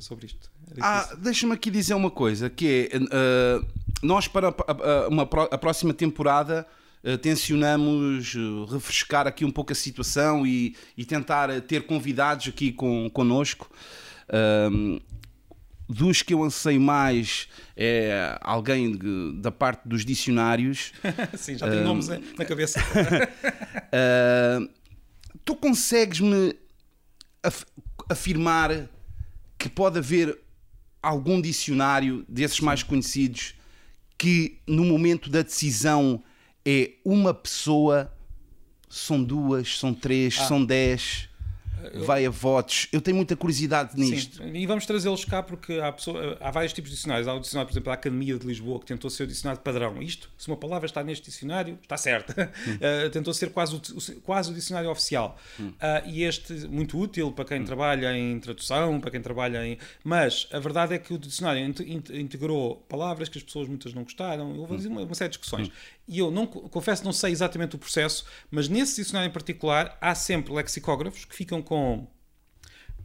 sobre 0.00 0.26
isto. 0.26 0.50
Ah, 0.80 1.14
Deixa-me 1.18 1.52
aqui 1.52 1.70
dizer 1.70 1.94
uma 1.94 2.10
coisa, 2.10 2.48
que 2.48 2.90
é, 2.90 2.96
uh, 2.96 3.66
nós 4.02 4.26
para 4.26 4.48
a, 4.48 5.08
uma, 5.08 5.22
a 5.22 5.58
próxima 5.58 5.92
temporada 5.92 6.66
uh, 7.04 7.18
tencionamos 7.18 8.34
refrescar 8.70 9.26
aqui 9.26 9.44
um 9.44 9.50
pouco 9.50 9.72
a 9.72 9.74
situação 9.74 10.46
e, 10.46 10.74
e 10.96 11.04
tentar 11.04 11.60
ter 11.62 11.86
convidados 11.86 12.48
aqui 12.48 12.72
com, 12.72 13.08
connosco. 13.10 13.70
Dos 15.88 16.22
que 16.22 16.32
eu 16.32 16.42
anseio 16.42 16.80
mais 16.80 17.48
é 17.76 18.38
alguém 18.40 18.96
de, 18.96 19.32
da 19.40 19.50
parte 19.50 19.86
dos 19.86 20.04
dicionários. 20.04 20.92
Sim, 21.36 21.58
já 21.58 21.68
tenho 21.68 21.82
uh, 21.82 21.84
nomes 21.84 22.08
na 22.08 22.44
cabeça. 22.44 22.80
uh, 23.92 24.68
tu 25.44 25.54
consegues-me 25.56 26.54
af 27.42 27.64
afirmar 28.08 28.88
que 29.58 29.68
pode 29.68 29.98
haver 29.98 30.38
algum 31.02 31.40
dicionário 31.40 32.24
desses 32.28 32.60
mais 32.60 32.82
conhecidos 32.82 33.54
que 34.16 34.58
no 34.66 34.84
momento 34.84 35.28
da 35.28 35.42
decisão 35.42 36.22
é 36.64 36.92
uma 37.04 37.34
pessoa, 37.34 38.12
são 38.88 39.22
duas, 39.22 39.78
são 39.78 39.92
três, 39.92 40.36
ah. 40.38 40.48
são 40.48 40.64
dez 40.64 41.28
vai 42.04 42.26
a 42.26 42.30
votos. 42.30 42.88
Eu 42.92 43.00
tenho 43.00 43.16
muita 43.16 43.36
curiosidade 43.36 43.98
nisto. 43.98 44.38
Sim, 44.38 44.54
e 44.54 44.66
vamos 44.66 44.86
trazê-los 44.86 45.24
cá 45.24 45.42
porque 45.42 45.74
há, 45.74 45.92
pessoa, 45.92 46.36
há 46.40 46.50
vários 46.50 46.72
tipos 46.72 46.90
de 46.90 46.96
dicionários. 46.96 47.28
Há 47.28 47.34
o 47.34 47.40
dicionário, 47.40 47.68
por 47.68 47.72
exemplo, 47.72 47.90
da 47.90 47.94
Academia 47.94 48.38
de 48.38 48.46
Lisboa, 48.46 48.80
que 48.80 48.86
tentou 48.86 49.10
ser 49.10 49.24
o 49.24 49.26
dicionário 49.26 49.62
padrão. 49.62 50.00
Isto, 50.02 50.30
se 50.36 50.48
uma 50.48 50.56
palavra 50.56 50.86
está 50.86 51.02
neste 51.02 51.24
dicionário, 51.26 51.78
está 51.82 51.96
certa. 51.96 52.52
Hum. 52.66 52.74
Uh, 52.74 53.10
tentou 53.12 53.32
ser 53.34 53.50
quase 53.50 53.76
o, 53.76 54.20
quase 54.22 54.50
o 54.50 54.54
dicionário 54.54 54.90
oficial. 54.90 55.38
Hum. 55.58 55.68
Uh, 55.68 56.08
e 56.08 56.22
este, 56.22 56.52
muito 56.68 56.98
útil 56.98 57.32
para 57.32 57.44
quem 57.44 57.60
hum. 57.60 57.64
trabalha 57.64 58.16
em 58.16 58.38
tradução, 58.40 59.00
para 59.00 59.10
quem 59.10 59.20
trabalha 59.20 59.66
em. 59.66 59.78
Mas 60.02 60.48
a 60.52 60.58
verdade 60.58 60.94
é 60.94 60.98
que 60.98 61.12
o 61.12 61.18
dicionário 61.18 61.64
integrou 62.12 62.76
palavras 62.88 63.28
que 63.28 63.38
as 63.38 63.44
pessoas 63.44 63.68
muitas 63.68 63.92
não 63.94 64.04
gostaram. 64.04 64.58
Houve 64.58 64.74
hum. 64.74 64.90
uma, 64.90 65.02
uma 65.02 65.14
série 65.14 65.30
de 65.30 65.38
discussões. 65.38 65.68
Hum. 65.68 65.72
E 66.06 66.18
eu 66.18 66.30
não, 66.30 66.46
confesso, 66.46 67.02
não 67.02 67.12
sei 67.12 67.32
exatamente 67.32 67.76
o 67.76 67.78
processo, 67.78 68.26
mas 68.50 68.68
nesse 68.68 68.96
dicionário 68.96 69.30
em 69.30 69.32
particular 69.32 69.96
há 70.00 70.14
sempre 70.14 70.52
lexicógrafos 70.52 71.24
que 71.24 71.34
ficam 71.34 71.62
com. 71.62 71.73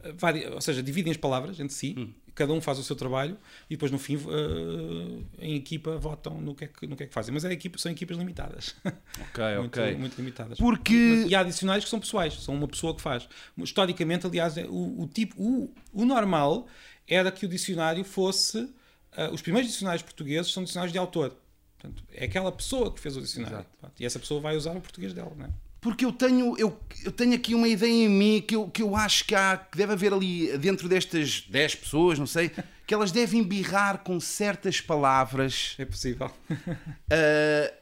Eh, 0.02 0.12
várias, 0.16 0.52
ou 0.52 0.60
seja, 0.60 0.82
dividem 0.82 1.10
as 1.10 1.16
palavras 1.16 1.58
entre 1.60 1.74
si, 1.74 1.94
hum. 1.96 2.12
cada 2.34 2.52
um 2.52 2.60
faz 2.60 2.78
o 2.78 2.82
seu 2.82 2.96
trabalho 2.96 3.36
e 3.68 3.74
depois 3.74 3.90
no 3.90 3.98
fim 3.98 4.16
uh, 4.16 5.24
em 5.38 5.56
equipa 5.56 5.96
votam 5.96 6.40
no 6.40 6.54
que, 6.54 6.64
é 6.64 6.66
que, 6.68 6.86
no 6.86 6.96
que 6.96 7.04
é 7.04 7.06
que 7.06 7.12
fazem. 7.12 7.32
Mas 7.34 7.44
é 7.44 7.52
equipa, 7.52 7.78
são 7.78 7.92
equipas 7.92 8.16
limitadas. 8.16 8.74
Ok, 8.84 9.44
muito, 9.58 9.80
ok. 9.80 9.96
Muito 9.96 10.16
limitadas. 10.16 10.58
Porque... 10.58 11.24
E 11.28 11.34
há 11.34 11.40
adicionais 11.40 11.84
que 11.84 11.90
são 11.90 12.00
pessoais, 12.00 12.34
são 12.34 12.54
uma 12.54 12.68
pessoa 12.68 12.94
que 12.94 13.02
faz. 13.02 13.28
Historicamente, 13.58 14.26
aliás, 14.26 14.56
é 14.56 14.64
o, 14.64 15.02
o 15.02 15.08
tipo, 15.08 15.40
o, 15.42 15.74
o 15.92 16.04
normal 16.04 16.66
era 17.06 17.30
que 17.30 17.44
o 17.44 17.48
dicionário 17.48 18.04
fosse. 18.04 18.58
Uh, 18.58 19.32
os 19.32 19.42
primeiros 19.42 19.70
dicionários 19.70 20.02
portugueses 20.02 20.52
são 20.52 20.64
dicionários 20.64 20.92
de 20.92 20.98
autor. 20.98 21.36
Portanto, 21.78 22.04
é 22.12 22.26
aquela 22.26 22.52
pessoa 22.52 22.92
que 22.92 23.00
fez 23.00 23.16
o 23.16 23.20
dicionário. 23.20 23.66
E 23.98 24.04
essa 24.04 24.18
pessoa 24.18 24.40
vai 24.40 24.56
usar 24.56 24.76
o 24.76 24.80
português 24.80 25.12
dela, 25.12 25.32
não 25.36 25.46
é? 25.46 25.50
Porque 25.80 26.04
eu 26.04 26.12
tenho, 26.12 26.58
eu, 26.58 26.78
eu 27.04 27.10
tenho 27.10 27.34
aqui 27.34 27.54
uma 27.54 27.66
ideia 27.66 28.04
em 28.04 28.08
mim 28.08 28.44
que 28.46 28.54
eu, 28.54 28.68
que 28.68 28.82
eu 28.82 28.94
acho 28.94 29.24
que, 29.24 29.34
há, 29.34 29.56
que 29.56 29.78
deve 29.78 29.94
haver 29.94 30.12
ali 30.12 30.58
dentro 30.58 30.88
destas 30.88 31.40
10 31.48 31.74
pessoas, 31.76 32.18
não 32.18 32.26
sei, 32.26 32.50
que 32.86 32.92
elas 32.92 33.10
devem 33.10 33.42
birrar 33.42 33.98
com 33.98 34.20
certas 34.20 34.80
palavras. 34.80 35.76
É 35.78 35.86
possível. 35.86 36.30
uh, 36.50 37.72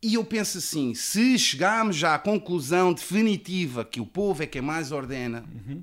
e 0.00 0.14
eu 0.14 0.24
penso 0.24 0.58
assim: 0.58 0.94
se 0.94 1.36
chegarmos 1.36 1.96
já 1.96 2.14
à 2.14 2.18
conclusão 2.18 2.92
definitiva 2.92 3.84
que 3.84 4.00
o 4.00 4.06
povo 4.06 4.44
é 4.44 4.46
quem 4.46 4.62
mais 4.62 4.92
ordena, 4.92 5.44
uhum. 5.52 5.82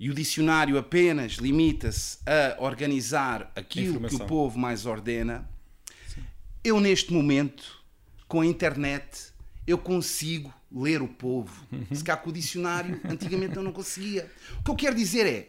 e 0.00 0.10
o 0.10 0.14
dicionário 0.14 0.76
apenas 0.76 1.34
limita-se 1.34 2.18
a 2.26 2.60
organizar 2.60 3.52
aquilo 3.54 4.00
que 4.08 4.16
o 4.16 4.26
povo 4.26 4.58
mais 4.58 4.84
ordena, 4.84 5.48
eu, 6.64 6.80
neste 6.80 7.12
momento, 7.12 7.84
com 8.26 8.40
a 8.40 8.46
internet, 8.46 9.29
eu 9.70 9.78
consigo 9.78 10.52
ler 10.70 11.02
o 11.02 11.08
povo. 11.08 11.66
Se 11.92 12.02
cá 12.02 12.16
com 12.16 12.30
o 12.30 12.32
dicionário, 12.32 13.00
antigamente 13.04 13.56
eu 13.56 13.62
não 13.62 13.72
conseguia. 13.72 14.30
O 14.60 14.64
que 14.64 14.70
eu 14.70 14.76
quero 14.76 14.96
dizer 14.96 15.26
é, 15.26 15.48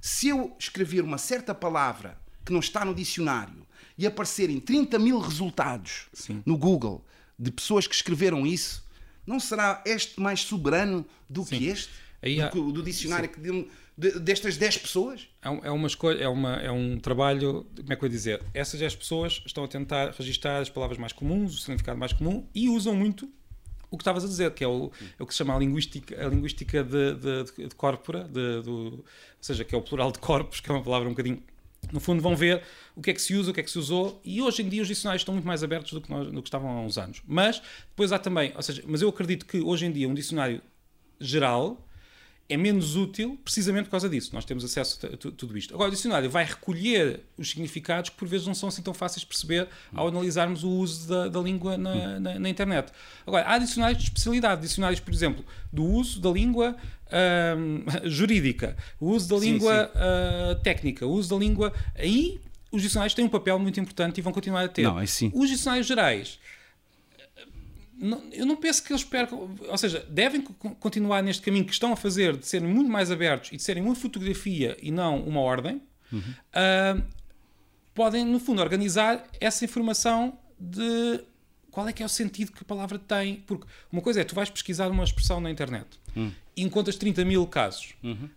se 0.00 0.28
eu 0.28 0.54
escrever 0.58 1.02
uma 1.02 1.18
certa 1.18 1.54
palavra 1.54 2.18
que 2.44 2.52
não 2.52 2.60
está 2.60 2.84
no 2.84 2.94
dicionário 2.94 3.66
e 3.96 4.06
aparecerem 4.06 4.58
30 4.58 4.98
mil 4.98 5.18
resultados 5.18 6.06
Sim. 6.12 6.42
no 6.46 6.56
Google 6.56 7.04
de 7.38 7.50
pessoas 7.50 7.86
que 7.86 7.94
escreveram 7.94 8.46
isso, 8.46 8.84
não 9.26 9.38
será 9.38 9.82
este 9.86 10.20
mais 10.20 10.40
soberano 10.40 11.06
do 11.28 11.44
Sim. 11.44 11.58
que 11.58 11.66
este? 11.66 11.90
Há... 12.42 12.48
Do, 12.48 12.72
do, 12.72 12.82
dicionário 12.82 13.30
de, 13.96 14.18
destas 14.20 14.56
10 14.56 14.78
pessoas? 14.78 15.28
É, 15.42 15.68
é 15.68 15.70
uma 15.70 15.86
escolha, 15.86 16.22
é, 16.22 16.28
uma, 16.28 16.56
é 16.56 16.70
um 16.70 16.98
trabalho, 16.98 17.66
como 17.76 17.92
é 17.92 17.96
que 17.96 18.04
eu 18.04 18.06
ia 18.06 18.10
dizer? 18.10 18.42
Essas 18.54 18.80
10 18.80 18.96
pessoas 18.96 19.42
estão 19.44 19.64
a 19.64 19.68
tentar 19.68 20.12
registrar 20.12 20.58
as 20.58 20.70
palavras 20.70 20.98
mais 20.98 21.12
comuns, 21.12 21.54
o 21.54 21.58
significado 21.58 21.98
mais 21.98 22.12
comum 22.12 22.46
e 22.54 22.68
usam 22.68 22.94
muito 22.94 23.30
o 23.90 23.96
que 23.96 24.02
estavas 24.02 24.24
a 24.24 24.28
dizer, 24.28 24.52
que 24.52 24.62
é 24.62 24.68
o, 24.68 24.90
é 25.18 25.22
o 25.22 25.26
que 25.26 25.32
se 25.32 25.38
chama 25.38 25.54
a 25.54 25.58
linguística, 25.58 26.24
a 26.24 26.28
linguística 26.28 26.84
de, 26.84 27.14
de, 27.14 27.68
de 27.68 27.74
corpora, 27.74 28.24
de, 28.24 28.62
do, 28.62 28.72
ou 28.72 29.04
seja, 29.40 29.64
que 29.64 29.74
é 29.74 29.78
o 29.78 29.82
plural 29.82 30.12
de 30.12 30.18
corpos, 30.18 30.60
que 30.60 30.70
é 30.70 30.74
uma 30.74 30.82
palavra 30.82 31.08
um 31.08 31.12
bocadinho. 31.12 31.42
No 31.92 31.98
fundo, 31.98 32.22
vão 32.22 32.36
ver 32.36 32.62
o 32.94 33.00
que 33.00 33.10
é 33.10 33.14
que 33.14 33.22
se 33.22 33.34
usa, 33.34 33.50
o 33.50 33.54
que 33.54 33.60
é 33.60 33.62
que 33.62 33.70
se 33.70 33.78
usou, 33.78 34.20
e 34.24 34.40
hoje 34.40 34.62
em 34.62 34.68
dia 34.68 34.82
os 34.82 34.88
dicionários 34.88 35.22
estão 35.22 35.34
muito 35.34 35.46
mais 35.46 35.64
abertos 35.64 35.92
do 35.92 36.00
que, 36.00 36.10
nós, 36.10 36.26
do 36.30 36.42
que 36.42 36.48
estavam 36.48 36.70
há 36.70 36.80
uns 36.82 36.98
anos. 36.98 37.22
Mas 37.26 37.60
depois 37.88 38.12
há 38.12 38.18
também, 38.18 38.52
ou 38.54 38.62
seja, 38.62 38.82
mas 38.86 39.02
eu 39.02 39.08
acredito 39.08 39.46
que 39.46 39.60
hoje 39.60 39.86
em 39.86 39.92
dia 39.92 40.08
um 40.08 40.14
dicionário 40.14 40.60
geral 41.18 41.84
é 42.50 42.56
menos 42.56 42.96
útil 42.96 43.38
precisamente 43.44 43.84
por 43.84 43.92
causa 43.92 44.08
disso. 44.08 44.30
Nós 44.34 44.44
temos 44.44 44.64
acesso 44.64 44.98
a 45.06 45.16
tudo 45.16 45.56
isto. 45.56 45.72
Agora, 45.72 45.88
o 45.88 45.94
dicionário 45.94 46.28
vai 46.28 46.44
recolher 46.44 47.20
os 47.38 47.48
significados 47.48 48.10
que 48.10 48.16
por 48.16 48.26
vezes 48.26 48.46
não 48.46 48.54
são 48.54 48.68
assim 48.68 48.82
tão 48.82 48.92
fáceis 48.92 49.20
de 49.20 49.26
perceber 49.26 49.68
ao 49.94 50.08
analisarmos 50.08 50.64
o 50.64 50.68
uso 50.68 51.08
da, 51.08 51.28
da 51.28 51.40
língua 51.40 51.78
na, 51.78 52.18
na, 52.18 52.38
na, 52.40 52.48
internet. 52.48 52.92
Agora, 53.24 53.48
há 53.48 53.58
dicionários 53.58 53.98
de 53.98 54.08
especialidade, 54.08 54.60
dicionários, 54.62 54.98
por 55.00 55.14
exemplo, 55.14 55.44
do 55.72 55.84
uso 55.84 56.20
da 56.20 56.30
língua 56.30 56.76
hum, 57.56 57.84
jurídica, 58.10 58.76
o 58.98 59.10
uso 59.10 59.28
da 59.28 59.36
língua 59.36 59.90
sim. 59.92 59.98
Uh, 59.98 60.62
técnica, 60.62 61.06
o 61.06 61.12
uso 61.12 61.30
da 61.30 61.36
língua. 61.36 61.72
Aí 61.94 62.40
os 62.72 62.82
dicionários 62.82 63.14
têm 63.14 63.24
um 63.24 63.28
papel 63.28 63.58
muito 63.58 63.78
importante 63.78 64.18
e 64.18 64.22
vão 64.22 64.32
continuar 64.32 64.64
a 64.64 64.68
ter. 64.68 64.82
Não, 64.82 64.98
é 64.98 65.06
sim. 65.06 65.30
Os 65.34 65.48
dicionários 65.48 65.86
gerais 65.86 66.40
não, 68.00 68.22
eu 68.32 68.46
não 68.46 68.56
penso 68.56 68.82
que 68.82 68.90
eles 68.90 69.04
percam, 69.04 69.54
ou 69.68 69.78
seja, 69.78 70.04
devem 70.08 70.40
continuar 70.40 71.22
neste 71.22 71.42
caminho 71.42 71.66
que 71.66 71.72
estão 71.72 71.92
a 71.92 71.96
fazer 71.96 72.34
de 72.34 72.46
serem 72.46 72.66
muito 72.66 72.90
mais 72.90 73.10
abertos 73.10 73.52
e 73.52 73.56
de 73.56 73.62
serem 73.62 73.82
uma 73.82 73.94
fotografia 73.94 74.74
e 74.80 74.90
não 74.90 75.22
uma 75.22 75.40
ordem. 75.40 75.82
Uhum. 76.10 76.18
Uh, 76.18 77.02
podem, 77.92 78.24
no 78.24 78.40
fundo, 78.40 78.62
organizar 78.62 79.22
essa 79.38 79.66
informação 79.66 80.38
de 80.58 81.20
qual 81.70 81.86
é 81.86 81.92
que 81.92 82.02
é 82.02 82.06
o 82.06 82.08
sentido 82.08 82.52
que 82.52 82.62
a 82.62 82.64
palavra 82.64 82.98
tem. 82.98 83.36
Porque 83.46 83.66
uma 83.92 84.00
coisa 84.00 84.22
é, 84.22 84.24
tu 84.24 84.34
vais 84.34 84.48
pesquisar 84.48 84.88
uma 84.90 85.04
expressão 85.04 85.38
na 85.38 85.50
internet 85.50 85.86
uhum. 86.16 86.32
e 86.56 86.62
encontras 86.62 86.96
30 86.96 87.22
mil 87.26 87.46
casos. 87.46 87.94
Uhum. 88.02 88.30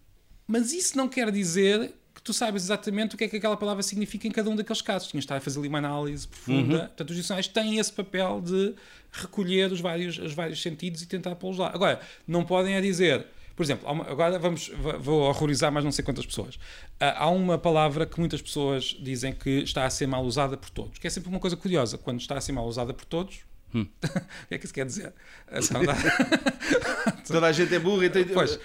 Mas 0.45 0.73
isso 0.73 0.97
não 0.97 1.07
quer 1.07 1.31
dizer 1.31 1.93
tu 2.23 2.33
saibas 2.33 2.63
exatamente 2.63 3.15
o 3.15 3.17
que 3.17 3.25
é 3.25 3.27
que 3.27 3.37
aquela 3.37 3.57
palavra 3.57 3.83
significa 3.83 4.27
em 4.27 4.31
cada 4.31 4.49
um 4.49 4.55
daqueles 4.55 4.81
casos. 4.81 5.09
Tinhas 5.09 5.23
de 5.23 5.25
estar 5.25 5.35
a 5.35 5.41
fazer 5.41 5.59
ali 5.59 5.67
uma 5.67 5.79
análise 5.79 6.27
profunda. 6.27 6.73
Uhum. 6.73 6.79
Portanto, 6.79 7.09
os 7.09 7.15
dicionários 7.15 7.47
têm 7.47 7.77
esse 7.77 7.91
papel 7.91 8.41
de 8.41 8.73
recolher 9.11 9.71
os 9.71 9.81
vários, 9.81 10.17
os 10.17 10.33
vários 10.33 10.61
sentidos 10.61 11.01
e 11.01 11.05
tentar 11.05 11.35
pô-los 11.35 11.57
lá. 11.57 11.71
Agora, 11.73 11.99
não 12.27 12.45
podem 12.45 12.75
é 12.75 12.81
dizer. 12.81 13.25
Por 13.55 13.61
exemplo, 13.61 13.87
agora 13.87 14.39
vamos, 14.39 14.71
vou 14.99 15.21
horrorizar 15.21 15.71
mais 15.71 15.85
não 15.85 15.91
sei 15.91 16.03
quantas 16.03 16.25
pessoas. 16.25 16.57
Ah, 16.99 17.25
há 17.25 17.29
uma 17.29 17.55
palavra 17.55 18.05
que 18.05 18.19
muitas 18.19 18.41
pessoas 18.41 18.97
dizem 18.99 19.31
que 19.31 19.59
está 19.59 19.85
a 19.85 19.89
ser 19.91 20.07
mal 20.07 20.23
usada 20.23 20.57
por 20.57 20.71
todos, 20.71 20.97
que 20.97 21.05
é 21.05 21.09
sempre 21.09 21.29
uma 21.29 21.39
coisa 21.39 21.55
curiosa. 21.55 21.97
Quando 21.97 22.19
está 22.19 22.35
a 22.35 22.41
ser 22.41 22.51
mal 22.51 22.65
usada 22.65 22.93
por 22.93 23.05
todos, 23.05 23.41
Hum. 23.75 23.87
o 24.05 24.47
que 24.47 24.53
é 24.53 24.57
que 24.59 24.65
isso 24.65 24.73
quer 24.73 24.85
dizer? 24.85 25.11
Toda 27.27 27.47
a 27.47 27.51
gente 27.51 27.73
é 27.73 27.79
burra. 27.79 28.05
Então... 28.05 28.23
Pois, 28.31 28.55
uh, 28.55 28.59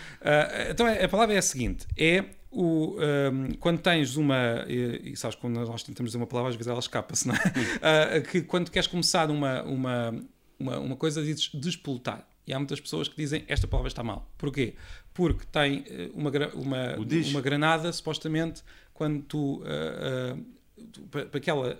então 0.71 0.87
a 0.87 1.09
palavra 1.09 1.35
é 1.35 1.39
a 1.39 1.43
seguinte: 1.43 1.87
é 1.97 2.25
o, 2.61 2.97
um, 2.99 3.53
quando 3.61 3.79
tens 3.79 4.17
uma. 4.17 4.65
E, 4.67 5.13
e, 5.13 5.17
sabes, 5.17 5.37
quando 5.37 5.55
nós 5.65 5.85
tentamos 5.85 6.11
dizer 6.11 6.19
uma 6.19 6.27
palavra, 6.27 6.51
às 6.51 6.57
vezes 6.57 6.69
ela 6.69 6.81
escapa-se, 6.81 7.29
não 7.29 7.35
é? 7.37 8.19
Uh, 8.19 8.23
que 8.29 8.43
quando 8.43 8.69
queres 8.69 8.89
começar 8.89 9.31
uma, 9.31 9.63
uma, 9.63 10.25
uma, 10.59 10.79
uma 10.81 10.97
coisa, 10.97 11.23
dizes 11.23 11.51
despoltar. 11.55 12.27
E 12.45 12.53
há 12.53 12.59
muitas 12.59 12.81
pessoas 12.81 13.07
que 13.07 13.15
dizem 13.15 13.45
esta 13.47 13.69
palavra 13.69 13.87
está 13.87 14.03
mal. 14.03 14.29
Porquê? 14.37 14.75
Porque 15.15 15.45
tem 15.53 15.85
eh, 15.87 16.11
uma, 16.15 16.33
uma, 16.55 16.97
uma 17.31 17.41
granada, 17.41 17.93
supostamente, 17.93 18.65
quando 18.93 19.23
tu. 19.23 19.63
Uh, 19.63 20.35
uh, 20.35 21.03
para 21.11 21.29
aquela 21.35 21.79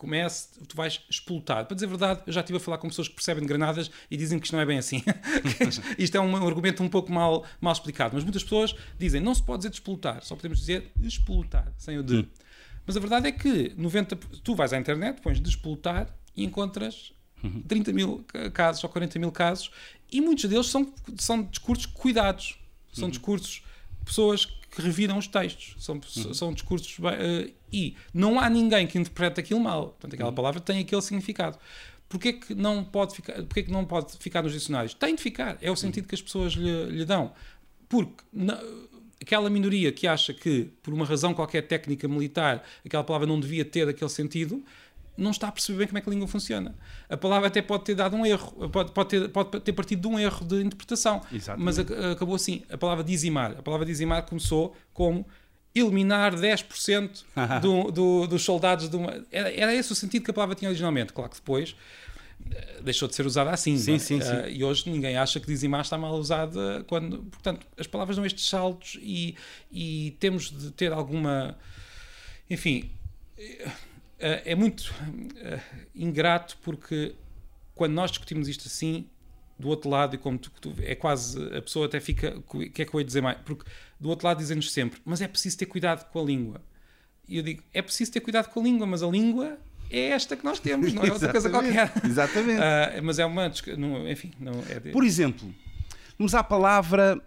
comece, 0.00 0.48
tu 0.66 0.74
vais 0.74 0.98
explotar. 1.10 1.66
Para 1.66 1.74
dizer 1.74 1.84
a 1.84 1.88
verdade, 1.90 2.22
eu 2.26 2.32
já 2.32 2.40
estive 2.40 2.56
a 2.56 2.60
falar 2.60 2.78
com 2.78 2.88
pessoas 2.88 3.06
que 3.06 3.14
percebem 3.14 3.42
de 3.42 3.48
granadas 3.48 3.90
e 4.10 4.16
dizem 4.16 4.38
que 4.38 4.46
isto 4.46 4.54
não 4.54 4.60
é 4.60 4.64
bem 4.64 4.78
assim. 4.78 5.02
isto 5.98 6.16
é 6.16 6.20
um 6.20 6.34
argumento 6.34 6.82
um 6.82 6.88
pouco 6.88 7.12
mal, 7.12 7.44
mal 7.60 7.72
explicado, 7.74 8.14
mas 8.14 8.24
muitas 8.24 8.42
pessoas 8.42 8.74
dizem 8.98 9.20
não 9.20 9.34
se 9.34 9.42
pode 9.42 9.58
dizer 9.58 9.70
despolutar, 9.70 10.24
só 10.24 10.34
podemos 10.34 10.58
dizer 10.58 10.90
explotar, 11.02 11.70
sem 11.76 11.98
o 11.98 12.02
de. 12.02 12.16
Hum. 12.16 12.26
Mas 12.86 12.96
a 12.96 13.00
verdade 13.00 13.28
é 13.28 13.32
que 13.32 13.74
90, 13.76 14.16
tu 14.42 14.54
vais 14.54 14.72
à 14.72 14.78
internet, 14.78 15.20
pões 15.20 15.38
despolutar 15.38 16.08
e 16.34 16.44
encontras 16.44 17.12
30 17.68 17.92
mil 17.92 18.24
casos 18.54 18.82
ou 18.82 18.90
40 18.90 19.18
mil 19.18 19.30
casos 19.30 19.70
e 20.10 20.20
muitos 20.20 20.48
deles 20.48 20.66
são, 20.66 20.92
são 21.18 21.42
discursos 21.42 21.86
cuidados, 21.86 22.58
são 22.90 23.04
uhum. 23.04 23.10
discursos 23.10 23.62
pessoas 24.04 24.46
que 24.46 24.80
reviram 24.80 25.18
os 25.18 25.26
textos, 25.26 25.74
são, 25.78 25.96
uhum. 25.96 26.34
são 26.34 26.52
discursos 26.54 26.98
uh, 26.98 27.52
e 27.72 27.96
não 28.12 28.40
há 28.40 28.48
ninguém 28.48 28.86
que 28.86 28.98
interprete 28.98 29.40
aquilo 29.40 29.60
mal, 29.60 29.88
portanto 29.88 30.14
aquela 30.14 30.30
uhum. 30.30 30.34
palavra 30.34 30.60
tem 30.60 30.80
aquele 30.80 31.02
significado. 31.02 31.58
Porquê 32.08 32.32
que 32.32 32.54
não 32.54 32.82
pode 32.82 33.14
ficar, 33.14 33.34
porquê 33.34 33.62
que 33.62 33.70
não 33.70 33.84
pode 33.84 34.16
ficar 34.18 34.42
nos 34.42 34.52
dicionários? 34.52 34.94
Tem 34.94 35.14
de 35.14 35.22
ficar, 35.22 35.56
é 35.60 35.70
o 35.70 35.76
sentido 35.76 36.08
que 36.08 36.14
as 36.14 36.20
pessoas 36.20 36.54
lhe, 36.54 36.86
lhe 36.86 37.04
dão. 37.04 37.32
Porque 37.88 38.24
na, 38.32 38.58
aquela 39.22 39.48
minoria 39.48 39.92
que 39.92 40.08
acha 40.08 40.34
que, 40.34 40.70
por 40.82 40.92
uma 40.92 41.04
razão 41.04 41.32
qualquer 41.32 41.62
técnica 41.62 42.08
militar, 42.08 42.64
aquela 42.84 43.04
palavra 43.04 43.28
não 43.28 43.38
devia 43.38 43.64
ter 43.64 43.88
aquele 43.88 44.10
sentido, 44.10 44.60
não 45.16 45.30
está 45.30 45.48
a 45.48 45.52
perceber 45.52 45.78
bem 45.78 45.86
como 45.88 45.98
é 45.98 46.00
que 46.00 46.08
a 46.08 46.12
língua 46.12 46.26
funciona. 46.26 46.74
A 47.08 47.16
palavra 47.16 47.48
até 47.48 47.60
pode 47.60 47.84
ter 47.84 47.94
dado 47.94 48.16
um 48.16 48.24
erro, 48.24 48.68
pode, 48.70 48.90
pode, 48.92 49.08
ter, 49.10 49.28
pode 49.28 49.60
ter 49.60 49.72
partido 49.72 50.00
de 50.00 50.08
um 50.08 50.18
erro 50.18 50.44
de 50.46 50.62
interpretação, 50.62 51.20
Exatamente. 51.32 51.64
mas 51.64 51.78
a, 51.78 52.12
acabou 52.12 52.34
assim. 52.34 52.62
A 52.70 52.78
palavra 52.78 53.04
dizimar, 53.04 53.52
a 53.58 53.62
palavra 53.62 53.84
dizimar 53.84 54.24
começou 54.24 54.74
como 54.94 55.26
eliminar 55.74 56.34
10% 56.34 57.24
do, 57.60 57.90
do, 57.90 58.26
dos 58.26 58.42
soldados 58.42 58.88
de 58.88 58.96
uma. 58.96 59.24
Era, 59.30 59.52
era 59.52 59.74
esse 59.74 59.92
o 59.92 59.94
sentido 59.94 60.24
que 60.24 60.30
a 60.30 60.34
palavra 60.34 60.54
tinha 60.54 60.68
originalmente. 60.68 61.12
Claro 61.12 61.30
que 61.30 61.36
depois 61.36 61.76
eh, 62.50 62.80
deixou 62.82 63.08
de 63.08 63.14
ser 63.14 63.26
usada 63.26 63.50
assim. 63.50 63.76
Sim, 63.78 63.94
é? 63.94 63.98
sim, 63.98 64.18
uh, 64.18 64.22
sim. 64.22 64.50
E 64.50 64.64
hoje 64.64 64.90
ninguém 64.90 65.16
acha 65.16 65.38
que 65.38 65.46
dizimar 65.46 65.82
está 65.82 65.96
mal 65.96 66.14
usada 66.14 66.84
quando. 66.88 67.18
Portanto, 67.24 67.66
as 67.78 67.86
palavras 67.86 68.16
dão 68.16 68.26
estes 68.26 68.48
saltos 68.48 68.98
e, 69.00 69.36
e 69.70 70.16
temos 70.18 70.50
de 70.50 70.70
ter 70.70 70.92
alguma. 70.92 71.56
Enfim 72.48 72.90
uh, 73.40 73.70
é 74.18 74.54
muito 74.54 74.94
uh, 75.02 75.60
ingrato 75.94 76.58
porque 76.62 77.14
quando 77.74 77.92
nós 77.92 78.10
discutimos 78.10 78.48
isto 78.48 78.66
assim, 78.66 79.06
do 79.60 79.68
outro 79.68 79.90
lado, 79.90 80.14
e 80.14 80.18
como 80.18 80.38
tu, 80.38 80.50
tu, 80.60 80.74
é 80.82 80.94
quase, 80.94 81.38
a 81.54 81.60
pessoa 81.62 81.86
até 81.86 82.00
fica, 82.00 82.38
o 82.38 82.70
que 82.70 82.82
é 82.82 82.84
que 82.84 82.94
eu 82.94 83.00
ia 83.00 83.04
dizer 83.04 83.20
mais? 83.20 83.38
Porque 83.44 83.70
do 83.98 84.08
outro 84.08 84.26
lado 84.26 84.38
dizem-nos 84.38 84.72
sempre, 84.72 85.00
mas 85.04 85.20
é 85.20 85.28
preciso 85.28 85.58
ter 85.58 85.66
cuidado 85.66 86.10
com 86.10 86.20
a 86.20 86.24
língua. 86.24 86.60
E 87.28 87.36
eu 87.36 87.42
digo, 87.42 87.62
é 87.72 87.82
preciso 87.82 88.10
ter 88.10 88.20
cuidado 88.20 88.48
com 88.48 88.60
a 88.60 88.62
língua, 88.62 88.86
mas 88.86 89.02
a 89.02 89.06
língua 89.06 89.58
é 89.90 90.08
esta 90.08 90.36
que 90.36 90.44
nós 90.44 90.58
temos, 90.58 90.92
não 90.92 91.04
é 91.04 91.12
outra 91.12 91.30
coisa 91.30 91.50
qualquer. 91.50 91.92
Exatamente. 92.04 92.58
Uh, 92.58 93.02
mas 93.02 93.18
é 93.18 93.26
uma, 93.26 93.52
enfim, 94.10 94.32
não 94.40 94.64
é 94.68 94.80
de... 94.80 94.90
Por 94.90 95.04
exemplo, 95.04 95.54
vamos 96.18 96.34
à 96.34 96.42
palavra 96.42 97.20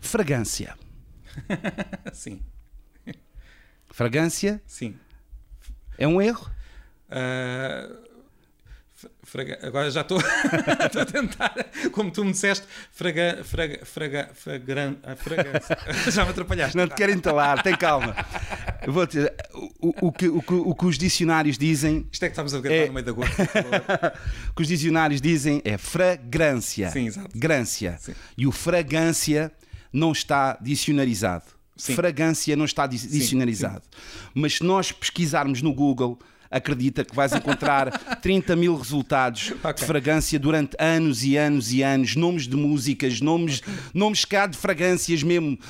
fragrância. 0.00 0.76
Sim. 2.12 2.40
Fragrância? 3.90 4.62
Sim. 4.66 4.96
É 5.98 6.06
um 6.06 6.20
erro? 6.20 6.50
Uh, 7.08 8.03
fraga, 9.22 9.58
agora 9.62 9.90
já 9.90 10.00
estou 10.02 10.18
a 10.18 11.04
tentar, 11.04 11.54
como 11.92 12.10
tu 12.10 12.24
me 12.24 12.32
disseste, 12.32 12.66
fraga, 12.92 13.42
fraga, 13.44 13.84
fraga, 13.84 14.30
fragran, 14.34 14.96
fragrância. 15.16 15.78
já 16.10 16.24
me 16.24 16.30
atrapalhaste. 16.30 16.76
Não 16.76 16.88
te 16.88 16.94
quero 16.94 17.12
entalar, 17.12 17.62
tem 17.62 17.76
calma. 17.76 18.14
Vou 18.86 19.06
dizer, 19.06 19.34
o, 19.80 20.08
o, 20.08 20.12
que, 20.12 20.28
o, 20.28 20.42
que, 20.42 20.54
o 20.54 20.74
que 20.74 20.86
os 20.86 20.98
dicionários 20.98 21.58
dizem. 21.58 22.06
Isto 22.10 22.24
é 22.24 22.28
que 22.28 22.32
estamos 22.32 22.54
a 22.54 22.60
gravar 22.60 22.76
é... 22.76 22.86
no 22.86 22.92
meio 22.92 23.06
da 23.06 23.12
gota. 23.12 23.30
o 24.50 24.54
que 24.54 24.62
os 24.62 24.68
dicionários 24.68 25.20
dizem 25.20 25.60
é 25.64 25.76
fragrância. 25.76 26.90
Sim, 26.90 27.06
exato. 27.06 27.30
Grância. 27.34 27.98
Sim. 28.00 28.14
E 28.36 28.46
o 28.46 28.52
fragrância 28.52 29.52
não 29.92 30.12
está 30.12 30.58
dicionarizado. 30.60 31.44
Sim. 31.76 31.94
Fragrância 31.94 32.54
não 32.54 32.64
está 32.64 32.86
dicionarizado. 32.86 33.82
Sim. 33.82 34.30
Mas 34.34 34.54
se 34.54 34.64
nós 34.64 34.92
pesquisarmos 34.92 35.60
no 35.60 35.74
Google 35.74 36.18
acredita 36.54 37.04
que 37.04 37.14
vais 37.14 37.32
encontrar 37.32 37.90
30 38.22 38.54
mil 38.54 38.76
resultados 38.76 39.50
okay. 39.50 39.72
de 39.74 39.84
fragrância 39.84 40.38
durante 40.38 40.76
anos 40.78 41.24
e 41.24 41.36
anos 41.36 41.72
e 41.72 41.82
anos, 41.82 42.14
nomes 42.14 42.46
de 42.46 42.56
músicas, 42.56 43.20
nomes, 43.20 43.60
nomes 43.92 44.24
cá 44.24 44.46
de 44.46 44.56
fragrâncias 44.56 45.22
mesmo. 45.22 45.58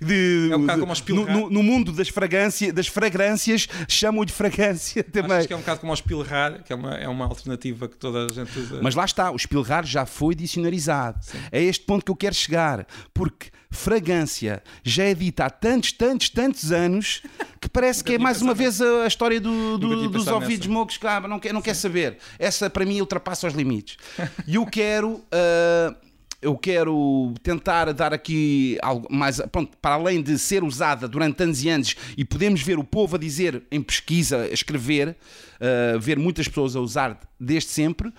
De, 0.00 0.50
é 0.52 0.56
um 0.56 0.60
bocado 0.60 0.80
como 0.80 0.94
no, 1.08 1.26
no, 1.26 1.50
no, 1.50 1.62
mundo 1.62 1.92
das, 1.92 2.08
fragrância, 2.08 2.72
das 2.72 2.86
fragrâncias 2.86 3.68
chamam 3.88 4.24
de 4.24 4.32
fragrância 4.32 5.02
também. 5.02 5.38
Acho 5.38 5.48
que 5.48 5.54
é 5.54 5.56
um 5.56 5.60
bocado 5.60 5.80
como 5.80 5.92
o 5.92 5.94
espilrar, 5.94 6.62
que 6.62 6.72
é 6.72 6.76
uma, 6.76 6.94
é 6.94 7.08
uma 7.08 7.24
alternativa 7.24 7.88
que 7.88 7.96
toda 7.96 8.26
a 8.26 8.32
gente 8.32 8.56
usa. 8.58 8.80
Mas 8.82 8.94
lá 8.94 9.04
está, 9.04 9.30
o 9.30 9.36
espilrar 9.36 9.84
já 9.84 10.06
foi 10.06 10.34
dicionarizado. 10.34 11.18
Sim. 11.22 11.38
É 11.50 11.62
este 11.62 11.84
ponto 11.84 12.04
que 12.04 12.10
eu 12.10 12.16
quero 12.16 12.34
chegar, 12.34 12.86
porque 13.12 13.50
fragrância 13.74 14.62
já 14.82 15.04
é 15.04 15.14
dita 15.14 15.44
há 15.44 15.50
tantos, 15.50 15.92
tantos, 15.92 16.28
tantos 16.28 16.72
anos 16.72 17.22
que 17.60 17.68
parece 17.68 18.02
que 18.02 18.14
é 18.14 18.18
mais 18.18 18.40
uma 18.42 18.54
vez 18.54 18.80
a, 18.80 19.06
história 19.06 19.40
do, 19.40 19.78
do, 19.78 20.08
dos 20.08 20.26
ouvidos 20.26 20.66
mocos 20.66 20.96
que 20.96 21.06
ah, 21.06 21.20
não, 21.20 21.38
quer, 21.38 21.52
não 21.52 21.62
quer 21.62 21.74
saber. 21.74 22.18
Essa 22.38 22.68
para 22.68 22.84
mim 22.84 23.00
ultrapassa 23.00 23.46
os 23.46 23.54
limites. 23.54 23.96
E 24.46 24.56
eu 24.56 24.66
quero. 24.66 25.14
Uh, 25.14 26.04
eu 26.42 26.58
quero 26.58 27.32
tentar 27.42 27.90
dar 27.92 28.12
aqui 28.12 28.78
algo 28.82 29.08
mais. 29.10 29.40
Pronto, 29.50 29.76
para 29.78 29.94
além 29.94 30.22
de 30.22 30.38
ser 30.38 30.62
usada 30.62 31.08
durante 31.08 31.42
anos 31.42 31.64
e 31.64 31.70
anos 31.70 31.96
e 32.18 32.24
podemos 32.24 32.60
ver 32.60 32.78
o 32.78 32.84
povo 32.84 33.16
a 33.16 33.18
dizer 33.18 33.62
em 33.70 33.80
pesquisa, 33.80 34.42
a 34.42 34.48
escrever, 34.48 35.16
uh, 35.56 35.98
ver 35.98 36.18
muitas 36.18 36.46
pessoas 36.46 36.76
a 36.76 36.80
usar 36.80 37.18
desde 37.40 37.70
sempre 37.70 38.12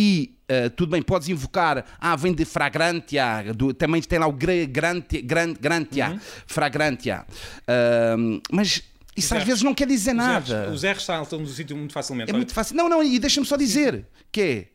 e 0.00 0.38
uh, 0.48 0.70
tudo 0.70 0.90
bem, 0.90 1.02
podes 1.02 1.28
invocar, 1.28 1.84
ah, 1.98 2.14
vem 2.14 2.32
de 2.32 2.44
fragrantia, 2.44 3.52
do, 3.52 3.74
também 3.74 4.00
tem 4.00 4.16
lá 4.16 4.28
o 4.28 4.32
grantia, 4.32 5.20
grantia, 5.60 6.10
uhum. 6.10 6.20
fragrantia, 6.46 7.26
uh, 7.28 8.40
mas 8.52 8.80
isso 9.16 9.34
às 9.34 9.42
vezes 9.42 9.64
não 9.64 9.74
quer 9.74 9.88
dizer 9.88 10.12
nada. 10.12 10.70
Os 10.70 10.84
R's 10.84 11.02
saltam 11.02 11.42
do 11.42 11.48
sítio 11.48 11.76
muito 11.76 11.92
facilmente. 11.92 12.30
É 12.30 12.32
muito 12.32 12.54
fácil. 12.54 12.76
Não, 12.76 12.88
não, 12.88 13.02
e 13.02 13.18
deixa-me 13.18 13.44
só 13.44 13.56
dizer 13.56 13.94
Sim. 13.94 14.04
que 14.30 14.40
é, 14.40 14.66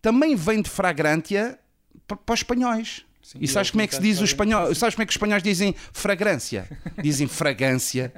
também 0.00 0.34
vem 0.34 0.62
de 0.62 0.70
fragrantia 0.70 1.58
para, 2.08 2.16
para 2.16 2.32
os 2.32 2.40
espanhóis. 2.40 3.04
Sim, 3.22 3.36
e 3.42 3.46
sabes 3.46 3.70
como 3.70 3.82
é 3.82 3.86
que 3.86 3.94
se 3.94 4.00
diz 4.00 4.18
o 4.18 4.24
espanhol? 4.24 4.74
Sabes 4.74 4.94
como 4.94 5.02
é 5.02 5.06
que 5.06 5.10
os 5.10 5.16
espanhóis 5.16 5.42
dizem 5.42 5.74
fragrância? 5.92 6.66
Dizem 7.02 7.28
fragância. 7.28 8.10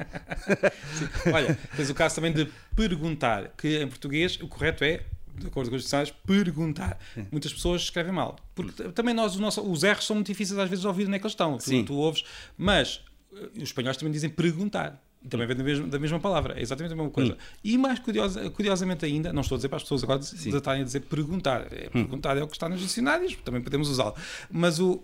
Olha, 1.34 1.58
tens 1.76 1.90
o 1.90 1.94
caso 1.94 2.14
também 2.14 2.32
de 2.32 2.48
perguntar, 2.76 3.52
que 3.58 3.82
em 3.82 3.88
português 3.88 4.38
o 4.40 4.46
correto 4.46 4.84
é 4.84 5.00
de 5.38 5.46
acordo 5.46 5.70
com 5.70 5.76
os 5.76 5.82
dicionários, 5.82 6.14
perguntar. 6.26 6.98
Sim. 7.14 7.26
Muitas 7.30 7.52
pessoas 7.52 7.82
escrevem 7.82 8.12
mal. 8.12 8.36
Porque 8.54 8.84
também 8.90 9.14
nós, 9.14 9.36
nosso, 9.36 9.60
os 9.62 9.84
R's 9.84 10.04
são 10.04 10.16
muito 10.16 10.26
difíceis 10.26 10.58
às 10.58 10.68
vezes 10.68 10.82
de 10.82 10.86
ouvir 10.86 11.06
onde 11.06 11.16
é 11.16 11.18
que 11.18 11.24
eles 11.24 11.32
estão. 11.32 11.58
Tu, 11.58 11.84
tu, 11.84 11.94
ouves, 11.94 12.24
mas 12.56 13.02
uh, 13.32 13.50
os 13.56 13.64
espanhóis 13.64 13.96
também 13.96 14.12
dizem 14.12 14.30
perguntar. 14.30 15.02
Também 15.28 15.46
vem 15.46 15.56
da 15.56 15.62
mesma, 15.62 15.86
da 15.86 15.98
mesma 16.00 16.18
palavra, 16.18 16.58
é 16.58 16.62
exatamente 16.62 16.94
a 16.94 16.96
mesma 16.96 17.10
coisa. 17.10 17.34
Hum. 17.34 17.56
E 17.62 17.78
mais 17.78 18.00
curiosa, 18.00 18.50
curiosamente 18.50 19.04
ainda, 19.04 19.32
não 19.32 19.42
estou 19.42 19.54
a 19.54 19.58
dizer 19.58 19.68
para 19.68 19.76
as 19.76 19.84
pessoas 19.84 20.02
agora 20.02 20.20
estarem 20.20 20.82
a 20.82 20.84
dizer 20.84 21.00
perguntar. 21.00 21.72
É, 21.72 21.86
hum. 21.86 21.90
Perguntar 21.92 22.36
é 22.36 22.42
o 22.42 22.48
que 22.48 22.54
está 22.54 22.68
nos 22.68 22.80
dicionários, 22.80 23.36
também 23.44 23.62
podemos 23.62 23.88
usá-lo. 23.88 24.16
Mas 24.50 24.80
o, 24.80 25.00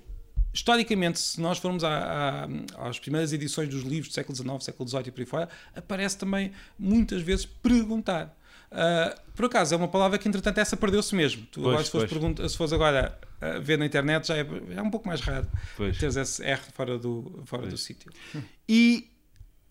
historicamente, 0.53 1.21
se 1.21 1.41
nós 1.41 1.59
formos 1.59 1.85
à, 1.85 2.47
à, 2.77 2.89
às 2.89 2.99
primeiras 2.99 3.33
edições 3.33 3.69
dos 3.69 3.83
livros 3.83 4.09
do 4.09 4.15
século 4.15 4.35
XIX, 4.35 4.65
século 4.65 4.89
XVIII 4.89 5.05
e 5.07 5.11
por 5.13 5.21
aí 5.21 5.27
fora, 5.27 5.49
aparece 5.75 6.19
também 6.19 6.51
muitas 6.77 7.23
vezes 7.23 7.47
perguntar. 7.47 8.37
Uh, 8.71 9.29
por 9.35 9.47
acaso, 9.47 9.75
é 9.75 9.77
uma 9.77 9.89
palavra 9.89 10.19
que, 10.19 10.29
entretanto, 10.29 10.59
essa 10.59 10.77
perdeu-se 10.77 11.15
mesmo. 11.15 11.47
Tu, 11.47 11.61
pois, 11.61 11.69
agora, 11.69 11.85
se, 11.85 11.91
fores 11.91 12.11
pergunta, 12.11 12.49
se 12.49 12.57
fores 12.57 12.73
agora 12.73 13.19
uh, 13.41 13.63
ver 13.63 13.79
na 13.79 13.87
internet, 13.87 14.27
já 14.27 14.37
é, 14.37 14.47
é 14.77 14.83
um 14.83 14.91
pouco 14.91 15.07
mais 15.09 15.21
raro 15.21 15.49
pois. 15.77 15.97
teres 15.97 16.17
esse 16.17 16.45
R 16.45 16.61
fora 16.75 16.99
do, 16.99 17.43
fora 17.47 17.67
do 17.67 17.77
sítio. 17.77 18.11
E 18.71 19.11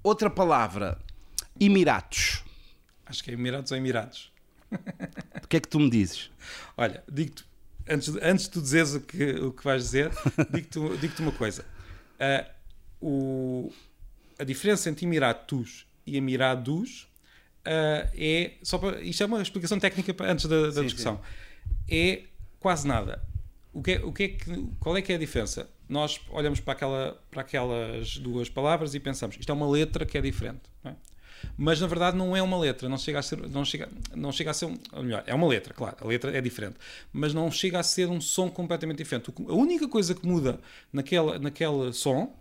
outra 0.01 0.27
palavra, 0.27 0.97
Emiratos. 1.59 2.43
Acho 3.05 3.23
que 3.23 3.29
é 3.29 3.33
Emiratos 3.35 3.71
ou 3.71 3.77
Emirados. 3.77 4.31
O 5.43 5.47
que 5.47 5.57
é 5.57 5.59
que 5.59 5.67
tu 5.67 5.79
me 5.79 5.87
dizes? 5.87 6.31
Olha, 6.75 7.03
digo-te, 7.07 7.45
antes, 7.87 8.09
antes 8.21 8.45
de 8.45 8.51
tu 8.51 8.61
dizeres 8.61 8.95
o 8.95 9.01
que, 9.01 9.31
o 9.33 9.51
que 9.51 9.63
vais 9.63 9.83
dizer, 9.83 10.11
digo-te 10.49 10.97
digo 10.97 11.13
uma 11.21 11.31
coisa. 11.31 11.63
Uh, 12.19 12.57
o, 12.99 13.73
a 14.39 14.43
diferença 14.43 14.89
entre 14.89 15.05
Emiratos 15.05 15.85
e 16.05 16.17
Emirados 16.17 17.06
uh, 17.67 18.09
é. 18.15 18.51
Só 18.63 18.77
para, 18.77 19.01
isto 19.01 19.21
é 19.21 19.25
uma 19.25 19.41
explicação 19.41 19.79
técnica 19.79 20.15
antes 20.23 20.45
da, 20.45 20.67
da 20.67 20.71
sim, 20.71 20.83
discussão. 20.83 21.17
Sim. 21.17 21.71
É 21.89 22.23
quase 22.59 22.87
nada. 22.87 23.21
O 23.73 23.83
que 23.83 23.91
é, 23.91 23.99
o 24.03 24.11
que 24.11 24.23
é 24.23 24.27
que, 24.29 24.67
qual 24.79 24.97
é 24.97 25.01
que 25.01 25.11
é 25.11 25.15
a 25.15 25.19
diferença? 25.19 25.69
Nós 25.87 26.19
olhamos 26.31 26.59
para, 26.59 26.73
aquela, 26.73 27.21
para 27.29 27.41
aquelas 27.41 28.17
duas 28.17 28.49
palavras 28.49 28.95
e 28.95 28.99
pensamos 28.99 29.37
isto 29.39 29.49
é 29.49 29.53
uma 29.53 29.69
letra 29.69 30.05
que 30.05 30.17
é 30.17 30.21
diferente. 30.21 30.61
É? 30.83 30.93
Mas 31.55 31.79
na 31.79 31.87
verdade 31.87 32.17
não 32.17 32.35
é 32.35 32.41
uma 32.41 32.57
letra, 32.57 32.89
não 32.89 32.97
chega 32.97 33.19
a 33.19 33.21
ser, 33.21 33.37
não 33.47 33.63
chega, 33.63 33.87
não 34.15 34.31
chega 34.31 34.51
a 34.51 34.53
ser 34.53 34.65
ou 34.65 35.03
melhor, 35.03 35.23
é 35.25 35.33
uma 35.33 35.47
letra, 35.47 35.73
claro, 35.73 35.95
a 36.01 36.07
letra 36.07 36.35
é 36.35 36.41
diferente, 36.41 36.75
mas 37.13 37.33
não 37.33 37.51
chega 37.51 37.79
a 37.79 37.83
ser 37.83 38.09
um 38.09 38.19
som 38.19 38.49
completamente 38.49 38.97
diferente. 38.97 39.31
A 39.47 39.53
única 39.53 39.87
coisa 39.87 40.15
que 40.15 40.25
muda 40.25 40.59
naquele, 40.91 41.37
naquele 41.39 41.93
som 41.93 42.35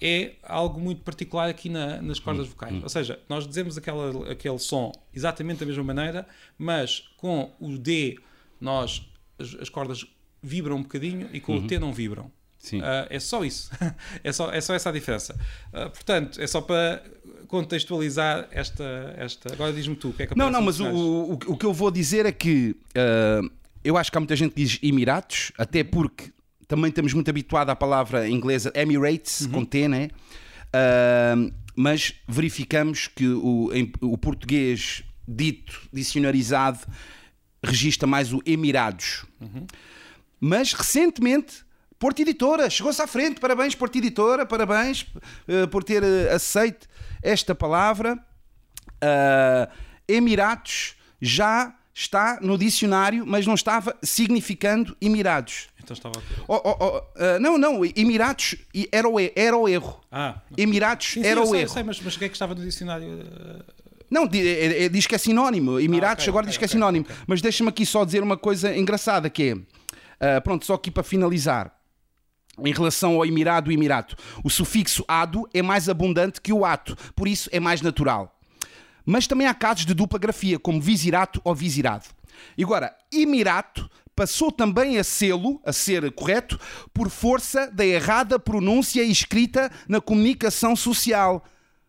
é 0.00 0.32
algo 0.42 0.80
muito 0.80 1.02
particular 1.02 1.48
aqui 1.48 1.68
na, 1.68 2.00
nas 2.00 2.18
cordas 2.18 2.46
Hum, 2.46 2.50
vocais. 2.50 2.82
Ou 2.82 2.88
seja, 2.88 3.18
nós 3.28 3.46
dizemos 3.46 3.76
aquela, 3.76 4.30
aquele 4.30 4.58
som 4.58 4.92
exatamente 5.14 5.60
da 5.60 5.66
mesma 5.66 5.84
maneira, 5.84 6.26
mas 6.56 7.08
com 7.16 7.52
o 7.60 7.76
D 7.76 8.18
nós 8.60 9.08
as, 9.38 9.54
as 9.60 9.68
cordas 9.68 10.04
vibram 10.42 10.76
um 10.76 10.82
bocadinho 10.82 11.28
e 11.32 11.40
com 11.40 11.56
o 11.56 11.66
T 11.66 11.78
não 11.78 11.92
vibram. 11.92 12.30
Uhum. 12.72 12.80
Ah, 12.82 13.06
é 13.08 13.20
só 13.20 13.44
isso. 13.44 13.70
é, 14.22 14.32
só, 14.32 14.50
é 14.52 14.60
só 14.60 14.74
essa 14.74 14.88
a 14.90 14.92
diferença. 14.92 15.38
Ah, 15.72 15.88
portanto, 15.88 16.40
é 16.40 16.46
só 16.46 16.60
para 16.60 17.02
contextualizar 17.46 18.48
esta. 18.50 19.14
esta... 19.16 19.52
Agora 19.52 19.72
diz-me 19.72 19.94
tu 19.96 20.10
o 20.10 20.12
que 20.12 20.24
é 20.24 20.26
que 20.26 20.36
Não, 20.36 20.50
não, 20.50 20.60
mas 20.60 20.80
o, 20.80 20.86
o, 20.86 21.32
o 21.32 21.56
que 21.56 21.64
eu 21.64 21.72
vou 21.72 21.90
dizer 21.90 22.26
é 22.26 22.32
que 22.32 22.76
ah, 22.94 23.40
eu 23.84 23.96
acho 23.96 24.10
que 24.10 24.18
há 24.18 24.20
muita 24.20 24.36
gente 24.36 24.54
que 24.54 24.64
diz 24.64 24.78
Emiratos, 24.82 25.52
até 25.56 25.82
porque 25.84 26.32
também 26.68 26.90
estamos 26.90 27.12
muito 27.14 27.28
habituados 27.30 27.72
à 27.72 27.76
palavra 27.76 28.28
inglesa 28.28 28.70
Emirates, 28.74 29.40
Uhum. 29.42 29.50
com 29.52 29.64
T, 29.64 29.88
né? 29.88 30.10
Ah, 30.72 31.34
mas 31.74 32.14
verificamos 32.28 33.06
que 33.08 33.26
o, 33.26 33.72
em- 33.72 33.92
o 34.02 34.16
português 34.18 35.02
dito, 35.26 35.80
dicionarizado, 35.92 36.80
registra 37.64 38.06
mais 38.06 38.32
o 38.32 38.40
Emirados. 38.46 39.24
Uhum. 39.40 39.66
Mas 40.40 40.72
recentemente, 40.72 41.64
Porto 41.98 42.20
Editora 42.20 42.68
chegou-se 42.70 43.00
à 43.02 43.06
frente. 43.06 43.40
Parabéns, 43.40 43.74
Porto 43.74 43.96
Editora, 43.96 44.44
parabéns 44.46 45.06
eh, 45.48 45.66
por 45.66 45.82
ter 45.82 46.02
eh, 46.02 46.32
aceito 46.32 46.86
esta 47.22 47.54
palavra. 47.54 48.18
Ah, 49.00 49.68
Emiratos 50.06 50.94
já 51.20 51.74
está 52.00 52.38
no 52.40 52.56
dicionário, 52.56 53.26
mas 53.26 53.44
não 53.44 53.54
estava 53.54 53.96
significando 54.02 54.96
Emirados. 55.00 55.68
Então 55.82 55.94
estava. 55.94 56.22
Oh, 56.46 56.60
oh, 56.64 56.76
oh, 56.80 57.02
ah, 57.16 57.38
não, 57.40 57.58
não, 57.58 57.84
Emiratos 57.84 58.54
era 58.92 59.08
o, 59.08 59.16
era 59.34 59.56
o 59.56 59.68
erro. 59.68 60.00
Ah, 60.12 60.40
Emiratos 60.56 61.08
sim, 61.08 61.22
sim, 61.22 61.28
era 61.28 61.40
eu 61.40 61.44
o 61.44 61.46
sei, 61.48 61.62
erro. 61.62 61.70
sei, 61.70 61.82
mas, 61.82 62.00
mas 62.00 62.14
o 62.14 62.18
que 62.18 62.24
é 62.26 62.28
que 62.28 62.34
estava 62.36 62.54
no 62.54 62.62
dicionário? 62.62 63.08
Ah, 63.32 63.64
Não, 64.08 64.28
é- 64.32 64.84
é- 64.84 64.88
diz 64.88 65.06
que 65.08 65.14
é 65.16 65.18
sinónimo. 65.18 65.80
Emiratos 65.80 66.22
Ah, 66.22 66.26
ok, 66.26 66.30
agora 66.30 66.44
ok, 66.44 66.50
diz 66.50 66.56
que 66.58 66.64
é 66.64 66.66
ok, 66.66 66.72
sinónimo. 66.72 67.04
ok. 67.06 67.16
Mas 67.26 67.40
deixa-me 67.42 67.68
aqui 67.68 67.84
só 67.84 68.04
dizer 68.04 68.22
uma 68.22 68.36
coisa 68.36 68.76
engraçada 68.76 69.28
que 69.28 69.50
é, 70.20 70.36
ah, 70.36 70.40
pronto, 70.40 70.64
só 70.64 70.74
aqui 70.74 70.92
para 70.92 71.02
finalizar. 71.02 71.74
Em 72.64 72.72
relação 72.72 73.14
ao 73.16 73.26
Emirado 73.26 73.70
e 73.70 73.74
Emirato, 73.74 74.16
o 74.44 74.50
sufixo 74.50 75.04
ado 75.08 75.48
é 75.54 75.62
mais 75.62 75.88
abundante 75.88 76.40
que 76.40 76.52
o 76.52 76.64
ato, 76.64 76.96
por 77.14 77.26
isso 77.28 77.48
é 77.52 77.58
mais 77.60 77.80
natural. 77.82 78.37
Mas 79.10 79.26
também 79.26 79.46
há 79.46 79.54
casos 79.54 79.86
de 79.86 79.94
dupla 79.94 80.18
grafia, 80.18 80.58
como 80.58 80.82
visirato 80.82 81.40
ou 81.42 81.54
visirado. 81.54 82.04
E 82.58 82.62
agora, 82.62 82.94
Emirato 83.10 83.90
passou 84.14 84.52
também 84.52 84.98
a 84.98 85.02
sê-lo, 85.04 85.62
a 85.64 85.72
ser 85.72 86.12
correto, 86.12 86.60
por 86.92 87.08
força 87.08 87.70
da 87.70 87.86
errada 87.86 88.38
pronúncia 88.38 89.02
e 89.02 89.10
escrita 89.10 89.72
na 89.88 89.98
comunicação 89.98 90.76
social. 90.76 91.42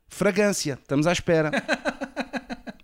Fragância, 0.08 0.80
estamos 0.82 1.06
à 1.08 1.12
espera. 1.12 1.52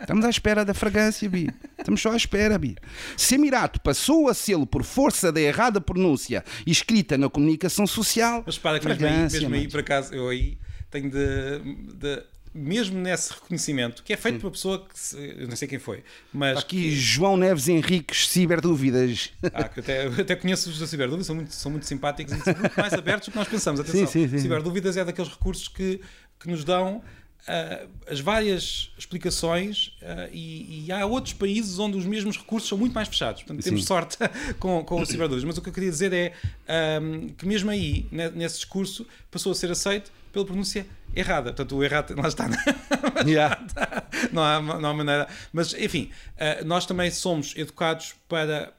Estamos 0.01 0.23
à 0.23 0.29
espera 0.29 0.63
da 0.63 0.73
fragrância, 0.75 1.27
Bi. 1.27 1.49
Estamos 1.79 1.99
só 1.99 2.11
à 2.11 2.15
espera, 2.15 2.59
Bi. 2.59 2.75
Se 3.17 3.33
Emirato 3.35 3.81
passou 3.81 4.29
a 4.29 4.35
sê-lo 4.35 4.67
por 4.67 4.83
força 4.83 5.31
da 5.31 5.41
errada 5.41 5.81
pronúncia 5.81 6.43
escrita 6.67 7.17
na 7.17 7.27
comunicação 7.27 7.87
social, 7.87 8.43
Mas 8.45 8.57
para 8.59 8.79
que 8.79 8.85
mesmo 8.87 9.07
aí, 9.07 9.17
mesmo 9.31 9.55
aí, 9.55 9.67
por 9.67 9.79
acaso, 9.79 10.13
eu 10.13 10.29
aí 10.29 10.59
tenho 10.91 11.09
de. 11.09 11.59
de- 11.95 12.34
mesmo 12.57 12.97
nesse 12.99 13.33
reconhecimento, 13.33 14.01
que 14.01 14.13
é 14.13 14.17
feito 14.17 14.39
por 14.39 14.45
uma 14.47 14.51
pessoa 14.51 14.79
que 14.87 14.97
se- 14.97 15.17
eu 15.37 15.47
não 15.47 15.55
sei 15.57 15.67
quem 15.67 15.77
foi, 15.77 16.03
mas 16.33 16.57
Aqui 16.59 16.89
João 16.95 17.35
Neves 17.35 17.67
Henriques, 17.67 18.29
ciberdúvidas. 18.29 19.33
Ah, 19.53 19.65
que 19.65 19.81
até, 19.81 20.07
até 20.07 20.35
conheço 20.37 20.69
os 20.69 20.79
da 20.79 20.87
Ciberdúvidas, 20.87 21.27
são 21.27 21.35
muito, 21.35 21.53
são 21.53 21.69
muito 21.71 21.85
simpáticos 21.85 22.33
e 22.33 22.39
são 22.41 22.55
muito 22.55 22.79
mais 22.79 22.93
abertos 22.93 23.27
do 23.27 23.31
que 23.33 23.37
nós 23.37 23.47
pensamos. 23.49 23.79
Atenção, 23.81 24.07
Sim, 24.07 24.23
sim, 24.23 24.29
sim. 24.29 24.39
Ciberdúvidas 24.39 24.95
é 24.95 25.03
daqueles 25.03 25.29
recursos 25.29 25.67
que, 25.67 25.99
que 26.39 26.49
nos 26.49 26.63
dão 26.63 27.03
ah, 27.47 27.85
as 28.09 28.19
várias 28.19 28.91
explicações 28.97 29.95
ah, 30.01 30.27
e, 30.31 30.85
e 30.85 30.91
há 30.91 31.05
outros 31.05 31.33
países 31.33 31.77
onde 31.79 31.97
os 31.97 32.05
mesmos 32.05 32.37
recursos 32.37 32.67
são 32.67 32.77
muito 32.77 32.93
mais 32.93 33.07
fechados. 33.07 33.43
Portanto, 33.43 33.63
temos 33.63 33.81
Sim. 33.81 33.87
sorte 33.87 34.17
com, 34.59 34.83
com 34.83 35.01
o 35.01 35.05
Ciberdúvidas. 35.05 35.43
Mas 35.43 35.57
o 35.57 35.61
que 35.61 35.69
eu 35.69 35.73
queria 35.73 35.89
dizer 35.89 36.11
é 36.13 36.33
ahm, 36.67 37.29
que 37.37 37.45
mesmo 37.45 37.69
aí, 37.69 38.07
ne- 38.11 38.29
nesse 38.31 38.55
discurso, 38.55 39.05
passou 39.29 39.51
a 39.51 39.55
ser 39.55 39.71
aceito 39.71 40.11
pela 40.31 40.45
pronúncia 40.45 40.85
errada. 41.15 41.53
Portanto, 41.53 41.75
o 41.77 41.83
errado 41.83 42.15
lá 42.17 42.27
está. 42.27 42.47
Yeah. 43.25 43.65
não, 44.33 44.43
há, 44.43 44.61
não 44.61 44.89
há 44.89 44.93
maneira. 44.93 45.27
Mas, 45.53 45.73
enfim, 45.73 46.11
eh, 46.37 46.63
nós 46.65 46.85
também 46.85 47.09
somos 47.09 47.53
educados 47.55 48.13
para 48.27 48.73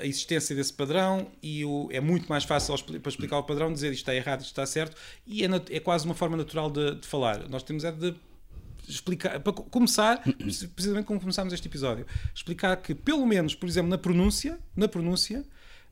a 0.00 0.04
existência 0.06 0.54
desse 0.54 0.72
padrão 0.72 1.28
e 1.42 1.64
o- 1.64 1.88
é 1.92 2.00
muito 2.00 2.28
mais 2.28 2.44
fácil 2.44 2.74
para 3.00 3.08
explicar 3.08 3.38
o 3.38 3.42
padrão 3.42 3.72
dizer 3.72 3.88
isto 3.88 3.98
está 4.00 4.14
errado, 4.14 4.40
isto 4.40 4.48
está 4.50 4.66
certo 4.66 4.96
e 5.26 5.44
é, 5.44 5.48
é 5.70 5.80
quase 5.80 6.04
uma 6.04 6.14
forma 6.14 6.36
natural 6.36 6.70
de, 6.70 6.96
de 6.96 7.06
falar. 7.06 7.48
Nós 7.48 7.62
temos 7.62 7.84
é 7.84 7.92
de 7.92 8.14
explicar, 8.88 9.38
para 9.40 9.52
co- 9.52 9.62
começar, 9.64 10.20
precisamente 10.74 11.06
como 11.06 11.20
começámos 11.20 11.52
este 11.54 11.68
episódio, 11.68 12.06
explicar 12.34 12.76
que 12.76 12.94
pelo 12.94 13.24
menos, 13.26 13.54
por 13.54 13.68
exemplo, 13.68 13.88
na 13.90 13.98
pronúncia, 13.98 14.58
na 14.76 14.88
pronúncia, 14.88 15.44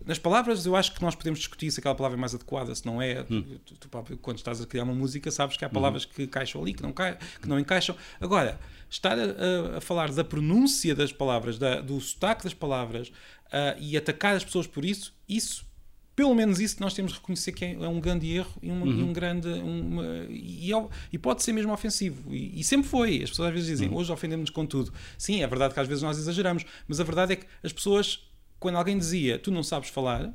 nas 0.04 0.18
palavras, 0.18 0.64
eu 0.64 0.74
acho 0.74 0.94
que 0.94 1.02
nós 1.02 1.14
podemos 1.14 1.38
discutir 1.38 1.70
se 1.70 1.78
aquela 1.78 1.94
palavra 1.94 2.16
é 2.16 2.20
mais 2.20 2.34
adequada, 2.34 2.74
se 2.74 2.86
não 2.86 3.02
é. 3.02 3.22
Tu, 3.22 3.74
tu 3.78 3.88
próprio, 3.88 4.16
quando 4.16 4.38
estás 4.38 4.58
a 4.60 4.66
criar 4.66 4.84
uma 4.84 4.94
música, 4.94 5.30
sabes 5.30 5.58
que 5.58 5.64
há 5.64 5.68
palavras 5.68 6.06
que 6.06 6.22
encaixam 6.22 6.62
ali, 6.62 6.72
que 6.72 6.82
não, 6.82 6.90
cai, 6.90 7.18
que 7.40 7.46
não 7.46 7.60
encaixam. 7.60 7.94
Agora, 8.18 8.58
estar 8.88 9.18
a, 9.18 9.22
a- 9.24 9.76
a 9.76 9.80
falar 9.82 10.10
da 10.10 10.24
pronúncia 10.24 10.94
das 10.94 11.12
palavras, 11.12 11.58
da- 11.58 11.82
do 11.82 12.00
sotaque 12.00 12.44
das 12.44 12.54
palavras 12.54 13.12
ah, 13.52 13.76
e 13.78 13.96
atacar 13.96 14.36
as 14.36 14.44
pessoas 14.44 14.66
por 14.66 14.84
isso, 14.84 15.14
isso. 15.28 15.68
Pelo 16.16 16.34
menos 16.34 16.60
isso 16.60 16.76
nós 16.80 16.92
temos 16.92 17.12
de 17.12 17.18
reconhecer 17.18 17.52
que 17.52 17.64
é 17.64 17.72
é 17.74 17.88
um 17.88 17.98
grande 18.00 18.30
erro 18.30 18.52
e, 18.62 18.70
uma- 18.70 18.86
e 18.86 19.02
um 19.02 19.12
grande. 19.12 19.48
uma- 19.48 20.04
e, 20.28 20.70
e 21.12 21.18
pode 21.18 21.42
ser 21.42 21.52
mesmo 21.52 21.72
ofensivo. 21.72 22.34
E, 22.34 22.60
e 22.60 22.64
sempre 22.64 22.88
foi. 22.88 23.22
As 23.22 23.30
pessoas 23.30 23.48
às 23.48 23.54
vezes 23.54 23.68
dizem, 23.68 23.88
hoje 23.92 24.12
ofendemos 24.12 24.50
com 24.50 24.66
tudo. 24.66 24.92
Sim, 25.16 25.42
é 25.42 25.46
verdade 25.46 25.72
que 25.72 25.80
às 25.80 25.88
vezes 25.88 26.02
nós 26.02 26.18
exageramos, 26.18 26.64
mas 26.86 27.00
a 27.00 27.04
verdade 27.04 27.32
é 27.32 27.36
que 27.36 27.46
as 27.62 27.72
pessoas, 27.72 28.28
quando 28.58 28.76
alguém 28.76 28.98
dizia 28.98 29.38
tu 29.38 29.50
não 29.50 29.62
sabes 29.62 29.88
falar, 29.88 30.30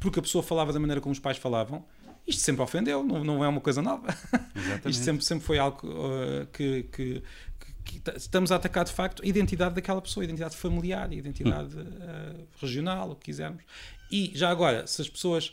porque 0.00 0.18
a 0.18 0.22
pessoa 0.22 0.42
falava 0.42 0.72
da 0.72 0.80
maneira 0.80 1.00
como 1.00 1.12
os 1.12 1.18
pais 1.18 1.36
falavam, 1.36 1.84
isto 2.26 2.40
sempre 2.40 2.62
ofendeu, 2.62 3.02
não, 3.02 3.22
não 3.24 3.44
é 3.44 3.48
uma 3.48 3.60
coisa 3.60 3.82
nova. 3.82 4.06
Isto 4.86 5.02
sempre, 5.02 5.24
sempre 5.24 5.44
foi 5.44 5.58
algo 5.58 5.86
uh, 5.88 6.46
que, 6.52 6.82
que- 6.84 7.22
que- 7.88 8.16
estamos 8.16 8.52
a 8.52 8.56
atacar 8.56 8.84
de 8.84 8.92
facto 8.92 9.22
a 9.22 9.26
identidade 9.26 9.74
daquela 9.74 10.00
pessoa, 10.02 10.22
a 10.22 10.26
identidade 10.26 10.56
familiar, 10.56 11.08
a 11.10 11.14
identidade 11.14 11.74
uh, 11.76 12.46
regional, 12.60 13.10
o 13.10 13.16
que 13.16 13.26
quisermos. 13.26 13.62
E 14.10 14.30
já 14.34 14.50
agora, 14.50 14.86
se 14.86 15.00
as 15.02 15.08
pessoas 15.08 15.52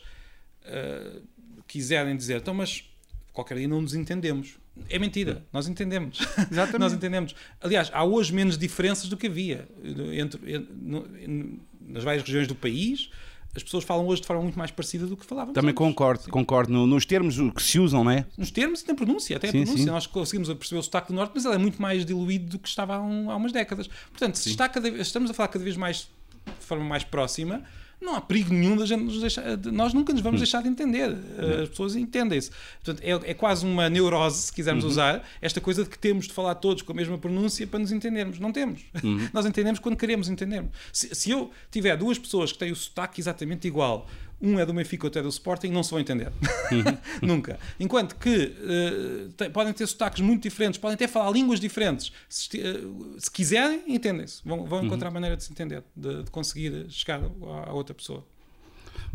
uh, 0.64 1.22
quiserem 1.66 2.16
dizer, 2.16 2.38
então, 2.38 2.54
mas 2.54 2.84
qualquer 3.32 3.58
dia 3.58 3.68
não 3.68 3.80
nos 3.82 3.94
entendemos. 3.94 4.56
É 4.90 4.98
mentira, 4.98 5.42
nós 5.52 5.66
entendemos. 5.68 6.18
Exatamente. 6.50 6.78
nós 6.78 6.92
entendemos. 6.92 7.34
Aliás, 7.60 7.90
há 7.92 8.04
hoje 8.04 8.32
menos 8.32 8.58
diferenças 8.58 9.08
do 9.08 9.16
que 9.16 9.26
havia 9.26 9.66
entre, 10.12 10.54
en- 10.56 10.66
no- 10.82 11.18
en- 11.18 11.60
nas 11.80 12.04
várias 12.04 12.22
regiões 12.24 12.46
do 12.46 12.54
país. 12.54 13.10
As 13.56 13.62
pessoas 13.62 13.84
falam 13.84 14.06
hoje 14.06 14.20
de 14.20 14.26
forma 14.26 14.42
muito 14.42 14.58
mais 14.58 14.70
parecida 14.70 15.06
do 15.06 15.16
que 15.16 15.24
falavam 15.24 15.54
Também 15.54 15.70
antes. 15.70 15.78
concordo, 15.78 16.28
concordo 16.30 16.72
no- 16.72 16.86
nos 16.86 17.06
termos 17.06 17.36
que 17.54 17.62
se 17.62 17.78
usam, 17.80 18.04
não 18.04 18.10
é? 18.10 18.26
Nos 18.36 18.50
termos 18.50 18.82
e 18.82 18.88
na 18.88 18.94
pronúncia, 18.94 19.36
até 19.38 19.48
a 19.48 19.50
Sim, 19.50 19.62
pronúncia. 19.62 19.84
sim. 19.84 19.90
Nós 19.90 20.06
conseguimos 20.06 20.48
perceber 20.54 20.78
o 20.78 20.82
sotaque 20.82 21.08
do 21.08 21.14
Norte, 21.14 21.32
mas 21.34 21.44
ele 21.46 21.54
é 21.54 21.58
muito 21.58 21.80
mais 21.80 22.04
diluído 22.04 22.50
do 22.50 22.58
que 22.58 22.68
estava 22.68 22.96
há, 22.96 23.00
um- 23.02 23.30
há 23.30 23.36
umas 23.36 23.52
décadas. 23.52 23.88
Portanto, 24.10 24.34
cada 24.68 24.88
estamos 24.88 25.30
a 25.30 25.34
falar 25.34 25.48
cada 25.48 25.64
vez 25.64 25.76
mais 25.76 26.08
de 26.44 26.64
forma 26.66 26.84
mais 26.84 27.02
próxima, 27.02 27.64
não 28.00 28.14
há 28.14 28.20
perigo 28.20 28.52
nenhum 28.52 28.76
da 28.76 28.84
gente 28.86 29.02
nos 29.04 29.20
deixar. 29.20 29.56
de- 29.56 29.70
nós 29.70 29.92
nunca 29.94 30.12
nos 30.12 30.20
Hum. 30.20 30.24
vamos 30.24 30.40
deixar 30.40 30.62
de 30.62 30.68
entender. 30.68 31.16
As 31.62 31.68
pessoas 31.70 31.96
entendem-se. 31.96 32.50
Portanto, 32.84 33.02
é, 33.04 33.30
é 33.30 33.34
quase 33.34 33.64
uma 33.66 33.88
neurose, 33.88 34.42
se 34.42 34.52
quisermos 34.52 34.84
Uhum. 34.84 34.90
usar, 34.90 35.24
esta 35.40 35.60
coisa 35.60 35.82
de 35.84 35.90
que 35.90 35.98
temos 35.98 36.26
de 36.26 36.32
falar 36.32 36.54
todos 36.56 36.82
com 36.82 36.92
a 36.92 36.94
mesma 36.94 37.16
pronúncia 37.18 37.66
para 37.66 37.78
nos 37.80 37.90
entendermos. 37.92 38.38
Não 38.38 38.52
temos. 38.52 38.82
Uhum. 39.02 39.28
Nós 39.32 39.46
entendemos 39.46 39.80
quando 39.80 39.96
queremos 39.96 40.28
entendermos. 40.28 40.70
Se, 40.92 41.14
se 41.14 41.30
eu 41.30 41.50
tiver 41.70 41.96
duas 41.96 42.18
pessoas 42.18 42.52
que 42.52 42.58
têm 42.58 42.70
o 42.72 42.76
sotaque 42.76 43.20
exatamente 43.20 43.66
igual, 43.66 44.06
um 44.40 44.58
é 44.58 44.66
do 44.66 44.72
Benfica, 44.74 45.06
outro 45.06 45.18
é 45.18 45.22
do 45.22 45.28
Sporting, 45.28 45.68
não 45.68 45.82
se 45.82 45.90
vão 45.90 45.98
entender. 46.00 46.30
Uhum. 46.70 46.98
Nunca. 47.26 47.58
Enquanto 47.80 48.16
que 48.16 48.54
eh, 48.58 49.28
te- 49.36 49.50
podem 49.50 49.72
ter 49.72 49.86
sotaques 49.86 50.20
muito 50.20 50.42
diferentes, 50.42 50.78
podem 50.78 50.94
até 50.94 51.08
falar 51.08 51.30
línguas 51.30 51.58
diferentes. 51.58 52.12
Se, 52.28 52.60
eh, 52.60 52.80
se 53.18 53.30
quiserem, 53.30 53.82
entendem-se. 53.88 54.42
Vão, 54.44 54.60
Uhum. 54.60 54.66
vão 54.66 54.84
encontrar 54.84 55.10
maneira 55.10 55.36
de 55.36 55.44
se 55.44 55.50
entender, 55.52 55.82
de, 55.96 56.22
de 56.24 56.30
conseguir 56.30 56.86
chegar 56.90 57.20
à 57.66 57.72
outra 57.72 57.94
pessoa. 57.94 58.24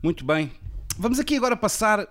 Muito 0.03 0.25
bem. 0.25 0.51
Vamos 0.97 1.19
aqui 1.19 1.35
agora 1.35 1.55
passar 1.55 2.07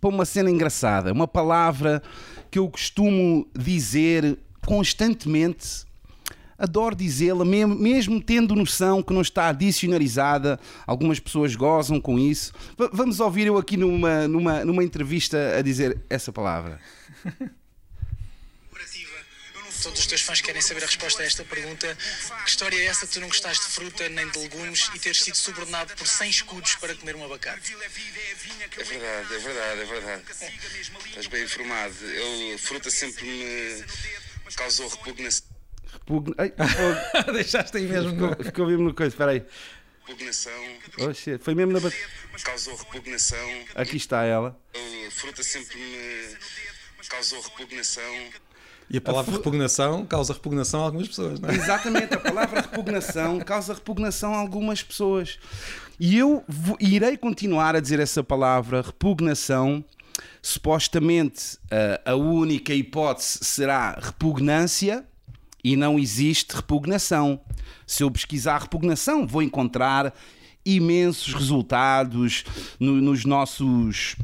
para 0.00 0.10
uma 0.10 0.24
cena 0.24 0.50
engraçada. 0.50 1.12
Uma 1.12 1.28
palavra 1.28 2.02
que 2.50 2.58
eu 2.58 2.68
costumo 2.68 3.46
dizer 3.56 4.38
constantemente. 4.64 5.85
Adoro 6.58 6.94
dizê-la, 6.96 7.44
mesmo, 7.44 7.74
mesmo 7.74 8.20
tendo 8.20 8.54
noção 8.54 9.02
que 9.02 9.12
não 9.12 9.20
está 9.20 9.52
dicionarizada. 9.52 10.58
Algumas 10.86 11.20
pessoas 11.20 11.54
gozam 11.54 12.00
com 12.00 12.18
isso. 12.18 12.52
Va- 12.78 12.90
vamos 12.92 13.20
ouvir 13.20 13.46
eu 13.46 13.58
aqui 13.58 13.76
numa, 13.76 14.26
numa, 14.26 14.64
numa 14.64 14.82
entrevista 14.84 15.56
a 15.58 15.62
dizer 15.62 16.00
essa 16.08 16.32
palavra. 16.32 16.80
todos 19.82 20.00
os 20.00 20.06
teus 20.06 20.22
fãs 20.22 20.40
querem 20.40 20.60
saber 20.62 20.82
a 20.82 20.86
resposta 20.86 21.22
a 21.22 21.26
esta 21.26 21.44
pergunta. 21.44 21.96
Que 22.44 22.48
história 22.50 22.76
é 22.76 22.86
essa 22.86 23.06
de 23.06 23.12
tu 23.12 23.20
não 23.20 23.28
gostaste 23.28 23.66
de 23.66 23.72
fruta 23.72 24.08
nem 24.08 24.28
de 24.30 24.38
legumes 24.38 24.90
e 24.94 24.98
teres 24.98 25.22
sido 25.22 25.36
subordinado 25.36 25.94
por 25.94 26.06
100 26.06 26.30
escudos 26.30 26.74
para 26.76 26.94
comer 26.94 27.14
um 27.16 27.24
abacate? 27.24 27.76
É 28.78 28.82
verdade, 28.84 29.34
é 29.34 29.38
verdade, 29.38 29.80
é 29.80 29.84
verdade. 29.84 30.22
Estás 31.06 31.26
bem 31.26 31.44
informado. 31.44 31.94
Eu, 32.04 32.58
fruta 32.58 32.90
sempre 32.90 33.26
me 33.26 34.52
causou 34.54 34.88
repugnação. 34.88 35.44
Repugna... 35.98 36.34
Ai, 36.38 36.52
Deixaste 37.32 37.76
aí 37.76 37.86
mesmo. 37.86 38.10
ficou, 38.12 38.44
ficou 38.44 38.66
mesmo 38.66 38.84
no 38.84 38.94
coisa, 38.94 39.14
espera 39.14 39.32
aí. 39.32 39.42
Repugnação. 40.06 40.52
Oh, 41.00 41.12
shit. 41.12 41.38
Foi 41.42 41.54
mesmo 41.54 41.72
na 41.72 41.80
bat... 41.80 41.94
Causou 42.44 42.76
repugnação. 42.76 43.38
Aqui 43.74 43.96
está 43.96 44.22
ela. 44.24 44.56
Eu, 44.74 45.10
fruta 45.10 45.42
sempre 45.42 45.76
me 45.78 47.08
causou 47.08 47.40
repugnação. 47.40 48.02
E 48.88 48.98
a 48.98 49.00
palavra 49.00 49.32
repugnação 49.34 50.06
causa 50.06 50.32
repugnação 50.32 50.82
a 50.82 50.84
algumas 50.84 51.08
pessoas, 51.08 51.40
não 51.40 51.48
é? 51.48 51.54
Exatamente, 51.54 52.14
a 52.14 52.20
palavra 52.20 52.60
repugnação 52.60 53.40
causa 53.40 53.74
repugnação 53.74 54.32
a 54.32 54.38
algumas 54.38 54.80
pessoas. 54.82 55.40
E 55.98 56.16
eu 56.16 56.44
vou- 56.46 56.76
irei 56.78 57.16
continuar 57.16 57.74
a 57.74 57.80
dizer 57.80 57.98
essa 57.98 58.22
palavra, 58.22 58.82
repugnação. 58.82 59.84
Supostamente 60.40 61.58
a, 62.04 62.12
a 62.12 62.14
única 62.14 62.72
hipótese 62.72 63.40
será 63.42 63.98
repugnância 64.00 65.04
e 65.72 65.74
não 65.74 65.98
existe 65.98 66.54
repugnação. 66.54 67.40
Se 67.84 68.04
eu 68.04 68.10
pesquisar 68.10 68.58
repugnação, 68.58 69.26
vou 69.26 69.42
encontrar 69.42 70.14
imensos 70.64 71.34
resultados 71.34 72.44
no- 72.78 73.00
nos 73.00 73.24
nossos. 73.24 74.14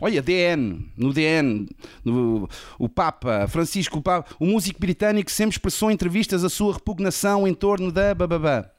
Olha, 0.00 0.20
DN, 0.22 0.84
no 0.96 1.12
DN, 1.12 1.68
no- 2.04 2.48
o 2.78 2.88
Papa 2.88 3.46
Francisco, 3.48 3.98
o, 3.98 4.02
Papa, 4.02 4.28
o 4.38 4.46
músico 4.46 4.78
britânico 4.80 5.30
sempre 5.30 5.54
expressou 5.54 5.90
em 5.90 5.94
entrevistas 5.94 6.44
a 6.44 6.48
sua 6.48 6.74
repugnação 6.74 7.46
em 7.48 7.54
torno 7.54 7.90
da 7.90 8.14
bababá. 8.14 8.70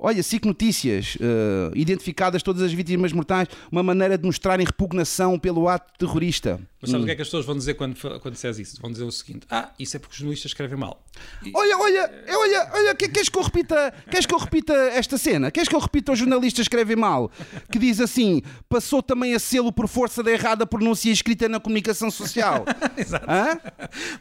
Olha, 0.00 0.22
SIC 0.22 0.44
Notícias, 0.44 1.18
eh, 1.20 1.70
identificadas 1.74 2.40
todas 2.42 2.62
as 2.62 2.72
vítimas 2.72 3.12
mortais, 3.12 3.48
uma 3.70 3.82
maneira 3.82 4.16
de 4.16 4.24
mostrarem 4.24 4.64
repugnação 4.64 5.36
pelo 5.38 5.68
ato 5.68 5.92
terrorista. 5.98 6.60
Mas 6.80 6.90
sabes 6.92 7.02
o 7.02 7.06
que 7.06 7.12
é 7.12 7.16
que 7.16 7.22
as 7.22 7.26
pessoas 7.28 7.44
vão 7.44 7.56
dizer 7.56 7.74
quando, 7.74 7.96
quando 8.20 8.30
disseres 8.34 8.58
isso? 8.60 8.80
Vão 8.80 8.92
dizer 8.92 9.02
o 9.02 9.10
seguinte: 9.10 9.46
Ah, 9.50 9.72
isso 9.76 9.96
é 9.96 9.98
porque 9.98 10.12
os 10.12 10.18
jornalistas 10.18 10.50
escrevem 10.50 10.78
mal. 10.78 11.04
Olha, 11.52 11.76
olha, 11.78 12.24
olha, 12.28 12.70
olha, 12.74 12.94
que- 12.94 13.08
queres 13.08 13.28
que 13.28 13.36
eu 13.36 13.42
repita, 13.42 13.92
queres 14.08 14.24
que 14.24 14.32
eu 14.34 14.38
repita 14.38 14.72
esta 14.72 15.18
cena? 15.18 15.50
Queres 15.50 15.68
que 15.68 15.74
eu 15.74 15.80
repita 15.80 16.12
os 16.12 16.18
jornalistas 16.20 16.64
escrevem 16.66 16.94
mal? 16.94 17.32
Que 17.72 17.80
diz 17.80 18.00
assim: 18.00 18.40
passou 18.68 19.02
também 19.02 19.34
a 19.34 19.40
selo 19.40 19.72
por 19.72 19.88
força 19.88 20.22
da 20.22 20.30
errada 20.30 20.64
pronúncia 20.64 21.10
escrita 21.10 21.48
na 21.48 21.58
comunicação 21.58 22.08
social. 22.08 22.64
Exato. 22.96 23.26
Hã? 23.28 23.58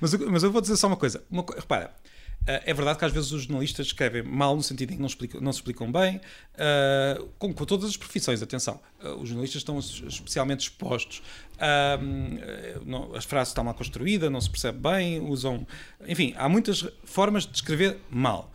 Mas, 0.01 0.13
eu- 0.13 0.31
mas 0.31 0.41
eu 0.41 0.51
vou 0.51 0.59
dizer 0.59 0.75
só 0.75 0.87
uma 0.87 0.97
coisa. 0.97 1.23
Uma 1.29 1.45
repara, 1.55 1.93
eh, 1.93 2.16
é 2.45 2.73
verdade 2.73 2.97
que 3.00 3.04
às 3.06 3.12
vezes 3.12 3.32
os 3.32 3.43
jornalistas 3.43 3.88
escrevem 3.88 4.23
mal 4.23 4.56
no 4.56 4.63
sentido 4.63 4.91
em 4.91 4.95
que 4.95 5.02
não, 5.02 5.08
explicam, 5.08 5.41
não 5.41 5.52
se 5.52 5.58
explicam 5.60 5.91
bem, 5.91 6.21
eh, 6.58 7.21
com, 7.38 7.54
com 7.54 7.65
todas 7.65 7.89
as 7.89 7.97
profissões, 7.97 8.41
atenção. 8.41 8.80
Eh, 9.04 9.10
os 9.10 9.28
jornalistas 9.28 9.62
estão 9.62 9.78
es- 9.80 10.02
especialmente 10.08 10.62
expostos. 10.62 11.21
eh, 11.60 12.80
não- 12.86 13.13
as 13.15 13.26
frases 13.26 13.50
estão 13.52 13.63
mal 13.63 13.73
construídas, 13.73 14.32
não 14.32 14.39
se 14.39 14.50
percebe 14.50 14.80
bem, 14.80 15.19
usam. 15.19 15.65
Enfim, 16.08 16.34
há 16.38 16.47
muitas 16.47 16.88
formas 17.04 17.45
de 17.45 17.56
escrever 17.56 17.97
mal. 18.10 18.52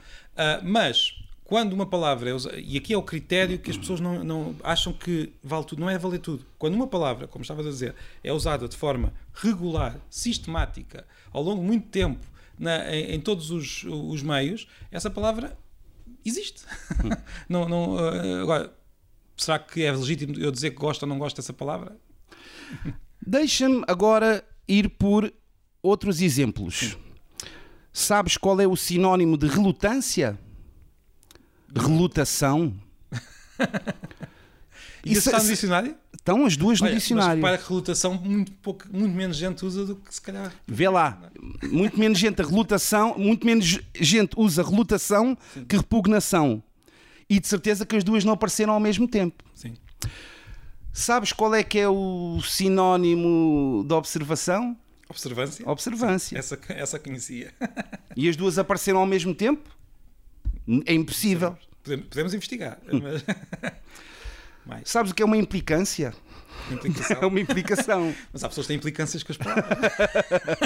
Mas 0.62 1.18
quando 1.45 1.75
uma 1.75 1.85
palavra 1.85 2.31
é 2.31 2.33
usada, 2.33 2.59
e 2.59 2.79
aqui 2.79 2.95
é 2.95 2.97
o 2.97 3.03
critério 3.03 3.59
que 3.59 3.71
as 3.71 3.77
pessoas 3.77 4.01
não, 4.01 4.25
não 4.25 4.57
acham 4.62 4.90
que 4.92 5.33
vale 5.45 5.64
tudo, 5.66 5.81
não 5.81 5.90
é 5.90 5.99
valer 5.99 6.18
tudo. 6.21 6.47
Quando 6.59 6.75
uma 6.75 6.87
palavra, 6.87 7.29
como 7.29 7.42
estavas 7.42 7.66
a 7.66 7.68
dizer, 7.71 7.95
é 8.25 8.33
usada 8.33 8.66
de 8.66 8.77
forma 8.77 9.12
regular, 9.35 9.99
sistemática, 10.09 11.05
ao 11.31 11.42
longo 11.42 11.61
de 11.61 11.66
muito 11.66 11.88
tempo, 11.88 12.27
na- 12.62 12.94
em, 12.94 13.14
em 13.16 13.20
todos 13.20 13.51
os, 13.51 13.85
os 13.85 14.22
meios, 14.22 14.66
essa 14.90 15.11
palavra 15.11 15.59
existe. 16.25 16.62
não, 17.48 17.68
não, 17.68 17.98
ah, 17.98 18.40
agora, 18.42 18.72
será 19.37 19.59
que 19.59 19.83
é 19.83 19.90
legítimo 19.92 20.38
eu 20.38 20.51
dizer 20.51 20.70
que 20.70 20.77
gosto 20.77 21.03
ou 21.03 21.09
não 21.09 21.18
gosto 21.18 21.37
dessa 21.37 21.53
palavra? 21.53 21.96
Deixa-me 23.25 23.85
agora 23.87 24.44
ir 24.66 24.88
por 24.90 25.33
outros 25.83 26.20
exemplos. 26.20 26.96
Sabes 27.92 28.37
qual 28.37 28.61
é 28.61 28.66
o 28.66 28.77
sinónimo 28.77 29.37
de 29.37 29.46
relutância? 29.46 30.38
Relutação. 31.75 32.75
Isso, 35.04 35.18
Isso- 35.18 35.30
está 35.30 35.42
no 35.42 35.48
dicionário? 35.48 35.96
Estão 36.14 36.46
as 36.46 36.56
duas 36.56 36.80
no 36.80 36.86
Olha, 36.86 36.94
dicionário. 36.94 37.42
Mas 37.42 37.50
repara 37.50 37.58
que 37.58 37.68
relutação 37.68 38.14
muito, 38.14 38.52
pouco, 38.52 38.84
muito 38.92 39.14
menos 39.16 39.36
gente 39.36 39.64
usa 39.64 39.84
do 39.84 39.96
que 39.96 40.14
se 40.14 40.20
calhar. 40.20 40.52
Vê 40.66 40.88
lá, 40.88 41.20
muito 41.64 41.98
menos 41.98 42.16
gente 42.18 42.40
a 42.40 42.44
relutação, 42.44 43.18
muito 43.18 43.44
menos 43.44 43.80
gente 43.98 44.32
usa 44.36 44.62
relutação 44.62 45.36
que 45.68 45.76
repugnação. 45.76 46.62
E 47.28 47.40
de 47.40 47.48
certeza 47.48 47.84
que 47.84 47.96
as 47.96 48.04
duas 48.04 48.24
não 48.24 48.34
apareceram 48.34 48.72
ao 48.72 48.78
mesmo 48.80 49.08
tempo. 49.08 49.42
Sim. 49.54 49.74
Sabes 50.92 51.32
qual 51.32 51.54
é 51.54 51.64
que 51.64 51.78
é 51.78 51.88
o 51.88 52.40
sinónimo 52.42 53.84
de 53.88 53.94
observação? 53.94 54.76
Observância? 55.08 55.68
Observância. 55.68 56.38
Essa, 56.38 56.58
essa 56.68 56.98
conhecia. 56.98 57.52
E 58.14 58.28
as 58.28 58.36
duas 58.36 58.58
apareceram 58.58 58.98
ao 58.98 59.06
mesmo 59.06 59.34
tempo? 59.34 59.70
É 60.84 60.92
impossível. 60.92 61.56
Podemos, 61.82 62.06
podemos 62.08 62.34
investigar. 62.34 62.78
Mas... 62.92 63.24
Mais 64.66 64.88
Sabes 64.88 65.12
o 65.12 65.14
que 65.14 65.22
é 65.22 65.27
uma 65.27 65.37
implicância? 65.37 66.14
É 66.70 66.75
implicação. 66.75 67.29
uma 67.29 67.40
implicação. 67.40 68.14
Mas 68.33 68.44
há 68.44 68.48
pessoas 68.48 68.66
que 68.66 68.68
têm 68.68 68.77
implicâncias 68.77 69.22
com 69.25 69.33
as 69.33 69.38
palavras. 69.38 69.66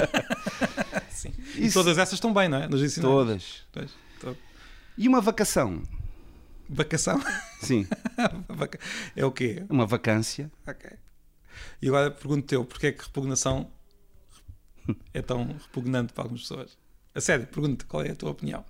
Sim. 1.09 1.33
E 1.55 1.65
Isso- 1.65 1.73
todas 1.73 1.97
essas 1.97 2.13
estão 2.15 2.33
bem, 2.33 2.47
não 2.47 2.59
é? 2.59 2.67
Nos 2.67 2.81
dicionários. 2.81 3.65
Todas. 3.71 4.37
E 4.97 5.07
uma 5.07 5.19
vacação? 5.21 5.81
Vacação? 6.69 7.19
Sim, 7.61 7.87
é 9.15 9.25
o 9.25 9.31
quê? 9.31 9.63
uma 9.69 9.85
vacância. 9.85 10.51
Ok. 10.67 10.89
E 11.81 11.87
agora 11.87 12.11
pergunto-te 12.11 12.55
eu, 12.55 12.65
porquê 12.65 12.87
é 12.87 12.91
que 12.91 13.03
repugnação 13.03 13.69
é 15.13 15.21
tão 15.21 15.47
repugnante 15.47 16.13
para 16.13 16.23
algumas 16.25 16.41
pessoas? 16.41 16.77
A 17.15 17.21
sério, 17.21 17.47
pergunto-te 17.47 17.85
qual 17.85 18.03
é 18.03 18.11
a 18.11 18.15
tua 18.15 18.31
opinião. 18.31 18.65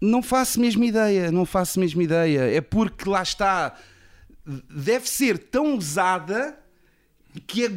Não 0.00 0.22
faço 0.22 0.60
mesmo 0.60 0.82
ideia, 0.84 1.30
não 1.30 1.46
faço 1.46 1.78
mesmo 1.80 2.02
ideia. 2.02 2.40
É 2.54 2.60
porque 2.60 3.08
lá 3.08 3.22
está, 3.22 3.78
deve 4.70 5.08
ser 5.08 5.38
tão 5.38 5.76
usada 5.76 6.58
que, 7.46 7.64
é 7.66 7.70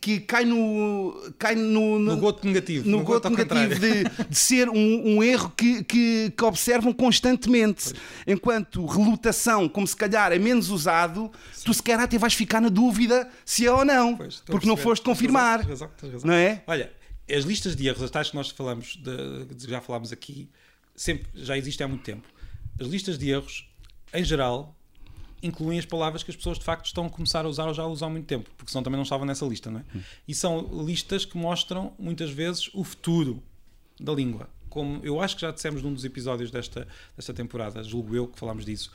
que 0.00 0.20
cai 0.20 0.44
no. 0.44 1.32
cai 1.38 1.54
no, 1.54 1.98
No 2.00 2.16
goto 2.16 2.44
negativo. 2.46 2.88
no 2.88 3.02
goto 3.04 3.26
ao 3.26 3.30
negativo 3.30 3.78
de, 3.78 4.04
de 4.28 4.34
ser 4.36 4.68
um, 4.68 5.16
um 5.16 5.22
erro 5.22 5.52
que, 5.56 5.84
que, 5.84 6.32
que 6.36 6.44
observam 6.44 6.92
constantemente. 6.92 7.92
Enquanto 8.26 8.84
relutação, 8.86 9.68
como 9.68 9.86
se 9.86 9.94
calhar 9.94 10.32
é 10.32 10.38
menos 10.38 10.68
usado, 10.68 11.30
tu 11.64 11.72
sequer 11.72 12.00
até 12.00 12.18
vais 12.18 12.34
ficar 12.34 12.60
na 12.60 12.68
dúvida 12.68 13.28
se 13.44 13.64
é 13.66 13.70
ou 13.70 13.84
não, 13.84 14.16
Pois, 14.16 14.40
porque 14.46 14.66
não 14.66 14.76
foste 14.76 15.04
confirmar. 15.04 15.58
tens 15.60 15.68
razão, 15.68 15.90
tens 16.00 16.12
razão. 16.12 16.26
Não 16.28 16.34
é? 16.34 16.64
Olha, 16.66 16.90
as 17.30 17.44
listas 17.44 17.76
de 17.76 17.86
erros, 17.86 18.02
as 18.02 18.10
tais 18.10 18.30
que 18.30 18.36
nós 18.36 18.48
falamos, 18.50 18.96
de- 18.96 19.68
já 19.70 19.80
falámos 19.80 20.12
aqui, 20.12 20.48
sempre, 20.96 21.28
já 21.34 21.56
existem 21.56 21.84
há 21.84 21.88
muito 21.88 22.02
tempo. 22.02 22.26
As 22.80 22.88
listas 22.88 23.16
de 23.16 23.30
erros, 23.30 23.68
em 24.12 24.24
geral, 24.24 24.73
incluem 25.46 25.78
as 25.78 25.84
palavras 25.84 26.22
que 26.22 26.30
as 26.30 26.36
pessoas 26.36 26.58
de 26.58 26.64
facto 26.64 26.86
estão 26.86 27.06
a 27.06 27.10
começar 27.10 27.44
a 27.44 27.48
usar 27.48 27.66
ou 27.66 27.74
já 27.74 27.84
usam 27.86 28.08
há 28.08 28.10
muito 28.10 28.26
tempo, 28.26 28.50
porque 28.56 28.72
senão 28.72 28.82
também 28.82 28.96
não 28.96 29.02
estavam 29.02 29.26
nessa 29.26 29.44
lista, 29.44 29.70
não 29.70 29.80
é? 29.80 29.84
E 30.26 30.34
são 30.34 30.84
listas 30.84 31.24
que 31.24 31.36
mostram 31.36 31.92
muitas 31.98 32.30
vezes 32.30 32.70
o 32.74 32.82
futuro 32.82 33.42
da 34.00 34.12
língua. 34.12 34.48
Como 34.68 35.00
eu 35.04 35.20
acho 35.20 35.36
que 35.36 35.42
já 35.42 35.50
dissemos 35.52 35.82
num 35.82 35.92
dos 35.94 36.04
episódios 36.04 36.50
desta, 36.50 36.88
desta 37.16 37.32
temporada, 37.32 37.82
julgo 37.84 38.16
eu 38.16 38.26
que 38.26 38.38
falámos 38.38 38.64
disso, 38.64 38.90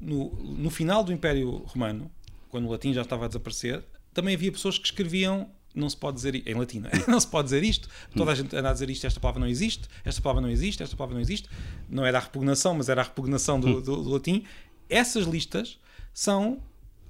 no, 0.00 0.30
no 0.36 0.70
final 0.70 1.02
do 1.02 1.12
Império 1.12 1.50
Romano, 1.66 2.10
quando 2.48 2.66
o 2.66 2.70
latim 2.70 2.92
já 2.92 3.02
estava 3.02 3.24
a 3.24 3.28
desaparecer, 3.28 3.84
também 4.14 4.34
havia 4.34 4.52
pessoas 4.52 4.78
que 4.78 4.84
escreviam. 4.86 5.50
Não 5.74 5.88
se 5.88 5.96
pode 5.96 6.16
dizer 6.16 6.34
em 6.48 6.54
latim, 6.54 6.80
não, 6.80 6.88
é? 6.90 6.92
não 7.06 7.20
se 7.20 7.26
pode 7.26 7.44
dizer 7.46 7.62
isto. 7.62 7.88
Toda 8.16 8.32
a 8.32 8.34
gente 8.34 8.56
anda 8.56 8.70
a 8.70 8.72
dizer 8.72 8.88
isto. 8.90 9.06
Esta 9.06 9.20
palavra 9.20 9.38
não 9.40 9.46
existe. 9.46 9.86
Esta 10.04 10.20
palavra 10.22 10.40
não 10.42 10.50
existe. 10.50 10.82
Esta 10.82 10.96
palavra 10.96 11.14
não 11.14 11.20
existe. 11.20 11.48
Não 11.88 12.04
era 12.06 12.18
a 12.18 12.20
repugnação, 12.20 12.74
mas 12.74 12.88
era 12.88 13.00
a 13.02 13.04
repugnação 13.04 13.60
do, 13.60 13.80
do- 13.82 14.02
do 14.02 14.10
latim. 14.10 14.44
Essas 14.88 15.24
listas 15.26 15.78
são 16.12 16.62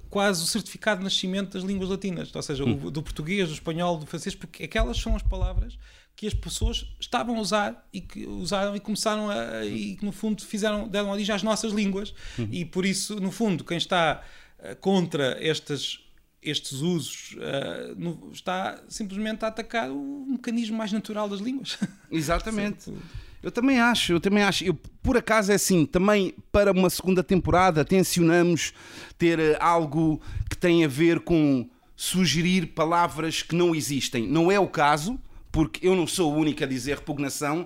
quase 0.09 0.43
o 0.43 0.47
certificado 0.47 0.99
de 0.99 1.03
nascimento 1.03 1.53
das 1.53 1.63
línguas 1.63 1.89
latinas, 1.89 2.33
ou 2.35 2.41
seja, 2.41 2.63
o- 2.63 2.89
do 2.91 3.01
português, 3.03 3.47
do 3.47 3.53
espanhol, 3.53 3.97
do 3.97 4.05
francês, 4.07 4.33
porque 4.35 4.63
aquelas 4.63 4.97
são 4.97 5.15
as 5.15 5.21
palavras 5.21 5.77
que 6.15 6.27
as 6.27 6.33
pessoas 6.33 6.85
estavam 6.99 7.37
a 7.37 7.39
usar 7.39 7.87
e 7.93 8.01
que 8.01 8.25
usaram 8.25 8.75
e 8.75 8.79
começaram 8.79 9.29
a 9.29 9.63
e 9.65 9.95
que 9.95 10.03
no 10.03 10.11
fundo 10.11 10.43
fizeram 10.43 10.87
deram 10.87 11.11
origem 11.11 11.33
às 11.33 11.43
nossas 11.43 11.71
línguas 11.71 12.13
e 12.51 12.65
por 12.65 12.85
isso 12.85 13.19
no 13.21 13.31
fundo 13.31 13.63
quem 13.63 13.77
está 13.77 14.21
eh, 14.59 14.75
contra 14.75 15.37
estas 15.39 15.99
estes 16.41 16.73
usos 16.81 17.35
eh, 17.39 17.93
no- 17.95 18.31
está 18.33 18.81
simplesmente 18.89 19.45
a 19.45 19.47
atacar 19.49 19.89
o 19.91 20.25
mecanismo 20.27 20.75
mais 20.77 20.91
natural 20.91 21.29
das 21.29 21.39
línguas. 21.39 21.77
Exatamente. 22.11 22.91
Eu 23.41 23.51
também 23.51 23.79
acho, 23.79 24.11
eu 24.11 24.19
também 24.19 24.43
acho. 24.43 24.65
Eu, 24.65 24.73
por 25.01 25.15
acaso 25.15 25.51
é 25.51 25.55
assim, 25.55 25.85
também 25.85 26.33
para 26.51 26.71
uma 26.71 26.89
segunda 26.89 27.23
temporada 27.23 27.85
tencionamos 27.85 28.73
ter 29.17 29.39
eh, 29.39 29.57
algo 29.59 30.21
que 30.49 30.57
tem 30.57 30.83
a 30.83 30.87
ver 30.87 31.21
com 31.21 31.69
sugerir 31.95 32.67
palavras 32.67 33.41
que 33.41 33.55
não 33.55 33.73
existem. 33.73 34.27
Não 34.27 34.51
é 34.51 34.59
o 34.59 34.67
caso, 34.67 35.17
porque 35.51 35.87
eu 35.87 35.95
não 35.95 36.05
sou 36.05 36.33
o 36.33 36.37
único 36.37 36.63
a 36.63 36.67
dizer 36.67 36.97
repugnação. 36.97 37.65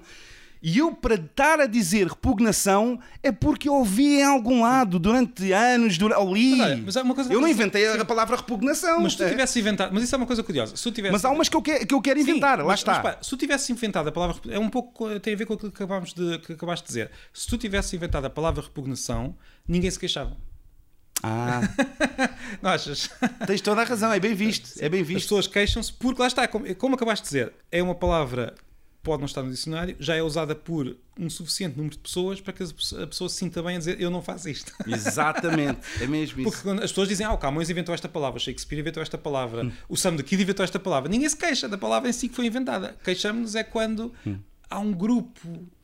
E 0.65 0.77
eu, 0.77 0.93
para 0.95 1.15
estar 1.15 1.59
a 1.59 1.65
dizer 1.65 2.07
repugnação, 2.07 2.97
é 3.21 3.33
porque 3.33 3.67
eu 3.67 3.73
ouvi 3.73 4.19
em 4.19 4.23
algum 4.23 4.61
lado 4.61 4.97
durante 4.97 5.51
anos, 5.51 5.97
durante, 5.97 6.23
li. 6.33 6.51
Mas 6.55 6.61
olha, 6.61 6.81
mas 6.85 6.95
uma 6.95 7.13
coisa 7.15 7.33
eu 7.33 7.41
não 7.41 7.49
inventei 7.49 7.85
a 7.85 8.05
palavra 8.05 8.37
repugnação. 8.37 9.01
Mas 9.01 9.11
se 9.11 9.17
tu 9.17 9.23
É. 9.25 9.29
tivesse 9.29 9.59
inventado. 9.59 9.93
Mas 9.93 10.03
isso 10.03 10.15
é 10.15 10.17
uma 10.17 10.25
coisa 10.25 10.41
curiosa. 10.41 10.77
Se 10.77 10.89
tivesse, 10.89 11.11
Mas 11.11 11.25
há 11.25 11.29
umas 11.31 11.49
que 11.49 11.57
eu, 11.57 11.61
que- 11.61 11.85
que 11.85 11.93
eu 11.93 12.01
quero 12.01 12.17
Sim, 12.23 12.29
inventar, 12.31 12.59
lá 12.59 12.63
mas- 12.63 12.79
está. 12.79 12.93
mas 12.93 13.01
pá, 13.01 13.17
se 13.21 13.29
tu 13.29 13.35
tivesse 13.35 13.73
inventado 13.73 14.07
a 14.07 14.11
palavra 14.13 14.37
é 14.49 14.57
um 14.57 14.69
pouco 14.69 15.19
tem 15.19 15.33
a 15.33 15.37
ver 15.37 15.45
com 15.45 15.53
aquilo 15.53 15.69
que 15.69 15.75
acabámos 15.83 16.13
de 16.13 16.39
que 16.39 16.53
acabaste 16.53 16.83
de 16.85 16.87
dizer. 16.87 17.11
Se 17.33 17.45
tu 17.45 17.57
tivesse 17.57 17.93
inventado 17.97 18.23
a 18.23 18.29
palavra 18.29 18.63
repugnação, 18.63 19.35
ninguém 19.67 19.91
se 19.91 19.99
queixava. 19.99 20.37
Ah, 21.21 21.59
Não 22.61 22.69
achas? 22.71 23.09
tens 23.45 23.59
toda 23.59 23.81
a 23.81 23.83
razão, 23.83 24.11
é 24.13 24.19
bem 24.19 24.33
visto. 24.33 24.71
É 24.79 24.87
bem 24.87 25.01
As 25.01 25.07
visto. 25.07 25.23
pessoas 25.25 25.45
queixam-se 25.47 25.91
porque 25.91 26.21
lá 26.21 26.27
está, 26.27 26.47
como, 26.47 26.73
como 26.75 26.95
acabaste 26.95 27.23
de 27.23 27.29
dizer, 27.31 27.53
é 27.71 27.83
uma 27.83 27.95
palavra 27.95 28.53
pode 29.03 29.19
não 29.19 29.25
estar 29.25 29.43
no 29.43 29.51
dicionário, 29.51 29.95
já 29.99 30.15
é 30.15 30.23
usada 30.23 30.55
por 30.55 30.95
um 31.19 31.29
suficiente 31.29 31.75
número 31.77 31.95
de 31.95 31.99
pessoas 32.01 32.39
para 32.41 32.53
que 32.53 32.63
a 32.63 33.05
pessoa 33.07 33.29
se 33.29 33.35
sinta 33.35 33.61
bem 33.61 33.75
a 33.75 33.77
dizer 33.79 33.99
eu 34.01 34.09
não 34.09 34.21
faço 34.21 34.49
isto. 34.49 34.71
Exatamente, 34.87 35.79
é 36.01 36.07
mesmo 36.07 36.41
Porque 36.43 36.55
isso. 36.55 36.63
quando 36.63 36.81
as 36.81 36.89
pessoas 36.91 37.07
dizem, 37.09 37.25
ah, 37.25 37.33
o 37.33 37.37
Camões 37.37 37.69
inventou 37.69 37.93
esta 37.93 38.07
palavra, 38.09 38.39
Shakespeare 38.39 38.79
inventou 38.79 39.03
esta 39.03 39.17
palavra, 39.17 39.65
Hum. 39.65 39.71
o 39.89 39.97
Sam 39.97 40.15
de 40.15 40.23
Kid 40.23 40.41
inventou 40.41 40.63
esta 40.63 40.79
palavra. 40.79 41.09
Ninguém 41.09 41.27
se 41.29 41.35
queixa 41.37 41.67
da 41.69 41.77
palavra 41.77 42.09
em 42.09 42.13
si 42.13 42.29
que 42.29 42.35
foi 42.35 42.45
inventada. 42.45 42.95
Queixamos-nos 43.03 43.55
é 43.55 43.63
quando 43.63 44.13
Hum. 44.25 44.39
há 44.69 44.79
um 44.79 44.91
grupo 44.93 45.39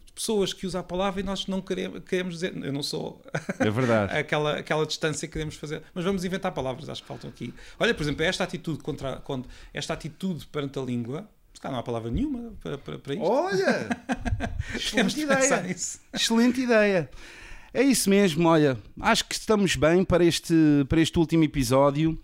de 0.06 0.14
pessoas 0.14 0.52
que 0.54 0.66
usa 0.66 0.80
a 0.80 0.84
palavra 0.84 1.22
e 1.22 1.24
nós 1.24 1.46
não 1.48 1.62
queremos, 1.62 2.02
queremos 2.06 2.34
dizer, 2.36 2.56
eu 2.64 2.74
não 2.74 2.84
sou 2.84 3.22
É 3.60 3.70
verdade. 3.70 4.18
aquela, 4.18 4.58
aquela 4.58 4.86
distância 4.86 5.28
que 5.28 5.34
queremos 5.34 5.56
fazer. 5.56 5.82
Mas 5.94 6.04
vamos 6.04 6.24
inventar 6.26 6.52
palavras, 6.54 6.90
acho 6.90 7.02
que 7.02 7.08
faltam 7.08 7.30
aqui. 7.30 7.54
Olha, 7.80 7.94
por 7.94 8.04
exemplo, 8.04 8.24
esta 8.24 8.44
atitude 8.44 8.80
contra, 8.80 9.18
contra 9.18 9.50
esta 9.74 9.94
atitude 9.94 10.46
perante 10.48 10.78
a 10.80 10.82
língua, 10.82 11.30
se 11.54 11.60
calhar 11.62 11.74
não 11.74 11.80
há 11.80 11.84
palavra 11.84 12.10
nenhuma 12.12 12.54
para, 12.62 12.78
para, 12.78 12.98
para 13.00 13.14
isto. 13.14 13.24
Olha, 13.26 13.90
excelente 14.76 15.20
ideia. 15.22 15.76
Excelente 16.14 16.62
ideia. 16.62 17.10
É 17.74 17.84
isso 17.84 18.10
mesmo, 18.10 18.48
olha. 18.48 18.78
Acho 19.00 19.26
que 19.26 19.36
estamos 19.36 19.76
bem 19.76 20.04
para 20.04 20.24
este, 20.24 20.54
para 20.88 21.00
este 21.02 21.18
último 21.20 21.44
episódio. 21.44 22.20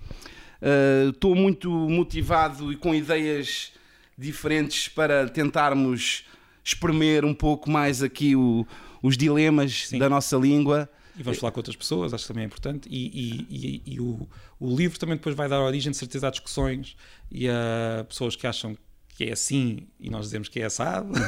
Uh, 0.61 1.09
Estou 1.09 1.35
muito 1.35 1.69
motivado 1.69 2.71
e 2.71 2.75
com 2.75 2.95
ideias 2.95 3.71
diferentes 4.17 4.87
para 4.87 5.27
tentarmos 5.29 6.23
espremer 6.63 7.23
um 7.25 7.33
pouco 7.33 7.69
mais 7.69 8.01
aqui 8.01 8.35
o- 8.35 8.65
os 9.03 9.15
dilemas 9.17 9.89
Sim. 9.89 9.99
da 9.99 10.09
nossa 10.09 10.35
língua. 10.37 10.89
E 11.17 11.21
vamos 11.21 11.39
falar 11.39 11.51
com 11.51 11.59
outras 11.59 11.75
pessoas, 11.75 12.13
acho 12.13 12.23
que 12.23 12.27
também 12.29 12.43
é 12.43 12.47
importante. 12.47 12.89
E, 12.89 13.05
e- 13.05 13.47
e- 13.49 13.93
e 13.93 13.99
o, 13.99 14.27
o 14.59 14.75
livro 14.75 14.97
também 14.97 15.15
depois 15.15 15.35
vai 15.35 15.47
dar 15.47 15.61
origem, 15.61 15.91
de 15.91 15.97
certeza, 15.97 16.27
a 16.27 16.31
discussões 16.31 16.95
e 17.31 17.47
a 17.47 18.03
pessoas 18.07 18.35
que 18.35 18.47
acham 18.47 18.75
que 19.15 19.23
é 19.23 19.31
assim 19.31 19.87
e 19.97 20.09
nós 20.09 20.25
dizemos 20.25 20.49
que 20.49 20.59
é 20.59 20.65
assado. 20.65 21.09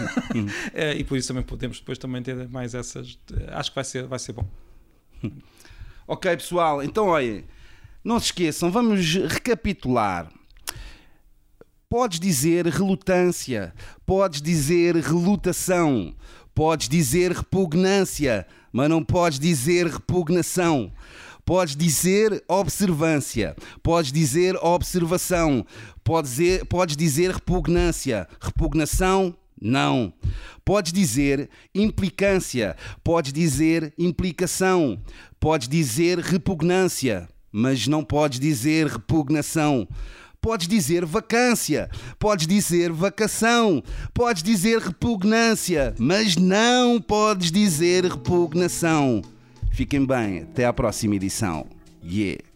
Eh, 0.73 0.97
e 0.97 1.03
por 1.03 1.17
isso 1.17 1.29
também 1.29 1.41
podemos 1.43 1.79
depois 1.79 1.97
também 1.97 2.21
ter 2.21 2.47
mais 2.49 2.75
essas. 2.75 3.17
Acho 3.47 3.71
que 3.71 3.75
vai 3.75 3.83
ser, 3.83 4.05
vai 4.05 4.19
ser 4.19 4.33
bom. 4.33 4.45
Ok, 6.07 6.37
pessoal, 6.37 6.83
então 6.83 7.07
olhem, 7.07 7.43
não 8.03 8.19
se 8.19 8.27
esqueçam, 8.27 8.71
vamos 8.71 9.15
recapitular. 9.15 10.31
Podes 11.89 12.19
dizer 12.19 12.65
relutância, 12.67 13.73
podes 14.05 14.41
dizer 14.41 14.95
relutação, 14.95 16.13
podes 16.53 16.87
dizer 16.87 17.31
repugnância, 17.31 18.45
mas 18.71 18.89
não 18.89 19.03
podes 19.03 19.39
dizer 19.39 19.87
repugnação. 19.87 20.91
Podes 21.47 21.77
dizer 21.77 22.43
observância, 22.45 23.55
podes 23.81 24.11
dizer 24.11 24.57
observação, 24.57 25.65
podes 26.03 26.31
dizer, 26.31 26.65
podes 26.65 26.97
dizer 26.97 27.31
repugnância, 27.31 28.27
repugnação, 28.41 29.33
não. 29.59 30.11
Podes 30.65 30.91
dizer 30.91 31.49
implicância, 31.73 32.75
podes 33.01 33.31
dizer 33.31 33.93
implicação, 33.97 35.01
podes 35.39 35.69
dizer 35.69 36.19
repugnância, 36.19 37.29
mas 37.49 37.87
não 37.87 38.03
podes 38.03 38.41
dizer 38.41 38.87
repugnação. 38.87 39.87
Podes 40.41 40.67
dizer 40.67 41.05
vacância, 41.05 41.89
podes 42.19 42.45
dizer 42.45 42.91
vacação, 42.91 43.81
podes 44.13 44.43
dizer 44.43 44.79
repugnância, 44.79 45.95
mas 45.97 46.35
não 46.35 46.99
podes 46.99 47.53
dizer 47.53 48.03
repugnação. 48.03 49.21
Fiquem 49.77 50.07
bem, 50.07 50.39
até 50.39 50.65
à 50.65 50.73
próxima 50.73 51.17
edição. 51.17 51.67
Yeah! 52.03 52.46